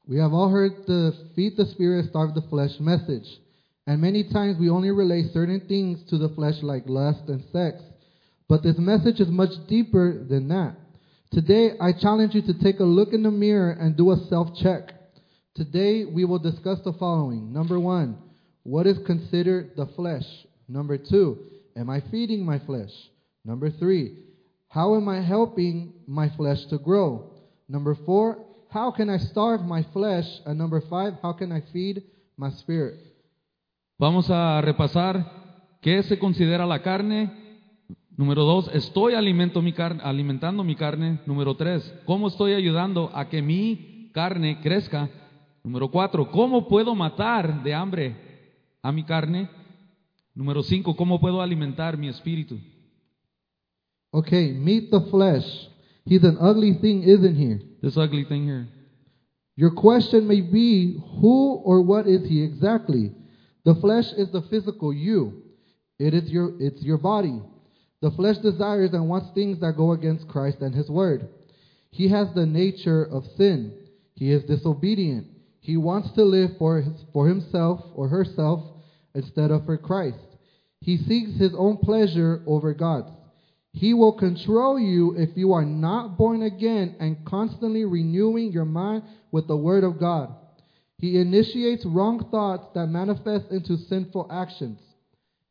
We 0.09 0.17
have 0.21 0.33
all 0.33 0.49
heard 0.49 0.87
the 0.87 1.15
feed 1.37 1.59
the 1.59 1.67
spirit, 1.67 2.07
starve 2.09 2.35
the 2.35 2.41
flesh 2.49 2.81
message. 2.81 3.29
And 3.87 4.01
many 4.01 4.25
times 4.25 4.59
we 4.59 4.71
only 4.71 4.91
relate 4.91 5.33
certain 5.35 5.61
things 5.69 6.03
to 6.09 6.17
the 6.17 6.31
flesh 6.31 6.63
like 6.63 6.85
lust 6.87 7.29
and 7.29 7.45
sex. 7.53 7.83
But 8.49 8.63
this 8.63 8.79
message 8.79 9.21
is 9.21 9.29
much 9.29 9.51
deeper 9.69 10.25
than 10.25 10.49
that. 10.49 10.77
Today, 11.31 11.73
I 11.79 11.93
challenge 11.93 12.35
you 12.35 12.41
to 12.41 12.55
take 12.55 12.81
a 12.81 12.85
look 12.85 13.13
in 13.13 13.23
the 13.23 13.31
mirror 13.31 13.71
and 13.73 13.99
do 13.99 14.11
a 14.11 14.17
self 14.31 14.49
check. 14.57 14.95
Today, 15.55 16.07
we 16.07 16.25
will 16.25 16.39
discuss 16.39 16.79
the 16.85 16.95
following. 16.95 17.53
Number 17.53 17.79
one, 17.79 18.17
what 18.63 18.87
is 18.87 18.97
considered 19.05 19.73
the 19.77 19.87
flesh? 19.95 20.25
Number 20.69 20.97
two, 20.97 21.39
am 21.77 21.91
I 21.91 22.03
feeding 22.11 22.47
my 22.47 22.61
flesh? 22.61 22.93
Number 23.45 23.71
three, 23.71 24.17
how 24.69 24.97
am 24.97 25.07
I 25.07 25.21
helping 25.21 25.93
my 26.07 26.31
flesh 26.31 26.65
to 26.71 26.79
grow? 26.79 27.31
Number 27.69 27.95
four, 28.07 28.47
how 28.71 28.93
can 28.93 29.09
I 29.11 29.19
starve 29.19 29.65
my 29.65 29.83
flesh? 29.93 30.27
And 30.47 30.59
number 30.59 30.81
five, 30.81 31.15
how 31.23 31.33
can 31.37 31.53
I 31.53 31.61
feed 31.73 32.03
my 32.37 32.51
spirit? 32.51 32.97
Vamos 33.99 34.31
a 34.31 34.61
repasar 34.61 35.79
qué 35.83 36.03
se 36.03 36.19
considera 36.19 36.67
la 36.67 36.83
carne. 36.83 37.31
Número 38.17 38.43
dos, 38.45 38.69
estoy 38.75 39.15
alimento 39.15 39.63
mi 39.63 39.73
car- 39.73 40.01
alimentando 40.03 40.65
mi 40.65 40.75
carne. 40.75 41.21
Número 41.27 41.57
tres, 41.57 41.93
¿cómo 42.05 42.29
estoy 42.29 42.53
ayudando 42.53 43.11
a 43.15 43.29
que 43.29 43.41
mi 43.43 44.11
carne 44.13 44.61
crezca? 44.61 45.09
Número 45.63 45.91
cuatro, 45.91 46.31
¿cómo 46.31 46.67
puedo 46.69 46.95
matar 46.95 47.63
de 47.63 47.75
hambre 47.75 48.17
a 48.83 48.91
mi 48.91 49.05
carne? 49.05 49.49
Número 50.35 50.63
cinco, 50.63 50.97
¿cómo 50.97 51.21
puedo 51.21 51.41
alimentar 51.43 51.97
mi 51.97 52.09
espíritu? 52.09 52.59
Okay, 54.11 54.53
meet 54.53 54.91
the 54.91 55.01
flesh. 55.11 55.69
He's 56.09 56.25
an 56.25 56.39
ugly 56.41 56.73
thing, 56.81 57.03
isn't 57.03 57.37
he? 57.37 57.59
This 57.83 57.97
ugly 57.97 58.25
thing 58.25 58.45
here. 58.45 58.67
Your 59.57 59.73
question 59.73 60.27
may 60.27 60.41
be, 60.41 60.97
who 61.21 61.55
or 61.65 61.83
what 61.83 62.07
is 62.07 62.27
he 62.27 62.43
exactly? 62.43 63.13
The 63.65 63.75
flesh 63.75 64.07
is 64.17 64.31
the 64.31 64.43
physical 64.43 64.93
you. 64.93 65.43
It 65.99 66.15
is 66.15 66.31
your 66.31 66.53
it's 66.61 66.81
your 66.83 66.97
body. 66.97 67.43
The 68.01 68.13
flesh 68.13 68.39
desires 68.39 68.93
and 68.93 69.09
wants 69.09 69.35
things 69.35 69.61
that 69.61 69.77
go 69.77 69.93
against 69.93 70.29
Christ 70.29 70.59
and 70.61 70.75
his 70.75 70.89
word. 70.89 71.29
He 71.91 72.09
has 72.09 72.29
the 72.35 72.47
nature 72.47 73.05
of 73.05 73.27
sin. 73.37 73.75
He 74.15 74.31
is 74.31 74.45
disobedient. 74.45 75.27
He 75.61 75.77
wants 75.77 76.13
to 76.13 76.23
live 76.23 76.53
for 76.59 76.81
his, 76.81 76.95
for 77.13 77.29
himself 77.29 77.85
or 77.95 78.09
herself 78.09 78.63
instead 79.15 79.51
of 79.51 79.67
for 79.67 79.77
Christ. 79.77 80.17
He 80.81 80.97
seeks 80.97 81.39
his 81.39 81.53
own 81.55 81.79
pleasure 81.79 82.43
over 82.47 82.73
God's. 82.73 83.11
He 83.73 83.95
will 83.95 84.13
control 84.13 84.79
you 84.79 85.15
if 85.17 85.37
you 85.37 85.53
are 85.53 85.65
not 85.65 86.17
born 86.17 86.43
again 86.43 86.97
and 87.01 87.25
constantly 87.25 87.85
renewing 87.85 88.51
your 88.53 88.65
mind 88.65 89.05
with 89.31 89.47
the 89.47 89.57
Word 89.57 89.85
of 89.85 90.01
God. 90.01 90.35
He 90.99 91.21
initiates 91.21 91.85
wrong 91.85 92.29
thoughts 92.31 92.67
that 92.75 92.89
manifest 92.89 93.51
into 93.51 93.77
sinful 93.77 94.29
actions. 94.33 94.81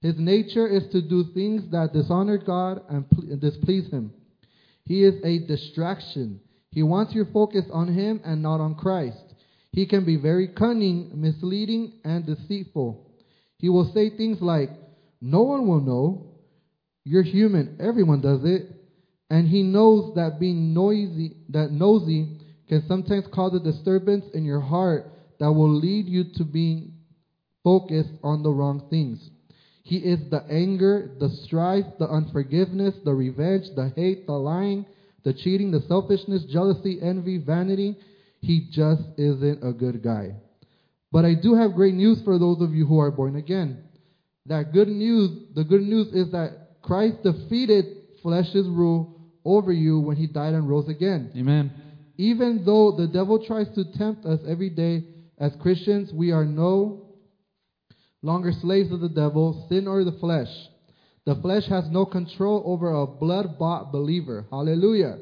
His 0.02 0.16
nature 0.18 0.68
is 0.68 0.84
to 0.92 1.02
do 1.02 1.26
things 1.34 1.72
that 1.72 1.94
dishonor 1.94 2.38
God 2.38 2.82
and 2.90 3.06
displease 3.40 3.90
Him. 3.90 4.14
He 4.84 5.04
is 5.04 5.16
a 5.24 5.40
distraction. 5.48 6.42
He 6.72 6.84
wants 6.84 7.14
your 7.14 7.26
focus 7.26 7.66
on 7.72 7.94
Him 7.94 8.22
and 8.24 8.42
not 8.42 8.60
on 8.60 8.76
Christ. 8.76 9.24
He 9.72 9.86
can 9.86 10.06
be 10.06 10.16
very 10.16 10.50
cunning, 10.50 11.12
misleading, 11.14 11.94
and 12.04 12.26
deceitful. 12.26 13.10
He 13.58 13.70
will 13.70 13.92
say 13.94 14.10
things 14.10 14.42
like, 14.42 14.72
No 15.22 15.44
one 15.44 15.68
will 15.68 15.82
know. 15.82 16.37
You're 17.08 17.24
human. 17.24 17.78
Everyone 17.80 18.20
does 18.20 18.44
it. 18.44 18.70
And 19.30 19.48
he 19.48 19.64
knows 19.64 20.14
that 20.16 20.42
being 20.42 20.74
noisy, 20.74 21.38
that 21.50 21.72
nosy, 21.72 22.28
can 22.68 22.86
sometimes 22.86 23.26
cause 23.34 23.54
a 23.54 23.60
disturbance 23.60 24.26
in 24.34 24.44
your 24.44 24.60
heart 24.60 25.06
that 25.40 25.52
will 25.52 25.74
lead 25.74 26.06
you 26.08 26.26
to 26.36 26.44
being 26.44 26.92
focused 27.64 28.12
on 28.24 28.44
the 28.44 28.50
wrong 28.50 28.88
things. 28.90 29.30
He 29.84 29.98
is 29.98 30.20
the 30.30 30.44
anger, 30.50 31.12
the 31.18 31.30
strife, 31.30 31.86
the 31.98 32.10
unforgiveness, 32.10 32.96
the 33.06 33.14
revenge, 33.14 33.68
the 33.74 33.94
hate, 33.96 34.28
the 34.28 34.34
lying, 34.34 34.86
the 35.24 35.34
cheating, 35.34 35.72
the 35.72 35.82
selfishness, 35.88 36.44
jealousy, 36.44 37.00
envy, 37.02 37.38
vanity. 37.38 37.96
He 38.42 38.68
just 38.70 39.04
isn't 39.18 39.64
a 39.64 39.72
good 39.72 40.04
guy. 40.04 40.36
But 41.14 41.24
I 41.24 41.36
do 41.36 41.54
have 41.56 41.74
great 41.74 41.94
news 41.94 42.22
for 42.24 42.38
those 42.38 42.60
of 42.60 42.74
you 42.74 42.86
who 42.86 43.00
are 43.00 43.12
born 43.12 43.38
again. 43.38 43.84
That 44.46 44.74
good 44.74 44.90
news, 44.90 45.32
the 45.56 45.64
good 45.64 45.84
news 45.84 46.08
is 46.08 46.32
that 46.34 46.67
Christ 46.88 47.22
defeated 47.22 47.86
flesh's 48.24 48.68
rule 48.68 49.20
over 49.44 49.72
you 49.72 50.00
when 50.00 50.16
he 50.16 50.26
died 50.26 50.54
and 50.54 50.68
rose 50.68 50.88
again. 50.88 51.32
Amen. 51.36 51.72
Even 52.18 52.64
though 52.66 52.96
the 52.98 53.08
devil 53.08 53.46
tries 53.46 53.68
to 53.76 53.84
tempt 53.98 54.26
us 54.26 54.40
every 54.48 54.70
day, 54.70 55.04
as 55.38 55.52
Christians, 55.62 56.12
we 56.14 56.32
are 56.32 56.46
no 56.46 57.06
longer 58.22 58.52
slaves 58.52 58.92
of 58.92 59.02
the 59.02 59.10
devil, 59.10 59.68
sin, 59.70 59.88
or 59.88 60.04
the 60.04 60.14
flesh. 60.14 60.50
The 61.26 61.36
flesh 61.36 61.66
has 61.68 61.90
no 61.90 62.06
control 62.06 62.64
over 62.66 62.90
a 62.92 63.06
blood 63.06 63.60
bought 63.60 63.92
believer. 63.92 64.46
Hallelujah. 64.50 65.20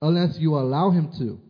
Unless 0.00 0.38
you 0.38 0.54
allow 0.54 0.90
him 0.90 1.10
to. 1.18 1.40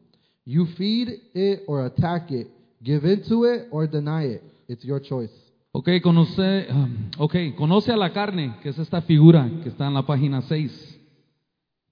You 0.46 0.66
feed 0.76 1.08
it 1.34 1.62
or 1.68 1.86
attack 1.86 2.30
it, 2.30 2.48
give 2.82 3.04
in 3.04 3.22
to 3.28 3.44
it 3.44 3.68
or 3.70 3.86
deny 3.86 4.24
it. 4.24 4.42
It's 4.68 4.84
your 4.84 5.00
choice. 5.00 5.30
Ok, 5.76 5.88
conoce, 6.04 6.68
um, 6.70 7.10
ok, 7.18 7.34
conoce 7.56 7.90
a 7.90 7.96
la 7.96 8.12
carne, 8.12 8.54
que 8.62 8.68
es 8.68 8.78
esta 8.78 9.02
figura 9.02 9.50
que 9.60 9.70
está 9.70 9.88
en 9.88 9.94
la 9.94 10.06
página 10.06 10.40
6. 10.40 11.00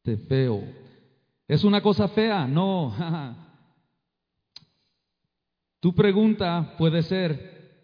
Te 0.02 0.16
feo. 0.18 0.62
¿Es 1.48 1.64
una 1.64 1.80
cosa 1.80 2.06
fea? 2.06 2.46
No. 2.46 2.94
tu 5.80 5.92
pregunta 5.96 6.76
puede 6.78 7.02
ser, 7.02 7.82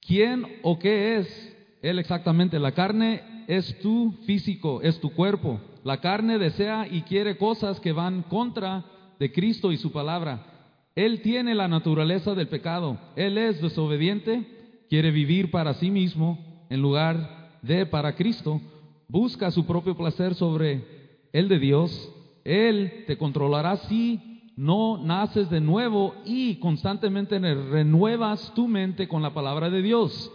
¿quién 0.00 0.46
o 0.62 0.78
qué 0.78 1.16
es 1.16 1.56
él 1.82 1.98
exactamente? 1.98 2.60
La 2.60 2.70
carne 2.70 3.44
es 3.48 3.76
tu 3.80 4.12
físico, 4.26 4.82
es 4.82 5.00
tu 5.00 5.10
cuerpo. 5.14 5.60
La 5.82 6.00
carne 6.00 6.38
desea 6.38 6.86
y 6.88 7.02
quiere 7.02 7.36
cosas 7.36 7.80
que 7.80 7.90
van 7.90 8.22
contra 8.22 8.84
de 9.18 9.32
Cristo 9.32 9.72
y 9.72 9.78
su 9.78 9.90
palabra. 9.90 10.46
Él 10.94 11.22
tiene 11.22 11.56
la 11.56 11.66
naturaleza 11.66 12.36
del 12.36 12.46
pecado. 12.46 12.98
Él 13.16 13.36
es 13.36 13.60
desobediente, 13.60 14.53
quiere 14.88 15.10
vivir 15.10 15.50
para 15.50 15.74
sí 15.74 15.90
mismo 15.90 16.66
en 16.70 16.80
lugar 16.80 17.58
de 17.62 17.86
para 17.86 18.14
Cristo. 18.14 18.60
Busca 19.08 19.50
su 19.50 19.66
propio 19.66 19.96
placer 19.96 20.34
sobre 20.34 20.84
el 21.32 21.48
de 21.48 21.58
Dios. 21.58 22.12
Él 22.44 23.04
te 23.06 23.16
controlará 23.16 23.76
si 23.76 24.20
no 24.56 24.98
naces 24.98 25.50
de 25.50 25.60
nuevo 25.60 26.14
y 26.24 26.56
constantemente 26.56 27.38
renuevas 27.38 28.52
tu 28.54 28.68
mente 28.68 29.08
con 29.08 29.22
la 29.22 29.34
palabra 29.34 29.70
de 29.70 29.82
Dios. 29.82 30.30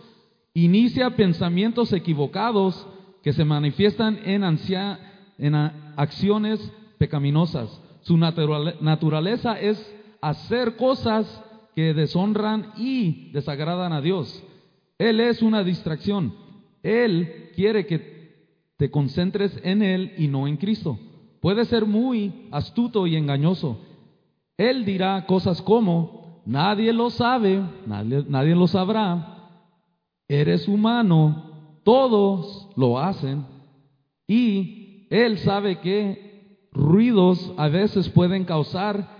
Inicia 0.53 1.15
pensamientos 1.15 1.93
equivocados 1.93 2.87
que 3.23 3.33
se 3.33 3.45
manifiestan 3.45 4.19
en, 4.25 4.43
ansia, 4.43 4.99
en 5.37 5.55
acciones 5.55 6.71
pecaminosas. 6.97 7.81
Su 8.01 8.17
naturaleza 8.17 9.59
es 9.59 9.95
hacer 10.21 10.75
cosas 10.75 11.43
que 11.79 11.93
deshonran 11.93 12.73
y 12.75 13.31
desagradan 13.31 13.93
a 13.93 14.01
Dios. 14.01 14.43
Él 14.97 15.21
es 15.21 15.41
una 15.41 15.63
distracción. 15.63 16.35
Él 16.83 17.51
quiere 17.55 17.85
que 17.85 18.67
te 18.75 18.91
concentres 18.91 19.57
en 19.63 19.81
Él 19.81 20.13
y 20.17 20.27
no 20.27 20.45
en 20.45 20.57
Cristo. 20.57 20.99
Puede 21.39 21.63
ser 21.63 21.85
muy 21.85 22.49
astuto 22.51 23.07
y 23.07 23.15
engañoso. 23.15 23.79
Él 24.57 24.83
dirá 24.83 25.25
cosas 25.25 25.61
como, 25.61 26.41
nadie 26.45 26.91
lo 26.91 27.11
sabe, 27.11 27.63
nadie, 27.85 28.25
nadie 28.27 28.55
lo 28.55 28.67
sabrá, 28.67 29.47
eres 30.27 30.67
humano, 30.67 31.79
todos 31.85 32.67
lo 32.75 32.99
hacen, 32.99 33.45
y 34.27 35.07
Él 35.11 35.37
sabe 35.37 35.79
que 35.79 36.67
ruidos 36.73 37.53
a 37.55 37.69
veces 37.69 38.09
pueden 38.09 38.43
causar 38.43 39.18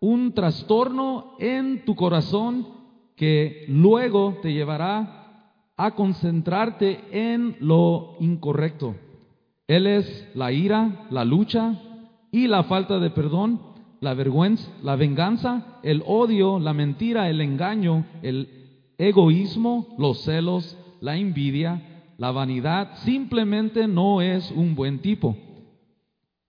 un 0.00 0.32
trastorno 0.32 1.36
en 1.38 1.84
tu 1.84 1.94
corazón 1.94 2.66
que 3.16 3.66
luego 3.68 4.38
te 4.42 4.52
llevará 4.52 5.20
a 5.76 5.94
concentrarte 5.94 7.00
en 7.12 7.56
lo 7.60 8.16
incorrecto. 8.20 8.94
Él 9.68 9.86
es 9.86 10.28
la 10.34 10.52
ira, 10.52 11.06
la 11.10 11.24
lucha 11.24 11.78
y 12.32 12.48
la 12.48 12.64
falta 12.64 12.98
de 12.98 13.10
perdón, 13.10 13.60
la 14.00 14.14
vergüenza, 14.14 14.70
la 14.82 14.96
venganza, 14.96 15.78
el 15.82 16.02
odio, 16.06 16.58
la 16.58 16.72
mentira, 16.72 17.28
el 17.28 17.40
engaño, 17.40 18.06
el 18.22 18.94
egoísmo, 18.98 19.94
los 19.98 20.22
celos, 20.22 20.76
la 21.00 21.16
envidia, 21.16 22.04
la 22.16 22.30
vanidad. 22.30 22.96
Simplemente 23.04 23.86
no 23.86 24.22
es 24.22 24.50
un 24.50 24.74
buen 24.74 25.00
tipo. 25.00 25.36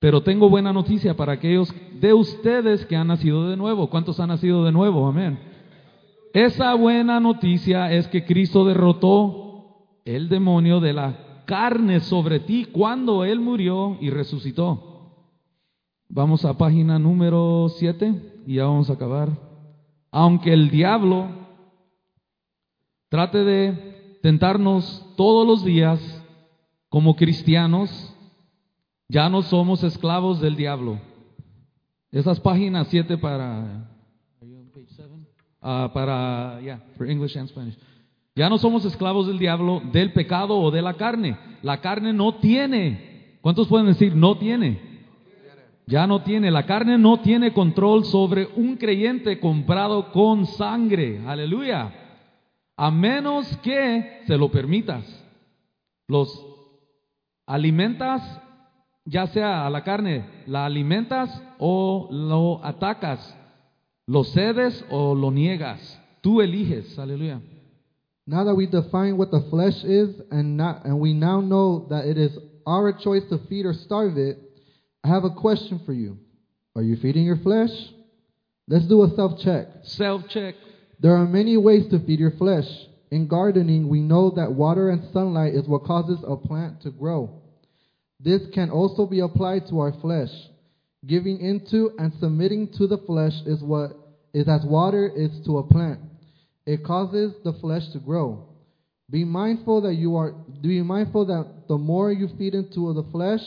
Pero 0.02 0.24
tengo 0.24 0.50
buena 0.50 0.74
noticia 0.74 1.16
para 1.16 1.34
aquellos 1.34 1.72
de 2.00 2.12
ustedes 2.12 2.88
que 2.88 2.96
han 2.96 3.06
nacido 3.06 3.48
de 3.48 3.56
nuevo. 3.56 3.88
¿Cuántos 3.88 4.20
han 4.20 4.30
nacido 4.30 4.66
de 4.66 4.72
nuevo? 4.72 5.08
Amén. 5.08 5.38
Esa 6.34 6.74
buena 6.74 7.20
noticia 7.20 7.94
es 7.94 8.08
que 8.08 8.26
Cristo 8.26 8.66
derrotó 8.66 10.00
el 10.04 10.28
demonio 10.28 10.80
de 10.80 10.94
la 10.94 11.44
carne 11.46 12.00
sobre 12.00 12.40
ti 12.40 12.66
cuando 12.66 13.24
Él 13.26 13.42
murió 13.42 13.96
y 14.02 14.10
resucitó. 14.10 15.28
Vamos 16.10 16.46
a 16.46 16.58
página 16.58 16.98
número 16.98 17.70
7 17.70 18.44
y 18.48 18.56
ya 18.56 18.64
vamos 18.64 18.90
a 18.90 18.94
acabar. 18.94 19.30
Aunque 20.10 20.52
el 20.52 20.72
diablo 20.72 21.28
trate 23.10 23.44
de 23.44 24.18
tentarnos 24.24 25.06
todos 25.16 25.46
los 25.46 25.64
días 25.64 26.00
como 26.90 27.16
cristianos, 27.16 28.16
ya 29.12 29.30
no 29.30 29.42
somos 29.42 29.84
esclavos 29.84 30.40
del 30.40 30.56
diablo. 30.56 30.98
Esas 32.12 32.40
páginas 32.40 32.88
7 32.88 33.18
para 33.18 33.90
uh, 35.62 35.92
para 35.94 36.62
yeah, 36.62 36.82
for 36.98 37.10
English 37.10 37.38
and 37.38 37.50
Spanish. 37.50 37.78
Ya 38.36 38.50
no 38.50 38.58
somos 38.58 38.86
esclavos 38.86 39.28
del 39.28 39.38
diablo, 39.38 39.82
del 39.92 40.14
pecado 40.14 40.58
o 40.58 40.72
de 40.72 40.82
la 40.82 40.94
carne. 40.94 41.38
La 41.62 41.82
carne 41.82 42.14
no 42.14 42.36
tiene. 42.36 43.38
¿Cuántos 43.42 43.68
pueden 43.68 43.88
decir 43.88 44.16
no 44.16 44.38
tiene? 44.38 44.80
Ya 45.88 46.08
no 46.08 46.24
tiene. 46.24 46.50
La 46.50 46.66
carne 46.66 46.98
no 46.98 47.20
tiene 47.20 47.52
control 47.52 48.06
sobre 48.06 48.48
un 48.56 48.78
creyente 48.78 49.42
comprado 49.42 50.14
con 50.14 50.46
sangre. 50.46 51.22
Aleluya. 51.28 51.94
A 52.78 52.90
menos 52.90 53.58
que 53.58 54.22
se 54.26 54.38
lo 54.38 54.50
permitas. 54.50 55.04
Los 56.08 56.46
alimentas 57.46 58.42
ya 59.06 59.28
sea 59.28 59.66
a 59.66 59.70
la 59.70 59.84
carne, 59.84 60.26
la 60.48 60.66
alimentas 60.66 61.30
o 61.60 62.08
lo 62.12 62.64
atacas, 62.64 63.36
lo 64.08 64.24
cedes 64.24 64.84
o 64.90 65.16
lo 65.16 65.32
niegas. 65.32 66.00
Tú 66.22 66.42
eliges, 66.42 66.98
aleluya. 67.00 67.42
Now 68.28 68.44
that 68.44 68.56
we 68.56 68.68
define 68.68 69.18
what 69.18 69.32
the 69.32 69.42
flesh 69.50 69.84
is 69.84 70.10
and, 70.30 70.56
not, 70.56 70.86
and 70.86 71.00
we 71.00 71.14
now 71.14 71.42
know 71.42 71.88
that 71.90 72.06
it 72.06 72.18
is 72.18 72.38
our 72.68 72.94
choice 72.94 73.24
to 73.30 73.40
feed 73.50 73.66
or 73.66 73.74
starve 73.74 74.18
it, 74.18 74.38
I 75.04 75.08
have 75.08 75.24
a 75.24 75.32
question 75.32 75.82
for 75.86 75.94
you. 75.94 76.20
Are 76.76 76.84
you 76.84 76.96
feeding 76.98 77.26
your 77.26 77.38
flesh? 77.38 77.72
Let's 78.68 78.86
do 78.86 79.04
a 79.04 79.10
self 79.16 79.40
check. 79.42 79.68
Self 79.84 80.28
check. 80.30 80.56
There 81.00 81.16
are 81.16 81.26
many 81.26 81.58
ways 81.58 81.88
to 81.90 82.00
feed 82.00 82.20
your 82.20 82.32
flesh. 82.32 82.68
In 83.10 83.28
gardening, 83.28 83.90
we 83.90 84.00
know 84.00 84.32
that 84.36 84.54
water 84.54 84.90
and 84.90 85.12
sunlight 85.12 85.56
is 85.56 85.68
what 85.68 85.84
causes 85.84 86.20
a 86.26 86.38
plant 86.38 86.82
to 86.84 86.92
grow. 86.92 87.41
This 88.24 88.42
can 88.54 88.70
also 88.70 89.06
be 89.06 89.20
applied 89.20 89.68
to 89.70 89.80
our 89.80 89.94
flesh. 90.02 90.30
Giving 91.08 91.40
into 91.40 91.92
and 91.98 92.14
submitting 92.20 92.70
to 92.78 92.86
the 92.86 93.00
flesh 93.00 93.34
is 93.46 93.62
what 93.64 93.98
is 94.34 94.48
as 94.48 94.64
water 94.64 95.12
is 95.14 95.32
to 95.46 95.58
a 95.58 95.64
plant. 95.64 96.00
It 96.66 96.84
causes 96.84 97.34
the 97.44 97.54
flesh 97.54 97.84
to 97.94 98.00
grow. 98.00 98.48
Be 99.10 99.26
mindful 99.26 99.82
that 99.82 99.96
you 99.96 100.16
are 100.16 100.32
be 100.62 100.82
mindful 100.84 101.26
that 101.26 101.68
the 101.68 101.78
more 101.78 102.12
you 102.12 102.30
feed 102.38 102.54
into 102.54 102.94
the 102.94 103.04
flesh, 103.12 103.42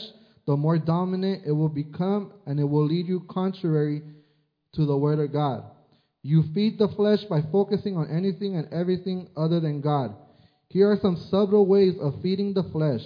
the 0.45 0.55
more 0.57 0.77
dominant 0.77 1.43
it 1.45 1.53
will 1.53 1.69
become 1.69 2.33
and 2.45 2.59
it 2.59 2.65
will 2.65 2.85
lead 2.85 3.07
you 3.07 3.21
contrary 3.29 4.03
to 4.73 4.85
the 4.85 4.97
word 4.97 5.19
of 5.19 5.31
God. 5.31 5.63
You 6.21 6.43
feed 6.53 6.77
the 6.77 6.89
flesh 6.89 7.23
by 7.29 7.41
focusing 7.51 7.95
on 7.95 8.09
anything 8.09 8.55
and 8.57 8.67
everything 8.73 9.29
other 9.37 9.59
than 9.59 9.79
God. 9.79 10.15
Here 10.67 10.91
are 10.91 10.99
some 11.01 11.17
subtle 11.31 11.65
ways 11.65 11.95
of 12.01 12.21
feeding 12.21 12.53
the 12.53 12.63
flesh. 12.63 13.01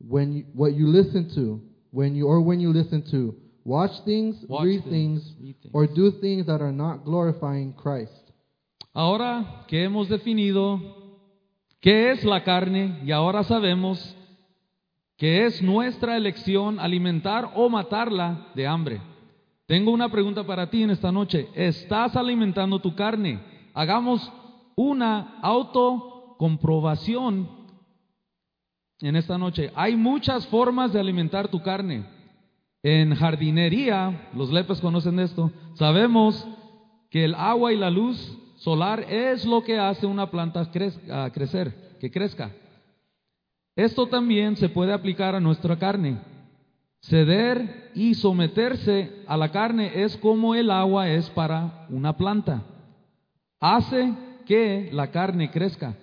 When 0.00 0.32
you, 0.32 0.44
what 0.54 0.74
you 0.74 0.86
listen 0.88 1.28
to, 1.34 1.60
when 1.92 2.14
you 2.16 2.26
or 2.26 2.40
when 2.40 2.58
you 2.60 2.72
listen 2.72 3.02
to, 3.10 3.34
watch 3.64 3.92
things, 4.04 4.36
Watch 4.48 4.64
read 4.64 4.82
things, 4.84 5.22
things, 5.22 5.36
read 5.40 5.56
things. 5.62 5.74
or 5.74 5.86
do 5.86 6.10
things 6.20 6.46
that 6.46 6.60
are 6.62 6.72
not 6.72 7.04
glorifying 7.04 7.72
Christ. 7.74 8.12
Ahora 8.94 9.64
que 9.68 9.84
hemos 9.84 10.08
definido 10.08 10.80
qué 11.80 12.10
es 12.12 12.24
la 12.24 12.42
carne 12.42 13.00
y 13.04 13.12
ahora 13.12 13.44
sabemos 13.44 14.16
que 15.16 15.44
es 15.46 15.62
nuestra 15.62 16.16
elección 16.16 16.80
alimentar 16.80 17.52
o 17.54 17.68
matarla 17.68 18.48
de 18.54 18.66
hambre. 18.66 19.00
Tengo 19.66 19.92
una 19.92 20.10
pregunta 20.10 20.44
para 20.44 20.68
ti 20.70 20.82
en 20.82 20.90
esta 20.90 21.12
noche. 21.12 21.48
¿Estás 21.54 22.16
alimentando 22.16 22.80
tu 22.80 22.94
carne? 22.96 23.40
Hagamos 23.74 24.32
una 24.76 25.38
autocomprobación 25.42 27.48
en 29.00 29.16
esta 29.16 29.38
noche. 29.38 29.72
Hay 29.74 29.96
muchas 29.96 30.46
formas 30.46 30.92
de 30.92 31.00
alimentar 31.00 31.48
tu 31.48 31.62
carne. 31.62 32.04
En 32.82 33.14
jardinería, 33.14 34.28
los 34.34 34.50
lepes 34.50 34.80
conocen 34.80 35.18
esto, 35.18 35.50
sabemos 35.74 36.46
que 37.10 37.24
el 37.24 37.34
agua 37.34 37.72
y 37.72 37.76
la 37.76 37.90
luz 37.90 38.38
solar 38.56 39.04
es 39.10 39.44
lo 39.44 39.62
que 39.62 39.78
hace 39.78 40.06
una 40.06 40.30
planta 40.30 40.70
crecer, 40.70 41.96
que 42.00 42.10
crezca. 42.10 42.52
Esto 43.76 44.06
también 44.06 44.56
se 44.56 44.68
puede 44.68 44.92
aplicar 44.92 45.34
a 45.34 45.40
nuestra 45.40 45.78
carne. 45.78 46.18
Ceder 47.02 47.90
y 47.94 48.14
someterse 48.14 49.24
a 49.26 49.36
la 49.36 49.50
carne 49.50 50.02
es 50.02 50.16
como 50.18 50.54
el 50.54 50.70
agua 50.70 51.08
es 51.08 51.28
para 51.30 51.86
una 51.88 52.16
planta. 52.16 52.62
Hace 53.58 54.12
que 54.46 54.90
la 54.92 55.10
carne 55.10 55.50
crezca. 55.50 55.94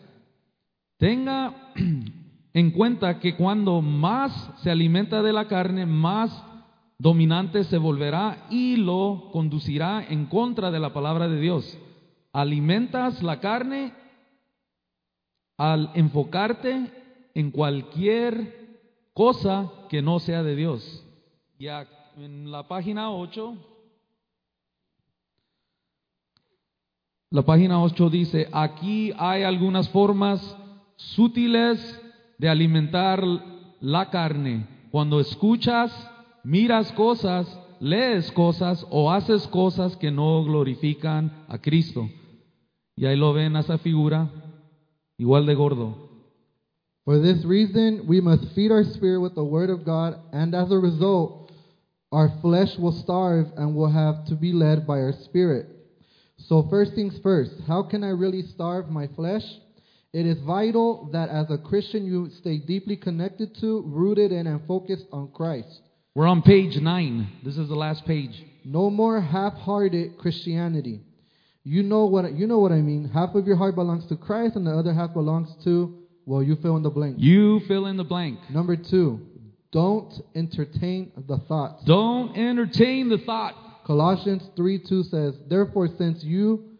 Tenga 0.98 1.74
en 2.58 2.72
cuenta 2.72 3.20
que 3.20 3.36
cuando 3.36 3.84
más 3.84 4.50
se 4.64 4.72
alimenta 4.72 5.22
de 5.22 5.32
la 5.32 5.48
carne, 5.48 5.86
más 5.86 6.44
dominante 6.98 7.64
se 7.64 7.78
volverá 7.78 8.48
y 8.50 8.78
lo 8.78 9.30
conducirá 9.32 10.04
en 10.10 10.26
contra 10.26 10.72
de 10.72 10.80
la 10.80 10.92
palabra 10.92 11.28
de 11.28 11.40
Dios. 11.40 11.78
Alimentas 12.34 13.22
la 13.22 13.40
carne 13.40 13.94
al 15.56 15.92
enfocarte 15.94 17.30
en 17.36 17.52
cualquier 17.52 18.80
cosa 19.14 19.72
que 19.88 20.02
no 20.02 20.18
sea 20.18 20.42
de 20.42 20.56
Dios. 20.56 21.06
Ya 21.60 21.88
en 22.18 22.50
la 22.50 22.68
página 22.68 23.12
8, 23.12 23.56
la 27.30 27.44
página 27.44 27.84
8 27.84 28.10
dice, 28.10 28.50
aquí 28.52 29.14
hay 29.16 29.44
algunas 29.44 29.88
formas 29.90 30.58
sutiles 30.96 32.02
de 32.38 32.50
alimentar 32.50 33.24
la 33.80 34.10
carne. 34.10 34.68
Cuando 34.92 35.20
escuchas, 35.20 35.92
miras 36.44 36.92
cosas, 36.94 37.48
lees 37.80 38.32
cosas 38.32 38.86
o 38.90 39.12
haces 39.12 39.48
cosas 39.48 39.96
que 39.98 40.12
no 40.12 40.44
glorifican 40.44 41.46
a 41.48 41.60
Cristo. 41.60 42.10
Y 42.96 43.06
ahí 43.06 43.16
lo 43.16 43.34
ven 43.34 43.56
a 43.56 43.60
esa 43.60 43.78
figura, 43.78 44.30
igual 45.18 45.46
de 45.46 45.56
gordo. 45.56 46.08
For 47.06 47.22
this 47.22 47.46
reason, 47.46 48.06
we 48.06 48.20
must 48.20 48.44
feed 48.54 48.72
our 48.72 48.84
spirit 48.84 49.22
with 49.22 49.34
the 49.34 49.44
word 49.44 49.70
of 49.70 49.86
God, 49.86 50.20
and 50.34 50.54
as 50.54 50.72
a 50.72 50.78
result, 50.78 51.52
our 52.12 52.30
flesh 52.42 52.78
will 52.78 52.92
starve 52.92 53.48
and 53.56 53.76
will 53.76 53.90
have 53.90 54.26
to 54.26 54.36
be 54.36 54.52
led 54.52 54.86
by 54.86 55.00
our 55.00 55.14
spirit. 55.14 55.68
So, 56.38 56.68
first 56.70 56.96
things 56.96 57.18
first, 57.24 57.54
how 57.66 57.84
can 57.84 58.04
I 58.04 58.10
really 58.10 58.42
starve 58.42 58.90
my 58.90 59.08
flesh? 59.08 59.44
It 60.14 60.26
is 60.26 60.40
vital 60.40 61.10
that 61.14 61.30
as 61.30 61.50
a 61.50 61.58
Christian 61.58 62.06
you 62.06 62.30
stay 62.40 62.58
deeply 62.58 62.96
connected 62.96 63.56
to, 63.60 63.84
rooted 63.86 64.32
in, 64.32 64.48
and 64.48 64.66
focused 64.68 65.06
on 65.12 65.32
Christ. 65.32 65.82
We're 66.16 66.28
on 66.28 66.42
page 66.42 66.78
9. 66.78 67.28
This 67.44 67.58
is 67.58 67.68
the 67.68 67.76
last 67.76 68.06
page. 68.06 68.44
No 68.66 68.90
more 68.90 69.22
half-hearted 69.22 70.18
Christianity. 70.18 71.02
You 71.64 71.84
know 71.84 72.06
what 72.06 72.34
you 72.34 72.48
know 72.48 72.60
what 72.60 72.72
I 72.72 72.82
mean. 72.82 73.10
Half 73.10 73.36
of 73.36 73.46
your 73.46 73.58
heart 73.58 73.76
belongs 73.76 74.06
to 74.08 74.16
Christ, 74.16 74.56
and 74.56 74.66
the 74.66 74.72
other 74.72 74.94
half 74.94 75.14
belongs 75.14 75.50
to 75.66 76.08
well, 76.28 76.44
you 76.44 76.58
fill 76.58 76.76
in 76.76 76.84
the 76.84 76.90
blank. 76.90 77.16
You 77.20 77.62
fill 77.70 77.86
in 77.86 77.96
the 77.96 78.04
blank. 78.04 78.40
Number 78.50 78.76
two, 78.76 79.22
don't 79.72 80.14
entertain 80.36 81.14
the 81.16 81.38
thought. 81.48 81.86
Don't 81.86 82.38
entertain 82.38 83.08
the 83.08 83.20
thought. 83.20 83.54
Colossians 83.86 84.44
3 84.58 84.80
2 84.80 85.04
says, 85.04 85.36
Therefore, 85.48 85.88
since 85.98 86.22
you 86.26 86.77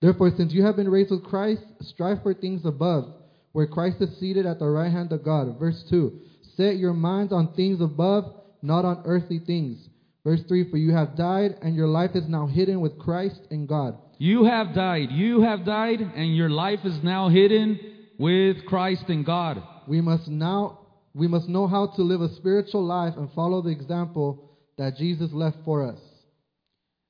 therefore 0.00 0.32
since 0.36 0.52
you 0.52 0.64
have 0.64 0.76
been 0.76 0.90
raised 0.90 1.10
with 1.10 1.24
Christ, 1.24 1.62
strive 1.80 2.22
for 2.22 2.34
things 2.34 2.64
above, 2.64 3.12
where 3.52 3.66
Christ 3.66 3.96
is 4.00 4.18
seated 4.18 4.46
at 4.46 4.58
the 4.58 4.68
right 4.68 4.92
hand 4.92 5.12
of 5.12 5.24
God. 5.24 5.58
Verse 5.58 5.82
2. 5.90 6.20
Set 6.56 6.76
your 6.76 6.92
minds 6.92 7.32
on 7.32 7.54
things 7.54 7.80
above, 7.80 8.32
not 8.62 8.84
on 8.84 9.02
earthly 9.04 9.38
things. 9.38 9.78
Verse 10.24 10.40
3 10.46 10.70
For 10.70 10.76
you 10.76 10.92
have 10.92 11.16
died, 11.16 11.56
and 11.62 11.74
your 11.74 11.88
life 11.88 12.10
is 12.14 12.28
now 12.28 12.46
hidden 12.46 12.80
with 12.80 12.98
Christ 12.98 13.40
in 13.50 13.66
God. 13.66 13.96
You 14.18 14.44
have 14.44 14.74
died. 14.74 15.10
You 15.10 15.42
have 15.42 15.64
died, 15.64 16.00
and 16.00 16.36
your 16.36 16.50
life 16.50 16.80
is 16.84 17.02
now 17.02 17.28
hidden 17.28 17.80
with 18.18 18.66
Christ 18.66 19.04
in 19.08 19.24
God. 19.24 19.62
We 19.88 20.00
must 20.00 20.28
now 20.28 20.80
we 21.14 21.26
must 21.26 21.48
know 21.48 21.66
how 21.66 21.86
to 21.96 22.02
live 22.02 22.20
a 22.20 22.34
spiritual 22.36 22.84
life 22.84 23.14
and 23.16 23.32
follow 23.32 23.62
the 23.62 23.70
example 23.70 24.50
that 24.78 24.96
Jesus 24.96 25.32
left 25.32 25.56
for 25.64 25.86
us. 25.86 25.98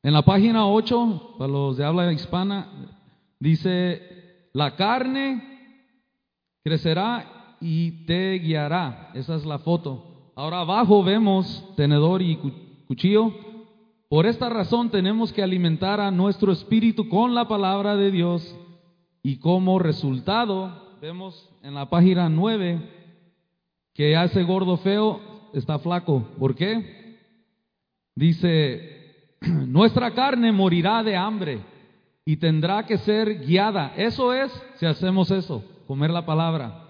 En 0.03 0.13
la 0.15 0.23
página 0.23 0.67
8, 0.67 1.35
para 1.39 1.53
los 1.53 1.77
de 1.77 1.85
habla 1.85 2.11
hispana, 2.13 2.69
dice, 3.39 4.49
la 4.55 4.75
carne 4.77 5.43
crecerá 6.65 7.57
y 7.61 8.07
te 8.07 8.39
guiará. 8.39 9.11
Esa 9.15 9.35
es 9.37 9.45
la 9.45 9.59
foto. 9.59 10.33
Ahora 10.37 10.61
abajo 10.61 11.03
vemos 11.03 11.65
tenedor 11.77 12.23
y 12.23 12.37
cu- 12.37 12.53
cuchillo. 12.87 13.33
Por 14.09 14.27
esta 14.27 14.49
razón 14.49 14.91
tenemos 14.91 15.33
que 15.33 15.43
alimentar 15.43 16.01
a 16.01 16.11
nuestro 16.11 16.51
espíritu 16.51 17.09
con 17.09 17.35
la 17.35 17.47
palabra 17.47 17.95
de 17.97 18.11
Dios 18.11 18.57
y 19.23 19.37
como 19.37 19.79
resultado 19.79 20.97
vemos 21.01 21.49
en 21.63 21.75
la 21.75 21.91
página 21.91 22.29
9 22.29 22.81
que 23.95 24.15
ese 24.21 24.43
gordo 24.45 24.79
feo 24.79 25.21
está 25.53 25.79
flaco. 25.79 26.25
¿Por 26.39 26.55
qué? 26.55 27.19
Dice, 28.17 29.00
nuestra 29.67 30.13
carne 30.13 30.53
morirá 30.53 31.03
de 31.03 31.17
hambre 31.17 31.61
y 32.25 32.37
tendrá 32.37 32.85
que 32.87 32.99
ser 32.99 33.41
guiada. 33.45 33.93
Eso 33.97 34.33
es 34.33 34.53
si 34.77 34.87
hacemos 34.87 35.31
eso, 35.31 35.65
comer 35.87 36.11
la 36.11 36.25
palabra. 36.27 36.87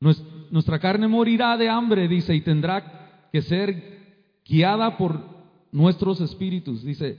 Nues- 0.00 0.22
Nuestra 0.50 0.78
carne 0.78 1.08
morirá 1.08 1.56
de 1.56 1.68
hambre, 1.68 2.08
dice, 2.08 2.34
y 2.34 2.40
tendrá 2.42 3.28
que 3.32 3.40
ser 3.42 4.38
guiada 4.44 4.96
por 4.98 5.20
nuestros 5.72 6.20
espíritus. 6.20 6.84
Dice, 6.84 7.18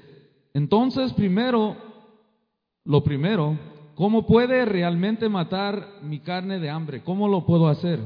entonces 0.53 1.13
primero, 1.13 1.75
lo 2.85 3.03
primero, 3.03 3.57
¿cómo 3.95 4.27
puede 4.27 4.65
realmente 4.65 5.29
matar 5.29 5.99
mi 6.03 6.19
carne 6.19 6.59
de 6.59 6.69
hambre? 6.69 7.01
¿Cómo 7.03 7.27
lo 7.27 7.45
puedo 7.45 7.67
hacer? 7.67 7.99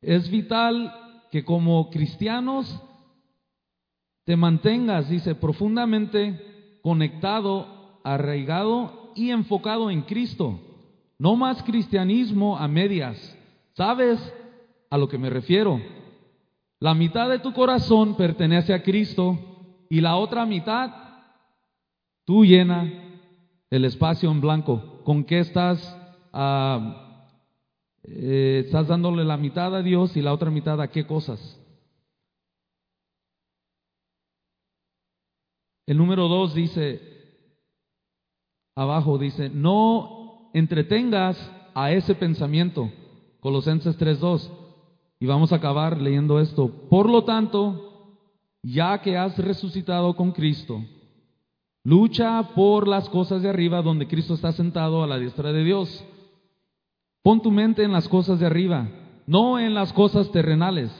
Es 0.00 0.30
vital 0.30 0.94
que 1.32 1.44
como 1.44 1.90
cristianos 1.90 2.80
te 4.28 4.36
mantengas, 4.36 5.08
dice, 5.08 5.34
profundamente 5.34 6.78
conectado, 6.82 7.98
arraigado 8.04 9.10
y 9.14 9.30
enfocado 9.30 9.90
en 9.90 10.02
Cristo. 10.02 10.60
No 11.18 11.34
más 11.34 11.62
cristianismo 11.62 12.58
a 12.58 12.68
medias. 12.68 13.16
¿Sabes 13.72 14.20
a 14.90 14.98
lo 14.98 15.08
que 15.08 15.16
me 15.16 15.30
refiero? 15.30 15.80
La 16.78 16.92
mitad 16.92 17.30
de 17.30 17.38
tu 17.38 17.54
corazón 17.54 18.18
pertenece 18.18 18.74
a 18.74 18.82
Cristo 18.82 19.86
y 19.88 20.02
la 20.02 20.16
otra 20.16 20.44
mitad 20.44 20.90
tú 22.26 22.44
llena 22.44 22.92
el 23.70 23.86
espacio 23.86 24.30
en 24.30 24.42
blanco. 24.42 25.00
¿Con 25.04 25.24
qué 25.24 25.38
estás? 25.38 25.96
eh, 28.04 28.62
estás 28.66 28.88
dándole 28.88 29.24
la 29.24 29.38
mitad 29.38 29.74
a 29.74 29.80
Dios 29.80 30.18
y 30.18 30.20
la 30.20 30.34
otra 30.34 30.50
mitad 30.50 30.78
a 30.82 30.88
qué 30.88 31.06
cosas. 31.06 31.58
El 35.88 35.96
número 35.96 36.28
dos 36.28 36.52
dice, 36.52 37.00
abajo 38.76 39.16
dice, 39.16 39.48
no 39.48 40.50
entretengas 40.52 41.50
a 41.74 41.92
ese 41.92 42.14
pensamiento. 42.14 42.92
Colosenses 43.40 43.98
3.2. 43.98 44.50
Y 45.18 45.24
vamos 45.24 45.50
a 45.50 45.56
acabar 45.56 45.98
leyendo 45.98 46.40
esto. 46.40 46.68
Por 46.90 47.08
lo 47.08 47.24
tanto, 47.24 48.18
ya 48.62 49.00
que 49.00 49.16
has 49.16 49.38
resucitado 49.38 50.14
con 50.14 50.32
Cristo, 50.32 50.84
lucha 51.84 52.50
por 52.54 52.86
las 52.86 53.08
cosas 53.08 53.40
de 53.40 53.48
arriba 53.48 53.80
donde 53.80 54.08
Cristo 54.08 54.34
está 54.34 54.52
sentado 54.52 55.02
a 55.02 55.06
la 55.06 55.18
diestra 55.18 55.54
de 55.54 55.64
Dios. 55.64 56.04
Pon 57.22 57.40
tu 57.40 57.50
mente 57.50 57.82
en 57.82 57.92
las 57.92 58.10
cosas 58.10 58.38
de 58.40 58.44
arriba, 58.44 58.90
no 59.26 59.58
en 59.58 59.72
las 59.72 59.94
cosas 59.94 60.30
terrenales, 60.32 60.90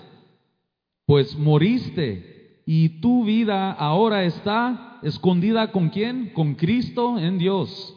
pues 1.05 1.37
moriste 1.37 2.38
y 2.71 3.01
tu 3.01 3.25
vida 3.25 3.73
ahora 3.73 4.25
está 4.25 4.99
escondida 5.03 5.73
con 5.73 5.89
quién? 5.89 6.35
Con 6.35 6.55
Cristo 6.55 7.19
en 7.19 7.39
Dios. 7.39 7.97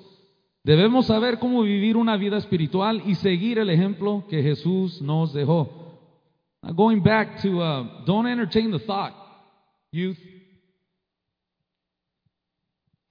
Debemos 0.63 1.07
saber 1.07 1.39
cómo 1.39 1.63
vivir 1.63 1.97
una 1.97 2.15
vida 2.15 2.37
espiritual 2.37 3.03
y 3.05 3.15
seguir 3.15 3.59
el 3.59 3.69
ejemplo 3.69 4.23
que 4.29 4.41
Jesús 4.41 5.01
nos 5.01 5.33
dejó. 5.33 5.99
Now 6.63 6.71
going 6.71 7.03
back 7.03 7.41
to, 7.41 7.61
uh, 7.61 8.05
don't 8.05 8.25
entertain 8.25 8.71
the 8.71 8.79
thought, 8.79 9.11
youth. 9.91 10.17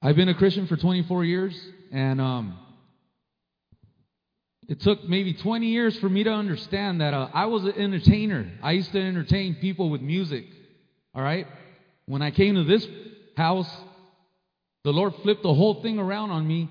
I've 0.00 0.16
been 0.16 0.30
a 0.30 0.34
Christian 0.34 0.66
for 0.66 0.78
24 0.78 1.26
years, 1.26 1.54
and 1.92 2.22
um, 2.22 2.58
it 4.66 4.80
took 4.80 5.06
maybe 5.06 5.34
20 5.34 5.66
years 5.66 5.98
for 5.98 6.08
me 6.08 6.24
to 6.24 6.30
understand 6.30 7.02
that 7.02 7.12
uh, 7.12 7.28
I 7.34 7.44
was 7.44 7.64
an 7.64 7.74
entertainer. 7.76 8.50
I 8.62 8.72
used 8.72 8.92
to 8.92 8.98
entertain 8.98 9.56
people 9.60 9.90
with 9.90 10.00
music. 10.00 10.46
All 11.14 11.22
right? 11.22 11.46
When 12.06 12.22
I 12.22 12.30
came 12.30 12.54
to 12.54 12.64
this 12.64 12.86
house, 13.36 13.70
the 14.84 14.92
Lord 14.92 15.14
flipped 15.22 15.42
the 15.42 15.54
whole 15.54 15.82
thing 15.82 15.98
around 15.98 16.30
on 16.30 16.46
me, 16.46 16.68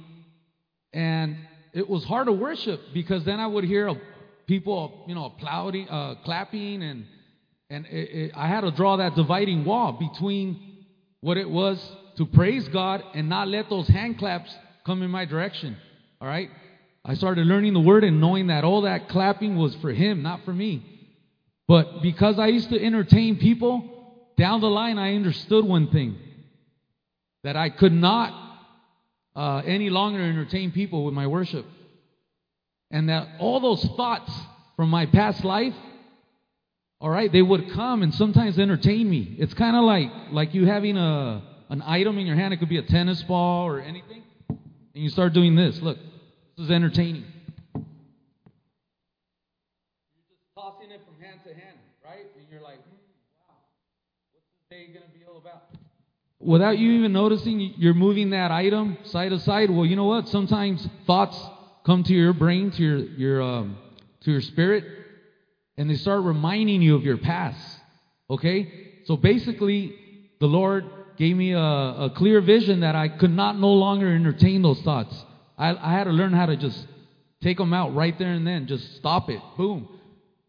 and 0.93 1.37
it 1.73 1.89
was 1.89 2.03
hard 2.03 2.27
to 2.27 2.33
worship 2.33 2.79
because 2.93 3.23
then 3.25 3.39
I 3.39 3.47
would 3.47 3.63
hear 3.63 3.93
people, 4.47 5.05
you 5.07 5.15
know, 5.15 5.25
applauding, 5.25 5.87
uh, 5.89 6.15
clapping, 6.23 6.81
and 6.81 7.05
and 7.69 7.85
it, 7.85 8.09
it, 8.09 8.31
I 8.35 8.47
had 8.47 8.61
to 8.61 8.71
draw 8.71 8.97
that 8.97 9.15
dividing 9.15 9.63
wall 9.63 9.93
between 9.93 10.85
what 11.21 11.37
it 11.37 11.49
was 11.49 11.79
to 12.17 12.25
praise 12.25 12.67
God 12.69 13.03
and 13.13 13.29
not 13.29 13.47
let 13.47 13.69
those 13.69 13.87
hand 13.87 14.17
claps 14.17 14.53
come 14.85 15.03
in 15.03 15.11
my 15.11 15.25
direction. 15.25 15.77
All 16.19 16.27
right? 16.27 16.49
I 17.05 17.13
started 17.13 17.45
learning 17.45 17.73
the 17.73 17.79
word 17.79 18.03
and 18.03 18.19
knowing 18.19 18.47
that 18.47 18.63
all 18.63 18.81
that 18.81 19.09
clapping 19.09 19.55
was 19.55 19.75
for 19.75 19.91
him, 19.91 20.23
not 20.23 20.43
for 20.45 20.53
me. 20.53 20.83
But 21.67 22.01
because 22.01 22.39
I 22.39 22.47
used 22.47 22.69
to 22.71 22.83
entertain 22.83 23.37
people, 23.37 23.98
down 24.39 24.61
the 24.61 24.69
line 24.69 24.97
I 24.97 25.15
understood 25.15 25.65
one 25.65 25.91
thing 25.91 26.17
that 27.43 27.55
I 27.55 27.69
could 27.69 27.93
not 27.93 28.33
uh, 29.35 29.61
any 29.65 29.89
longer 29.89 30.21
entertain 30.21 30.71
people 30.71 31.05
with 31.05 31.13
my 31.13 31.27
worship. 31.27 31.65
And 32.89 33.09
that 33.09 33.27
all 33.39 33.59
those 33.59 33.83
thoughts 33.95 34.31
from 34.75 34.89
my 34.89 35.05
past 35.05 35.45
life, 35.45 35.75
all 36.99 37.09
right, 37.09 37.31
they 37.31 37.41
would 37.41 37.69
come 37.71 38.01
and 38.01 38.13
sometimes 38.15 38.57
entertain 38.57 39.07
me. 39.09 39.35
It's 39.37 39.53
kind 39.53 39.75
of 39.75 39.83
like 39.83 40.09
like 40.31 40.53
you 40.55 40.65
having 40.65 40.97
a 40.97 41.43
an 41.69 41.83
item 41.83 42.17
in 42.17 42.25
your 42.25 42.35
hand. 42.35 42.53
It 42.53 42.57
could 42.57 42.69
be 42.69 42.77
a 42.77 42.83
tennis 42.83 43.21
ball 43.23 43.67
or 43.67 43.79
anything, 43.79 44.23
and 44.49 45.03
you 45.03 45.09
start 45.09 45.33
doing 45.33 45.55
this. 45.55 45.79
Look, 45.81 45.97
this 46.57 46.65
is 46.65 46.71
entertaining. 46.71 47.25
You're 47.75 47.83
just 50.27 50.41
tossing 50.57 50.89
it 50.89 51.01
from 51.05 51.23
hand 51.23 51.39
to 51.45 51.53
hand, 51.53 51.77
right? 52.03 52.25
And 52.35 52.47
you're 52.49 52.61
like, 52.61 52.79
day 54.80 54.93
gonna 54.93 55.05
be 55.13 55.25
all 55.25 55.38
about? 55.38 55.63
Without 56.39 56.77
you 56.77 56.91
even 56.93 57.11
noticing, 57.11 57.73
you're 57.77 57.93
moving 57.93 58.30
that 58.30 58.49
item 58.51 58.97
side 59.03 59.30
to 59.30 59.39
side. 59.39 59.69
Well, 59.69 59.86
you 59.86 59.97
know 59.97 60.05
what? 60.05 60.30
Sometimes 60.30 60.88
thoughts 61.05 61.38
come 61.86 62.03
to 62.03 62.13
your 62.13 62.34
brain, 62.34 62.71
to 62.71 62.82
your 62.82 62.97
your 62.97 63.41
um, 63.41 63.77
to 64.21 64.32
your 64.32 64.41
spirit, 64.41 64.86
and 65.77 65.89
they 65.89 65.95
start 65.95 66.23
reminding 66.23 66.82
you 66.82 66.95
of 66.95 67.03
your 67.03 67.17
past. 67.17 67.80
Okay, 68.30 68.71
so 69.05 69.17
basically, 69.17 69.95
the 70.39 70.45
Lord 70.45 70.86
gave 71.17 71.36
me 71.36 71.51
a, 71.51 71.59
a 71.59 72.13
clear 72.15 72.39
vision 72.39 72.82
that 72.82 72.95
I 72.95 73.09
could 73.09 73.32
not 73.32 73.59
no 73.59 73.73
longer 73.73 74.07
entertain 74.07 74.61
those 74.61 74.80
thoughts. 74.82 75.25
I, 75.57 75.75
I 75.75 75.91
had 75.91 76.05
to 76.05 76.11
learn 76.11 76.32
how 76.32 76.45
to 76.45 76.55
just 76.55 76.88
take 77.41 77.57
them 77.57 77.73
out 77.73 77.93
right 77.93 78.17
there 78.17 78.32
and 78.32 78.47
then, 78.47 78.67
just 78.67 78.95
stop 78.95 79.30
it, 79.30 79.41
boom, 79.57 79.89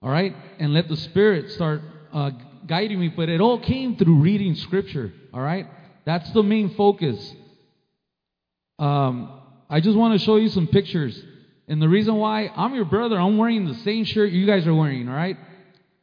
all 0.03 0.11
right, 0.11 0.37
and 0.61 0.73
let 0.73 0.89
the 0.89 0.97
Spirit 0.97 1.51
start 1.53 1.83
uh, 2.13 2.31
guiding 2.67 3.01
me. 3.01 3.09
But 3.09 3.29
it 3.29 3.41
all 3.41 3.59
came 3.59 3.97
through 3.97 4.17
reading 4.17 4.55
Scripture, 4.55 5.13
all 5.33 5.41
right. 5.41 5.67
That's 6.05 6.31
the 6.33 6.43
main 6.43 6.75
focus. 6.75 7.35
Um, 8.79 9.41
I 9.69 9.81
just 9.81 9.97
want 9.97 10.19
to 10.19 10.25
show 10.25 10.37
you 10.37 10.49
some 10.49 10.67
pictures. 10.67 11.23
And 11.69 11.81
the 11.81 11.89
reason 11.89 12.17
why 12.17 12.51
I'm 12.57 12.75
your 12.75 12.87
brother, 12.87 13.21
I'm 13.21 13.39
wearing 13.39 13.67
the 13.67 13.75
same 13.77 14.05
shirt 14.05 14.33
you 14.33 14.47
guys 14.47 14.67
are 14.67 14.75
wearing, 14.75 15.09
all 15.09 15.15
right? 15.15 15.37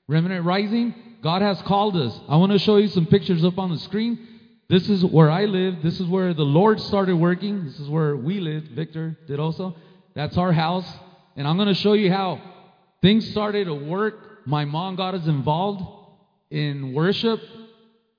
Remnant 0.07 0.45
Rising, 0.45 0.93
God 1.21 1.41
has 1.41 1.61
called 1.63 1.97
us. 1.97 2.17
I 2.29 2.37
want 2.37 2.53
to 2.53 2.59
show 2.59 2.77
you 2.77 2.87
some 2.87 3.05
pictures 3.05 3.43
up 3.43 3.57
on 3.57 3.71
the 3.71 3.79
screen. 3.79 4.25
This 4.69 4.87
is 4.87 5.03
where 5.03 5.29
I 5.29 5.45
live. 5.45 5.81
This 5.81 5.99
is 5.99 6.07
where 6.07 6.33
the 6.33 6.43
Lord 6.43 6.79
started 6.79 7.15
working. 7.15 7.65
This 7.65 7.79
is 7.79 7.89
where 7.89 8.15
we 8.15 8.39
lived. 8.39 8.71
Victor 8.71 9.17
did 9.27 9.39
also. 9.39 9.75
That's 10.13 10.37
our 10.37 10.53
house. 10.53 10.89
And 11.35 11.47
I'm 11.47 11.57
going 11.57 11.67
to 11.67 11.73
show 11.73 11.93
you 11.93 12.11
how 12.11 12.41
things 13.01 13.29
started 13.31 13.65
to 13.65 13.73
work. 13.73 14.45
My 14.45 14.63
mom 14.65 14.95
got 14.95 15.15
us 15.15 15.25
involved 15.27 15.83
in 16.49 16.93
worship 16.93 17.39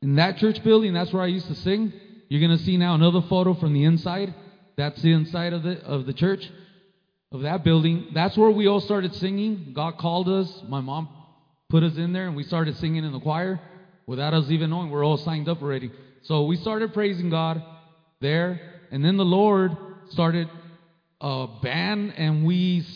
in 0.02 0.16
that 0.16 0.36
church 0.38 0.62
building. 0.62 0.92
That's 0.92 1.12
where 1.12 1.22
I 1.22 1.26
used 1.26 1.48
to 1.48 1.54
sing. 1.54 1.92
You're 2.28 2.40
going 2.40 2.56
to 2.56 2.64
see 2.64 2.76
now 2.76 2.94
another 2.94 3.22
photo 3.22 3.54
from 3.54 3.72
the 3.72 3.84
inside. 3.84 4.34
That's 4.76 5.00
the 5.02 5.12
inside 5.12 5.52
of 5.52 5.62
the 5.62 5.82
of 5.84 6.06
the 6.06 6.12
church, 6.12 6.48
of 7.32 7.40
that 7.42 7.64
building. 7.64 8.08
That's 8.14 8.36
where 8.36 8.50
we 8.50 8.68
all 8.68 8.80
started 8.80 9.14
singing. 9.16 9.72
God 9.74 9.98
called 9.98 10.28
us. 10.28 10.62
My 10.68 10.80
mom 10.80 11.08
put 11.68 11.82
us 11.82 11.96
in 11.96 12.12
there, 12.12 12.26
and 12.26 12.36
we 12.36 12.44
started 12.44 12.76
singing 12.76 13.04
in 13.04 13.12
the 13.12 13.20
choir 13.20 13.60
without 14.06 14.34
us 14.34 14.50
even 14.50 14.70
knowing. 14.70 14.90
We're 14.90 15.04
all 15.04 15.16
signed 15.16 15.48
up 15.48 15.62
already. 15.62 15.90
So 16.22 16.44
we 16.44 16.56
started 16.56 16.92
praising 16.94 17.30
God 17.30 17.62
there, 18.20 18.60
and 18.90 19.04
then 19.04 19.16
the 19.16 19.24
Lord 19.24 19.76
started 20.10 20.48
a 21.20 21.46
band, 21.62 22.14
and 22.16 22.44
we, 22.44 22.86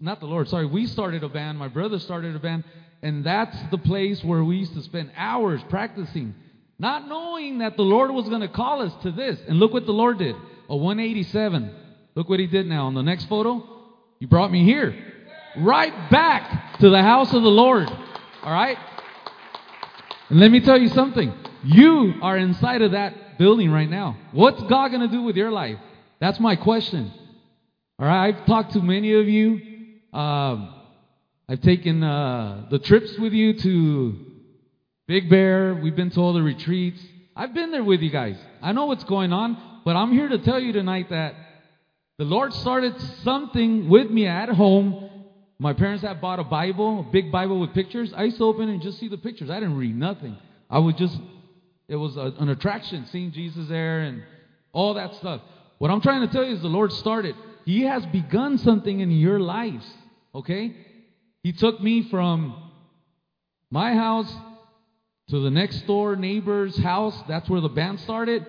not 0.00 0.20
the 0.20 0.26
Lord, 0.26 0.48
sorry, 0.48 0.66
we 0.66 0.86
started 0.86 1.22
a 1.22 1.28
band. 1.28 1.58
My 1.58 1.68
brother 1.68 1.98
started 1.98 2.34
a 2.34 2.38
band, 2.38 2.64
and 3.02 3.24
that's 3.24 3.56
the 3.70 3.78
place 3.78 4.22
where 4.24 4.42
we 4.42 4.56
used 4.56 4.74
to 4.74 4.82
spend 4.82 5.12
hours 5.16 5.60
practicing, 5.68 6.34
not 6.78 7.08
knowing 7.08 7.58
that 7.58 7.76
the 7.76 7.82
Lord 7.82 8.10
was 8.10 8.28
going 8.28 8.40
to 8.40 8.48
call 8.48 8.82
us 8.82 8.92
to 9.02 9.12
this. 9.12 9.38
And 9.48 9.58
look 9.58 9.72
what 9.72 9.86
the 9.86 9.92
Lord 9.92 10.18
did 10.18 10.34
a 10.68 10.76
187. 10.76 11.74
Look 12.14 12.28
what 12.28 12.40
He 12.40 12.46
did 12.46 12.66
now. 12.66 12.86
On 12.86 12.94
the 12.94 13.02
next 13.02 13.26
photo, 13.26 13.64
He 14.18 14.26
brought 14.26 14.50
me 14.50 14.64
here, 14.64 14.96
right 15.56 16.10
back 16.10 16.78
to 16.80 16.90
the 16.90 17.02
house 17.02 17.32
of 17.32 17.42
the 17.42 17.48
Lord. 17.48 17.88
All 18.42 18.52
right? 18.52 18.78
And 20.28 20.40
let 20.40 20.50
me 20.50 20.60
tell 20.60 20.78
you 20.78 20.88
something. 20.88 21.32
You 21.64 22.14
are 22.22 22.36
inside 22.36 22.82
of 22.82 22.92
that 22.92 23.38
building 23.38 23.70
right 23.70 23.88
now. 23.88 24.16
What's 24.32 24.62
God 24.64 24.88
going 24.88 25.00
to 25.00 25.08
do 25.08 25.22
with 25.22 25.36
your 25.36 25.50
life? 25.50 25.78
That's 26.20 26.38
my 26.38 26.56
question. 26.56 27.12
All 27.98 28.06
right, 28.06 28.28
I've 28.28 28.46
talked 28.46 28.72
to 28.74 28.80
many 28.80 29.14
of 29.14 29.28
you. 29.28 29.60
Um, 30.12 30.74
I've 31.50 31.62
taken 31.62 32.02
uh, 32.02 32.66
the 32.70 32.78
trips 32.78 33.16
with 33.18 33.32
you 33.32 33.54
to 33.54 34.18
Big 35.06 35.30
Bear. 35.30 35.74
We've 35.74 35.96
been 35.96 36.10
to 36.10 36.20
all 36.20 36.34
the 36.34 36.42
retreats. 36.42 37.00
I've 37.34 37.54
been 37.54 37.70
there 37.70 37.82
with 37.82 38.02
you 38.02 38.10
guys. 38.10 38.36
I 38.60 38.72
know 38.72 38.84
what's 38.84 39.04
going 39.04 39.32
on, 39.32 39.80
but 39.82 39.96
I'm 39.96 40.12
here 40.12 40.28
to 40.28 40.36
tell 40.40 40.60
you 40.60 40.74
tonight 40.74 41.08
that 41.08 41.34
the 42.18 42.26
Lord 42.26 42.52
started 42.52 43.00
something 43.22 43.88
with 43.88 44.10
me 44.10 44.26
at 44.26 44.50
home. 44.50 45.08
My 45.58 45.72
parents 45.72 46.02
had 46.02 46.20
bought 46.20 46.38
a 46.38 46.44
Bible, 46.44 47.00
a 47.00 47.10
big 47.10 47.32
Bible 47.32 47.58
with 47.60 47.72
pictures. 47.72 48.12
I 48.14 48.24
used 48.24 48.36
to 48.36 48.44
open 48.44 48.68
and 48.68 48.82
just 48.82 48.98
see 48.98 49.08
the 49.08 49.16
pictures. 49.16 49.48
I 49.48 49.58
didn't 49.58 49.78
read 49.78 49.96
nothing. 49.96 50.36
I 50.68 50.78
would 50.78 50.98
just, 50.98 51.18
it 51.88 51.96
was 51.96 52.18
a, 52.18 52.34
an 52.40 52.50
attraction 52.50 53.06
seeing 53.06 53.32
Jesus 53.32 53.68
there 53.68 54.00
and 54.00 54.22
all 54.74 54.92
that 54.94 55.14
stuff. 55.14 55.40
What 55.78 55.90
I'm 55.90 56.02
trying 56.02 56.26
to 56.26 56.28
tell 56.30 56.44
you 56.44 56.56
is 56.56 56.60
the 56.60 56.68
Lord 56.68 56.92
started. 56.92 57.34
He 57.64 57.84
has 57.84 58.04
begun 58.04 58.58
something 58.58 59.00
in 59.00 59.10
your 59.10 59.40
lives, 59.40 59.90
okay? 60.34 60.76
He 61.48 61.52
took 61.52 61.80
me 61.80 62.06
from 62.10 62.62
my 63.70 63.94
house 63.94 64.30
to 65.30 65.42
the 65.42 65.48
next 65.48 65.86
door 65.86 66.14
neighbor's 66.14 66.76
house. 66.76 67.18
That's 67.26 67.48
where 67.48 67.62
the 67.62 67.70
band 67.70 68.00
started. 68.00 68.46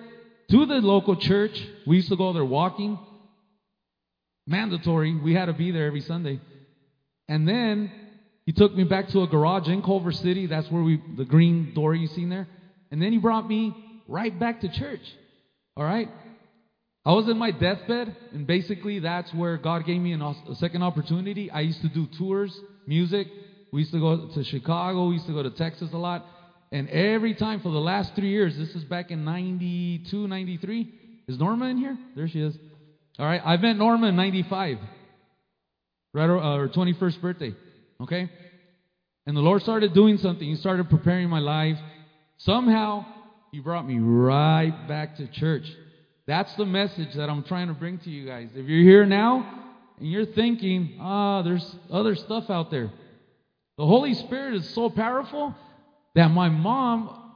To 0.50 0.66
the 0.66 0.74
local 0.74 1.16
church. 1.16 1.58
We 1.86 1.96
used 1.96 2.10
to 2.10 2.16
go 2.16 2.34
there 2.34 2.44
walking. 2.44 2.98
Mandatory. 4.46 5.18
We 5.18 5.32
had 5.32 5.46
to 5.46 5.54
be 5.54 5.70
there 5.70 5.86
every 5.86 6.02
Sunday. 6.02 6.42
And 7.26 7.48
then 7.48 7.90
he 8.44 8.52
took 8.52 8.74
me 8.74 8.84
back 8.84 9.08
to 9.08 9.22
a 9.22 9.26
garage 9.26 9.66
in 9.66 9.80
Culver 9.80 10.12
City. 10.12 10.44
That's 10.44 10.70
where 10.70 10.82
we, 10.82 11.02
the 11.16 11.24
green 11.24 11.72
door 11.72 11.94
you 11.94 12.06
seen 12.06 12.28
there. 12.28 12.48
And 12.90 13.00
then 13.00 13.12
he 13.12 13.18
brought 13.18 13.48
me 13.48 13.74
right 14.08 14.38
back 14.38 14.60
to 14.60 14.68
church. 14.68 15.00
All 15.74 15.84
right? 15.84 16.10
I 17.04 17.12
was 17.12 17.30
in 17.30 17.38
my 17.38 17.50
deathbed, 17.50 18.14
and 18.32 18.46
basically 18.46 18.98
that's 18.98 19.32
where 19.32 19.56
God 19.56 19.86
gave 19.86 20.02
me 20.02 20.12
an, 20.12 20.20
a 20.20 20.54
second 20.56 20.82
opportunity. 20.82 21.50
I 21.50 21.60
used 21.60 21.80
to 21.80 21.88
do 21.88 22.06
tours, 22.18 22.54
music. 22.90 23.28
We 23.72 23.82
used 23.82 23.92
to 23.92 24.00
go 24.00 24.30
to 24.34 24.42
Chicago. 24.42 25.06
We 25.06 25.14
used 25.14 25.28
to 25.28 25.32
go 25.32 25.44
to 25.44 25.50
Texas 25.50 25.90
a 25.92 25.96
lot. 25.96 26.26
And 26.72 26.88
every 26.90 27.34
time 27.34 27.60
for 27.60 27.70
the 27.70 27.78
last 27.78 28.16
three 28.16 28.30
years, 28.30 28.56
this 28.58 28.70
is 28.70 28.82
back 28.82 29.12
in 29.12 29.24
92, 29.24 30.26
93. 30.26 30.94
Is 31.28 31.38
Norma 31.38 31.66
in 31.66 31.78
here? 31.78 31.96
There 32.16 32.28
she 32.28 32.40
is. 32.40 32.54
All 33.18 33.26
right, 33.26 33.40
I 33.44 33.56
met 33.58 33.76
Norma 33.76 34.08
in 34.08 34.16
95, 34.16 34.78
right, 36.14 36.24
uh, 36.24 36.56
her 36.56 36.68
21st 36.68 37.20
birthday. 37.20 37.54
Okay? 38.00 38.28
And 39.26 39.36
the 39.36 39.40
Lord 39.40 39.62
started 39.62 39.94
doing 39.94 40.18
something. 40.18 40.48
He 40.48 40.56
started 40.56 40.90
preparing 40.90 41.28
my 41.28 41.38
life. 41.38 41.76
Somehow, 42.38 43.06
He 43.52 43.60
brought 43.60 43.86
me 43.86 43.98
right 44.00 44.88
back 44.88 45.16
to 45.18 45.28
church. 45.28 45.64
That's 46.26 46.52
the 46.56 46.66
message 46.66 47.14
that 47.14 47.30
I'm 47.30 47.44
trying 47.44 47.68
to 47.68 47.74
bring 47.74 47.98
to 47.98 48.10
you 48.10 48.26
guys. 48.26 48.48
If 48.54 48.66
you're 48.66 48.82
here 48.82 49.06
now 49.06 49.69
and 50.00 50.10
you're 50.10 50.26
thinking, 50.26 50.96
ah, 51.00 51.42
there's 51.42 51.76
other 51.90 52.14
stuff 52.16 52.50
out 52.50 52.70
there, 52.70 52.90
the 53.76 53.86
Holy 53.86 54.14
Spirit 54.14 54.54
is 54.54 54.68
so 54.70 54.90
powerful 54.90 55.54
that 56.14 56.28
my 56.28 56.48
mom, 56.48 57.32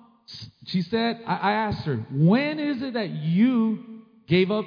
she 0.67 0.83
said, 0.83 1.23
I, 1.27 1.37
I 1.37 1.53
asked 1.53 1.85
her, 1.85 1.97
when 2.11 2.59
is 2.59 2.83
it 2.83 2.95
that 2.95 3.11
you 3.11 4.03
gave 4.27 4.51
up 4.51 4.65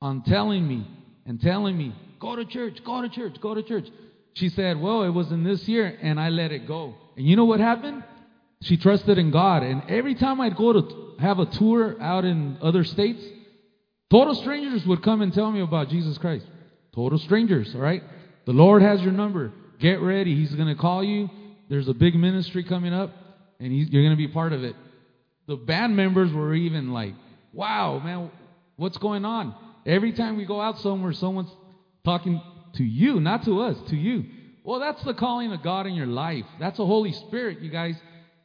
on 0.00 0.22
telling 0.22 0.66
me 0.66 0.86
and 1.26 1.40
telling 1.40 1.76
me, 1.76 1.94
go 2.18 2.36
to 2.36 2.44
church, 2.44 2.84
go 2.84 3.02
to 3.02 3.08
church, 3.08 3.40
go 3.40 3.54
to 3.54 3.62
church? 3.62 3.88
She 4.34 4.48
said, 4.48 4.80
well, 4.80 5.02
it 5.02 5.10
was 5.10 5.32
in 5.32 5.42
this 5.42 5.66
year, 5.66 5.98
and 6.00 6.20
I 6.20 6.28
let 6.28 6.52
it 6.52 6.68
go. 6.68 6.94
And 7.16 7.26
you 7.26 7.36
know 7.36 7.46
what 7.46 7.60
happened? 7.60 8.04
She 8.62 8.76
trusted 8.76 9.18
in 9.18 9.30
God. 9.30 9.62
And 9.62 9.82
every 9.88 10.14
time 10.14 10.40
I'd 10.40 10.56
go 10.56 10.72
to 10.72 11.14
have 11.18 11.38
a 11.38 11.46
tour 11.46 12.00
out 12.00 12.24
in 12.24 12.58
other 12.62 12.84
states, 12.84 13.22
total 14.10 14.34
strangers 14.34 14.86
would 14.86 15.02
come 15.02 15.20
and 15.20 15.32
tell 15.32 15.50
me 15.50 15.60
about 15.60 15.88
Jesus 15.88 16.16
Christ. 16.16 16.46
Total 16.94 17.18
strangers, 17.18 17.72
all 17.74 17.80
right? 17.80 18.02
The 18.46 18.52
Lord 18.52 18.82
has 18.82 19.00
your 19.00 19.12
number. 19.12 19.52
Get 19.78 20.00
ready. 20.00 20.34
He's 20.34 20.54
going 20.54 20.68
to 20.68 20.80
call 20.80 21.04
you. 21.04 21.30
There's 21.68 21.88
a 21.88 21.94
big 21.94 22.14
ministry 22.14 22.64
coming 22.64 22.92
up, 22.92 23.12
and 23.60 23.76
you're 23.76 24.02
going 24.02 24.16
to 24.16 24.16
be 24.16 24.28
part 24.28 24.52
of 24.52 24.64
it. 24.64 24.74
The 25.46 25.56
band 25.56 25.96
members 25.96 26.32
were 26.32 26.54
even 26.54 26.92
like, 26.92 27.14
wow, 27.52 27.98
man, 27.98 28.30
what's 28.76 28.98
going 28.98 29.24
on? 29.24 29.54
Every 29.86 30.12
time 30.12 30.36
we 30.36 30.44
go 30.44 30.60
out 30.60 30.78
somewhere, 30.80 31.12
someone's 31.12 31.50
talking 32.04 32.40
to 32.74 32.84
you, 32.84 33.20
not 33.20 33.44
to 33.44 33.62
us, 33.62 33.76
to 33.90 33.96
you. 33.96 34.24
Well, 34.64 34.80
that's 34.80 35.02
the 35.04 35.14
calling 35.14 35.52
of 35.52 35.62
God 35.62 35.86
in 35.86 35.94
your 35.94 36.06
life. 36.06 36.44
That's 36.58 36.76
the 36.76 36.86
Holy 36.86 37.12
Spirit, 37.12 37.60
you 37.60 37.70
guys. 37.70 37.96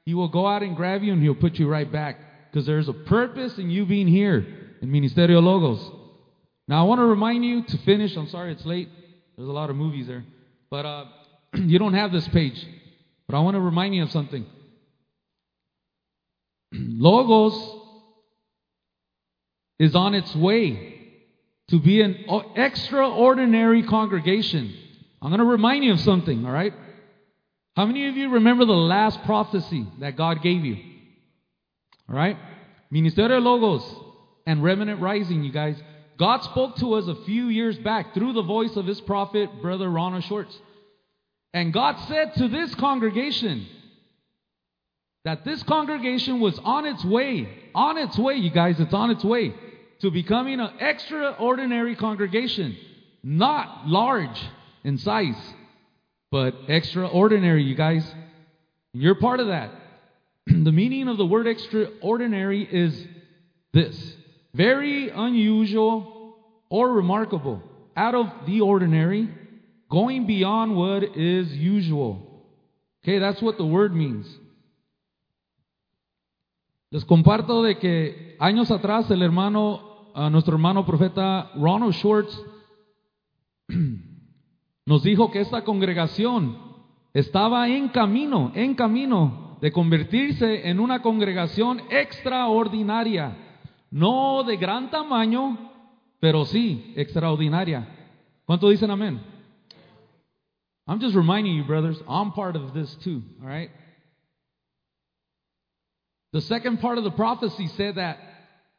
He 0.06 0.14
will 0.14 0.30
go 0.30 0.48
out 0.48 0.64
and 0.64 0.76
grab 0.76 1.04
you 1.04 1.14
and 1.14 1.22
he'll 1.22 1.36
put 1.36 1.56
you 1.56 1.68
right 1.68 1.92
back 1.92 2.18
because 2.52 2.66
there's 2.66 2.88
a 2.88 2.94
purpose 2.94 3.58
in 3.58 3.70
you 3.70 3.86
being 3.86 4.08
here 4.08 4.46
in 4.82 4.90
Ministerio 4.90 5.42
Logos. 5.42 5.92
Now, 6.68 6.82
I 6.82 6.88
want 6.88 7.00
to 7.00 7.06
remind 7.06 7.46
you 7.46 7.64
to 7.64 7.78
finish. 7.80 8.16
I'm 8.16 8.28
sorry 8.28 8.52
it's 8.52 8.66
late. 8.66 8.90
There's 9.36 9.48
a 9.48 9.52
lot 9.52 9.70
of 9.70 9.76
movies 9.76 10.08
there. 10.08 10.24
But 10.70 10.86
uh, 10.86 11.06
you 11.54 11.78
don't 11.78 11.94
have 11.94 12.12
this 12.12 12.28
page. 12.30 12.66
But 13.28 13.38
I 13.38 13.40
want 13.40 13.56
to 13.56 13.62
remind 13.62 13.96
you 13.96 14.04
of 14.04 14.12
something. 14.12 14.46
Logos 16.74 17.82
is 19.80 19.96
on 19.96 20.14
its 20.14 20.34
way 20.36 20.96
to 21.70 21.80
be 21.80 22.02
an 22.02 22.26
extraordinary 22.56 23.84
congregation. 23.84 24.74
I'm 25.22 25.30
going 25.30 25.40
to 25.40 25.46
remind 25.46 25.84
you 25.84 25.94
of 25.94 26.00
something, 26.00 26.46
all 26.46 26.52
right? 26.52 26.74
How 27.76 27.86
many 27.86 28.08
of 28.08 28.16
you 28.16 28.30
remember 28.30 28.66
the 28.66 28.74
last 28.74 29.22
prophecy 29.24 29.86
that 30.00 30.16
God 30.16 30.42
gave 30.42 30.64
you? 30.64 30.78
All 32.08 32.16
right? 32.16 32.38
Ministerio 32.94 33.42
Logos 33.42 33.84
and 34.46 34.64
Remnant 34.64 35.02
Rising, 35.02 35.44
you 35.44 35.52
guys. 35.52 35.76
God 36.18 36.44
spoke 36.44 36.78
to 36.78 36.94
us 36.94 37.08
a 37.08 37.16
few 37.26 37.48
years 37.48 37.78
back 37.80 38.14
through 38.14 38.34
the 38.34 38.42
voice 38.42 38.76
of 38.76 38.86
his 38.86 39.02
prophet, 39.02 39.50
Brother 39.62 39.90
Ronald 39.90 40.24
Shorts. 40.24 40.58
And 41.54 41.74
God 41.74 41.98
said 42.08 42.36
to 42.36 42.48
this 42.48 42.74
congregation 42.76 43.66
that 45.26 45.44
this 45.44 45.62
congregation 45.64 46.40
was 46.40 46.58
on 46.60 46.86
its 46.86 47.04
way, 47.04 47.50
on 47.74 47.98
its 47.98 48.18
way, 48.18 48.36
you 48.36 48.50
guys, 48.50 48.80
it's 48.80 48.94
on 48.94 49.12
its 49.12 49.24
way 49.24 49.54
to 50.02 50.12
becoming 50.12 50.60
an 50.60 50.72
extraordinary 50.80 51.96
congregation. 51.96 52.78
Not 53.24 53.88
large 53.88 54.40
in 54.84 54.98
size, 54.98 55.54
but 56.32 56.54
extraordinary, 56.68 57.64
you 57.64 57.76
guys. 57.76 58.06
You're 58.94 59.16
part 59.16 59.40
of 59.40 59.48
that. 59.48 59.72
the 60.48 60.72
meaning 60.72 61.08
of 61.08 61.18
the 61.18 61.26
word 61.26 61.48
extraordinary 61.48 62.64
is 62.64 63.08
this 63.74 64.16
very 64.56 65.10
unusual 65.10 66.38
or 66.70 66.94
remarkable, 66.94 67.62
out 67.96 68.16
of 68.16 68.28
the 68.48 68.62
ordinary, 68.62 69.30
going 69.90 70.26
beyond 70.26 70.76
what 70.76 71.18
is 71.18 71.52
usual. 71.56 72.46
Okay, 73.04 73.20
that's 73.20 73.42
what 73.42 73.58
the 73.58 73.66
word 73.66 73.94
means. 73.94 74.26
Les 76.92 77.04
comparto 77.04 77.62
de 77.64 77.78
que 77.78 78.38
años 78.40 78.72
atrás 78.72 79.12
el 79.12 79.22
hermano, 79.22 80.12
uh, 80.16 80.30
nuestro 80.30 80.54
hermano 80.54 80.86
profeta 80.86 81.52
Ronald 81.56 81.94
Schwartz 81.94 82.42
nos 84.86 85.04
dijo 85.04 85.30
que 85.32 85.42
esta 85.42 85.64
congregación 85.64 86.58
estaba 87.14 87.68
en 87.68 87.90
camino, 87.90 88.52
en 88.56 88.76
camino 88.76 89.58
de 89.62 89.72
convertirse 89.72 90.70
en 90.70 90.80
una 90.80 91.02
congregación 91.02 91.82
extraordinaria, 91.90 93.45
no 93.96 94.44
de 94.44 94.58
gran 94.58 94.92
tamaño, 94.92 95.58
pero 96.20 96.44
sí 96.44 96.94
extraordinaria. 96.98 97.88
¿Cuánto 98.46 98.70
dicen 98.70 98.92
amén? 98.92 99.22
I'm 100.86 101.00
just 101.00 101.16
reminding 101.16 101.56
you, 101.56 101.64
brothers, 101.64 101.98
I'm 102.06 102.34
part 102.34 102.58
of 102.58 102.74
this 102.74 102.94
too, 103.04 103.24
all 103.42 103.48
right? 103.48 103.72
The 106.34 106.42
second 106.42 106.82
part 106.82 106.98
of 106.98 107.06
the 107.06 107.12
prophecy 107.12 107.68
said 107.78 107.96
that 107.96 108.18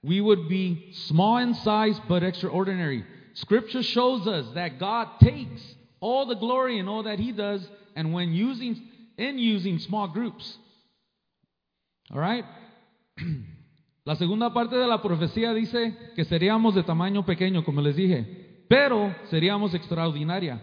we 0.02 0.20
would 0.20 0.50
be 0.50 0.92
small 1.08 1.38
in 1.38 1.54
size 1.54 1.98
but 2.06 2.22
extraordinary. 2.22 3.02
Scripture 3.32 3.82
shows 3.82 4.26
us 4.26 4.46
that 4.54 4.78
God 4.78 5.08
takes 5.20 5.62
all 5.98 6.26
the 6.26 6.36
glory 6.36 6.78
and 6.78 6.90
all 6.90 7.04
that 7.04 7.18
He 7.18 7.32
does, 7.32 7.66
and 7.96 8.12
when 8.12 8.32
using 8.32 8.82
in 9.16 9.38
using 9.38 9.78
small 9.78 10.08
groups. 10.08 10.58
All 12.12 12.20
right? 12.20 12.44
La 14.06 14.14
segunda 14.14 14.52
parte 14.54 14.76
de 14.76 14.86
la 14.86 15.02
profecía 15.02 15.52
dice 15.52 16.12
que 16.14 16.24
seríamos 16.24 16.76
de 16.76 16.84
tamaño 16.84 17.26
pequeño, 17.26 17.64
como 17.64 17.80
les 17.80 17.96
dije, 17.96 18.64
pero 18.68 19.12
seríamos 19.24 19.74
extraordinaria. 19.74 20.62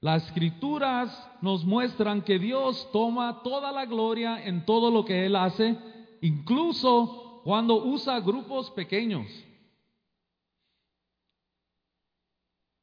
Las 0.00 0.26
escrituras 0.26 1.30
nos 1.40 1.64
muestran 1.64 2.22
que 2.22 2.40
Dios 2.40 2.90
toma 2.92 3.44
toda 3.44 3.70
la 3.70 3.86
gloria 3.86 4.44
en 4.44 4.66
todo 4.66 4.90
lo 4.90 5.04
que 5.04 5.24
Él 5.24 5.36
hace, 5.36 5.78
incluso 6.20 7.42
cuando 7.44 7.76
usa 7.76 8.18
grupos 8.18 8.72
pequeños. 8.72 9.28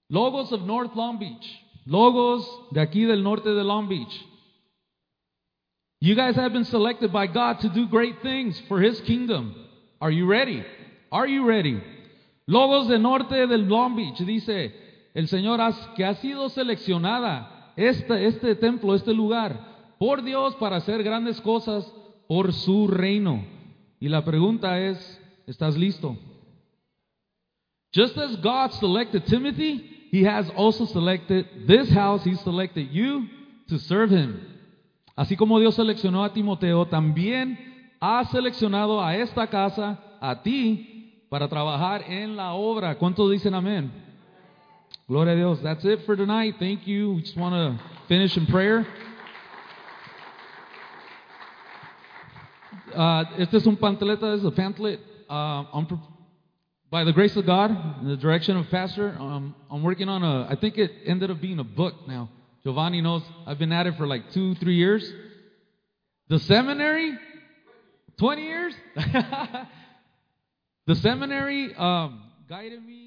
Logos 0.08 0.54
of 0.54 0.62
North 0.62 0.96
Long 0.96 1.20
Beach. 1.20 1.66
Logos 1.84 2.50
de 2.72 2.80
aquí 2.80 3.04
del 3.04 3.22
norte 3.24 3.50
de 3.50 3.64
Long 3.66 3.90
Beach. 3.90 4.26
You 6.00 6.16
guys 6.16 6.38
have 6.38 6.54
been 6.54 6.64
selected 6.64 7.12
by 7.12 7.28
God 7.28 7.60
to 7.60 7.68
do 7.68 7.90
great 7.90 8.22
things 8.22 8.58
for 8.70 8.82
His 8.82 9.02
kingdom. 9.02 9.67
Are 10.00 10.12
you 10.14 10.30
ready? 10.30 10.64
Are 11.12 11.28
you 11.28 11.46
ready? 11.46 11.82
Logos 12.46 12.88
del 12.88 13.02
norte 13.02 13.48
del 13.48 13.68
Long 13.68 13.96
Beach 13.96 14.20
dice, 14.20 14.74
el 15.14 15.28
Señor 15.28 15.60
has, 15.60 15.76
que 15.96 16.06
ha 16.06 16.14
sido 16.16 16.50
seleccionada 16.50 17.74
este, 17.76 18.28
este 18.28 18.56
templo, 18.56 18.96
este 18.96 19.14
lugar, 19.14 19.96
por 20.00 20.24
Dios 20.24 20.56
para 20.56 20.78
hacer 20.78 21.04
grandes 21.04 21.42
cosas 21.42 21.92
por 22.28 22.54
su 22.54 22.88
reino. 22.88 23.44
Y 24.00 24.10
la 24.10 24.24
pregunta 24.24 24.80
es, 24.80 25.22
¿estás 25.48 25.76
listo? 25.76 26.16
Just 27.94 28.18
as 28.18 28.40
God 28.42 28.72
selected 28.72 29.26
Timothy, 29.26 30.10
He 30.12 30.24
has 30.24 30.50
also 30.56 30.86
selected 30.86 31.46
this 31.68 31.90
house, 31.92 32.24
He 32.24 32.36
selected 32.36 32.90
you 32.92 33.28
to 33.68 33.80
serve 33.80 34.12
Him. 34.12 34.40
Así 35.16 35.36
como 35.36 35.60
Dios 35.60 35.76
seleccionó 35.76 36.24
a 36.24 36.32
Timoteo, 36.32 36.86
también 36.86 37.58
ha 38.00 38.26
seleccionado 38.26 39.04
a 39.04 39.16
esta 39.16 39.48
casa, 39.48 40.00
a 40.20 40.42
ti, 40.42 41.26
para 41.30 41.48
trabajar 41.48 42.04
en 42.08 42.36
la 42.36 42.54
obra. 42.54 42.96
¿Cuántos 42.98 43.30
dicen 43.32 43.54
amén? 43.54 43.92
Gloria 45.08 45.34
a 45.34 45.36
Dios. 45.36 45.62
That's 45.62 45.84
it 45.86 46.06
for 46.06 46.16
tonight. 46.16 46.56
Thank 46.60 46.86
you. 46.86 47.14
We 47.14 47.22
just 47.22 47.38
want 47.38 47.54
to 47.54 47.84
finish 48.08 48.38
in 48.38 48.46
prayer. 48.46 48.86
Uh, 52.94 53.26
este 53.38 53.56
es 53.56 53.68
un 53.68 53.78
pantaleta, 53.78 54.32
this 54.32 54.42
is 54.42 54.46
a 54.46 54.52
pamphlet. 54.52 55.00
Uh, 55.30 55.64
by 56.90 57.04
the 57.04 57.12
grace 57.12 57.36
of 57.36 57.46
God, 57.46 57.70
in 58.02 58.08
the 58.08 58.16
direction 58.16 58.56
of 58.56 58.70
Pastor, 58.70 59.16
um, 59.20 59.54
I'm 59.70 59.84
working 59.84 60.08
on 60.08 60.24
a, 60.24 60.48
I 60.50 60.56
think 60.56 60.78
it 60.78 60.92
ended 61.06 61.30
up 61.30 61.42
being 61.42 61.60
a 61.60 61.64
book 61.64 61.94
now. 62.08 62.30
Giovanni 62.64 63.02
knows 63.02 63.24
I've 63.46 63.60
been 63.60 63.72
at 63.72 63.88
it 63.88 63.98
for 63.98 64.08
like 64.08 64.32
two, 64.32 64.56
three 64.56 64.76
years. 64.76 65.10
The 66.30 66.40
seminary, 66.40 67.18
20 68.20 68.42
years? 68.42 68.74
the 70.88 70.96
seminary 70.96 71.74
um, 71.76 72.24
guided 72.50 72.84
me 72.86 73.07